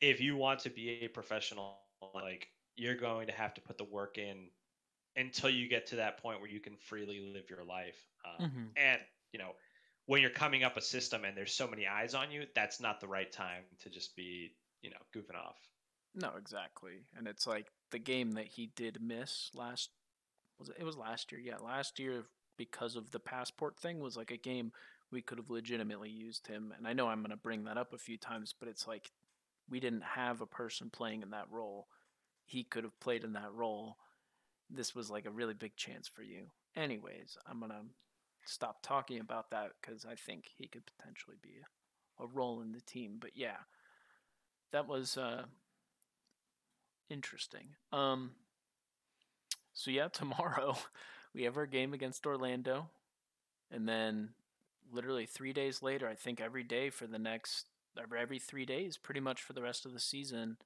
if 0.00 0.20
you 0.20 0.36
want 0.36 0.60
to 0.60 0.70
be 0.70 1.04
a 1.04 1.08
professional, 1.08 1.78
like 2.14 2.48
you're 2.76 2.96
going 2.96 3.26
to 3.26 3.32
have 3.32 3.54
to 3.54 3.60
put 3.60 3.76
the 3.76 3.84
work 3.84 4.18
in 4.18 4.48
until 5.16 5.50
you 5.50 5.68
get 5.68 5.86
to 5.88 5.96
that 5.96 6.22
point 6.22 6.40
where 6.40 6.48
you 6.48 6.60
can 6.60 6.76
freely 6.76 7.20
live 7.20 7.50
your 7.50 7.64
life. 7.64 7.98
Um, 8.24 8.46
mm-hmm. 8.46 8.64
And 8.76 9.00
you 9.32 9.38
know, 9.38 9.52
when 10.10 10.20
you're 10.20 10.28
coming 10.28 10.64
up 10.64 10.76
a 10.76 10.80
system 10.80 11.24
and 11.24 11.36
there's 11.36 11.54
so 11.54 11.68
many 11.68 11.86
eyes 11.86 12.14
on 12.14 12.32
you, 12.32 12.42
that's 12.52 12.80
not 12.80 13.00
the 13.00 13.06
right 13.06 13.30
time 13.30 13.62
to 13.80 13.88
just 13.88 14.16
be, 14.16 14.50
you 14.82 14.90
know, 14.90 14.96
goofing 15.14 15.38
off. 15.38 15.54
No, 16.16 16.32
exactly. 16.36 17.04
And 17.16 17.28
it's 17.28 17.46
like 17.46 17.68
the 17.92 18.00
game 18.00 18.32
that 18.32 18.48
he 18.48 18.72
did 18.74 19.00
miss 19.00 19.52
last 19.54 19.90
was 20.58 20.68
it, 20.68 20.78
it 20.80 20.84
was 20.84 20.96
last 20.96 21.30
year. 21.30 21.40
Yeah, 21.40 21.58
last 21.58 22.00
year 22.00 22.24
because 22.56 22.96
of 22.96 23.12
the 23.12 23.20
passport 23.20 23.78
thing 23.78 24.00
was 24.00 24.16
like 24.16 24.32
a 24.32 24.36
game 24.36 24.72
we 25.12 25.22
could 25.22 25.38
have 25.38 25.48
legitimately 25.48 26.10
used 26.10 26.48
him. 26.48 26.74
And 26.76 26.88
I 26.88 26.92
know 26.92 27.06
I'm 27.06 27.20
going 27.20 27.30
to 27.30 27.36
bring 27.36 27.62
that 27.66 27.78
up 27.78 27.92
a 27.92 27.98
few 27.98 28.16
times, 28.18 28.52
but 28.58 28.68
it's 28.68 28.88
like 28.88 29.12
we 29.68 29.78
didn't 29.78 30.02
have 30.02 30.40
a 30.40 30.46
person 30.46 30.90
playing 30.90 31.22
in 31.22 31.30
that 31.30 31.46
role. 31.52 31.86
He 32.46 32.64
could 32.64 32.82
have 32.82 32.98
played 32.98 33.22
in 33.22 33.34
that 33.34 33.54
role. 33.54 33.96
This 34.70 34.92
was 34.92 35.08
like 35.08 35.26
a 35.26 35.30
really 35.30 35.54
big 35.54 35.76
chance 35.76 36.08
for 36.08 36.24
you. 36.24 36.46
Anyways, 36.74 37.38
I'm 37.48 37.60
going 37.60 37.70
to 37.70 37.82
stop 38.44 38.82
talking 38.82 39.20
about 39.20 39.50
that 39.50 39.72
because 39.80 40.04
I 40.04 40.14
think 40.14 40.50
he 40.56 40.66
could 40.66 40.84
potentially 40.86 41.36
be 41.42 41.60
a, 42.18 42.26
role 42.26 42.60
in 42.60 42.72
the 42.72 42.80
team. 42.80 43.16
But 43.20 43.30
yeah, 43.34 43.56
that 44.72 44.88
was 44.88 45.16
uh, 45.16 45.44
interesting. 47.08 47.68
Um, 47.92 48.32
so 49.72 49.90
yeah, 49.90 50.08
tomorrow 50.12 50.76
we 51.34 51.44
have 51.44 51.56
our 51.56 51.66
game 51.66 51.94
against 51.94 52.26
Orlando, 52.26 52.88
and 53.70 53.88
then 53.88 54.30
literally 54.92 55.26
three 55.26 55.52
days 55.52 55.82
later, 55.82 56.08
I 56.08 56.14
think 56.14 56.40
every 56.40 56.64
day 56.64 56.90
for 56.90 57.06
the 57.06 57.18
next 57.18 57.66
every 58.16 58.38
three 58.38 58.64
days, 58.64 58.96
pretty 58.96 59.20
much 59.20 59.42
for 59.42 59.52
the 59.52 59.62
rest 59.62 59.84
of 59.84 59.92
the 59.92 60.00
season, 60.00 60.56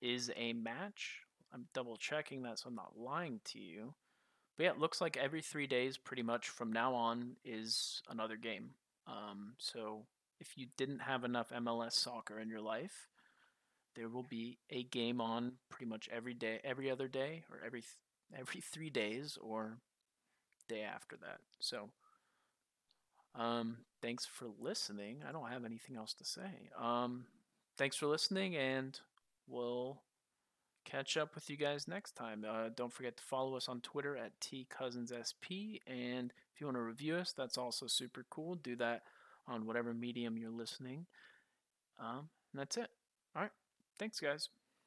is 0.00 0.30
a 0.36 0.52
match. 0.52 1.22
I'm 1.52 1.66
double 1.72 1.96
checking 1.96 2.42
that 2.42 2.58
so 2.58 2.68
I'm 2.68 2.74
not 2.74 2.98
lying 2.98 3.40
to 3.46 3.58
you. 3.58 3.94
But 4.58 4.64
yeah, 4.64 4.70
it 4.70 4.80
looks 4.80 5.00
like 5.00 5.16
every 5.16 5.40
three 5.40 5.68
days, 5.68 5.96
pretty 5.96 6.24
much 6.24 6.48
from 6.48 6.72
now 6.72 6.92
on, 6.92 7.36
is 7.44 8.02
another 8.10 8.36
game. 8.36 8.70
Um, 9.06 9.54
so 9.58 10.02
if 10.40 10.58
you 10.58 10.66
didn't 10.76 10.98
have 10.98 11.22
enough 11.22 11.50
MLS 11.50 11.92
soccer 11.92 12.40
in 12.40 12.48
your 12.48 12.60
life, 12.60 13.08
there 13.94 14.08
will 14.08 14.24
be 14.24 14.58
a 14.68 14.82
game 14.82 15.20
on 15.20 15.52
pretty 15.70 15.88
much 15.88 16.08
every 16.12 16.34
day, 16.34 16.58
every 16.64 16.90
other 16.90 17.06
day, 17.06 17.44
or 17.52 17.60
every 17.64 17.84
every 18.38 18.60
three 18.60 18.90
days, 18.90 19.38
or 19.40 19.78
day 20.68 20.82
after 20.82 21.16
that. 21.16 21.38
So 21.60 21.90
um, 23.36 23.78
thanks 24.02 24.26
for 24.26 24.48
listening. 24.58 25.22
I 25.26 25.30
don't 25.30 25.50
have 25.50 25.64
anything 25.64 25.96
else 25.96 26.14
to 26.14 26.24
say. 26.24 26.70
Um, 26.76 27.26
thanks 27.76 27.94
for 27.96 28.06
listening, 28.06 28.56
and 28.56 28.98
we'll 29.46 30.02
catch 30.88 31.16
up 31.16 31.34
with 31.34 31.50
you 31.50 31.56
guys 31.56 31.86
next 31.86 32.12
time. 32.12 32.44
Uh, 32.48 32.70
don't 32.74 32.92
forget 32.92 33.16
to 33.16 33.22
follow 33.22 33.56
us 33.56 33.68
on 33.68 33.80
Twitter 33.80 34.16
at 34.16 34.38
tcousinssp, 34.40 35.80
and 35.86 36.32
if 36.54 36.60
you 36.60 36.66
want 36.66 36.76
to 36.76 36.82
review 36.82 37.16
us, 37.16 37.32
that's 37.36 37.58
also 37.58 37.86
super 37.86 38.24
cool. 38.30 38.54
Do 38.54 38.76
that 38.76 39.02
on 39.46 39.66
whatever 39.66 39.92
medium 39.92 40.36
you're 40.36 40.50
listening. 40.50 41.06
Um, 42.00 42.28
and 42.52 42.60
that's 42.60 42.76
it. 42.76 42.88
All 43.34 43.42
right. 43.42 43.50
Thanks, 43.98 44.20
guys. 44.20 44.48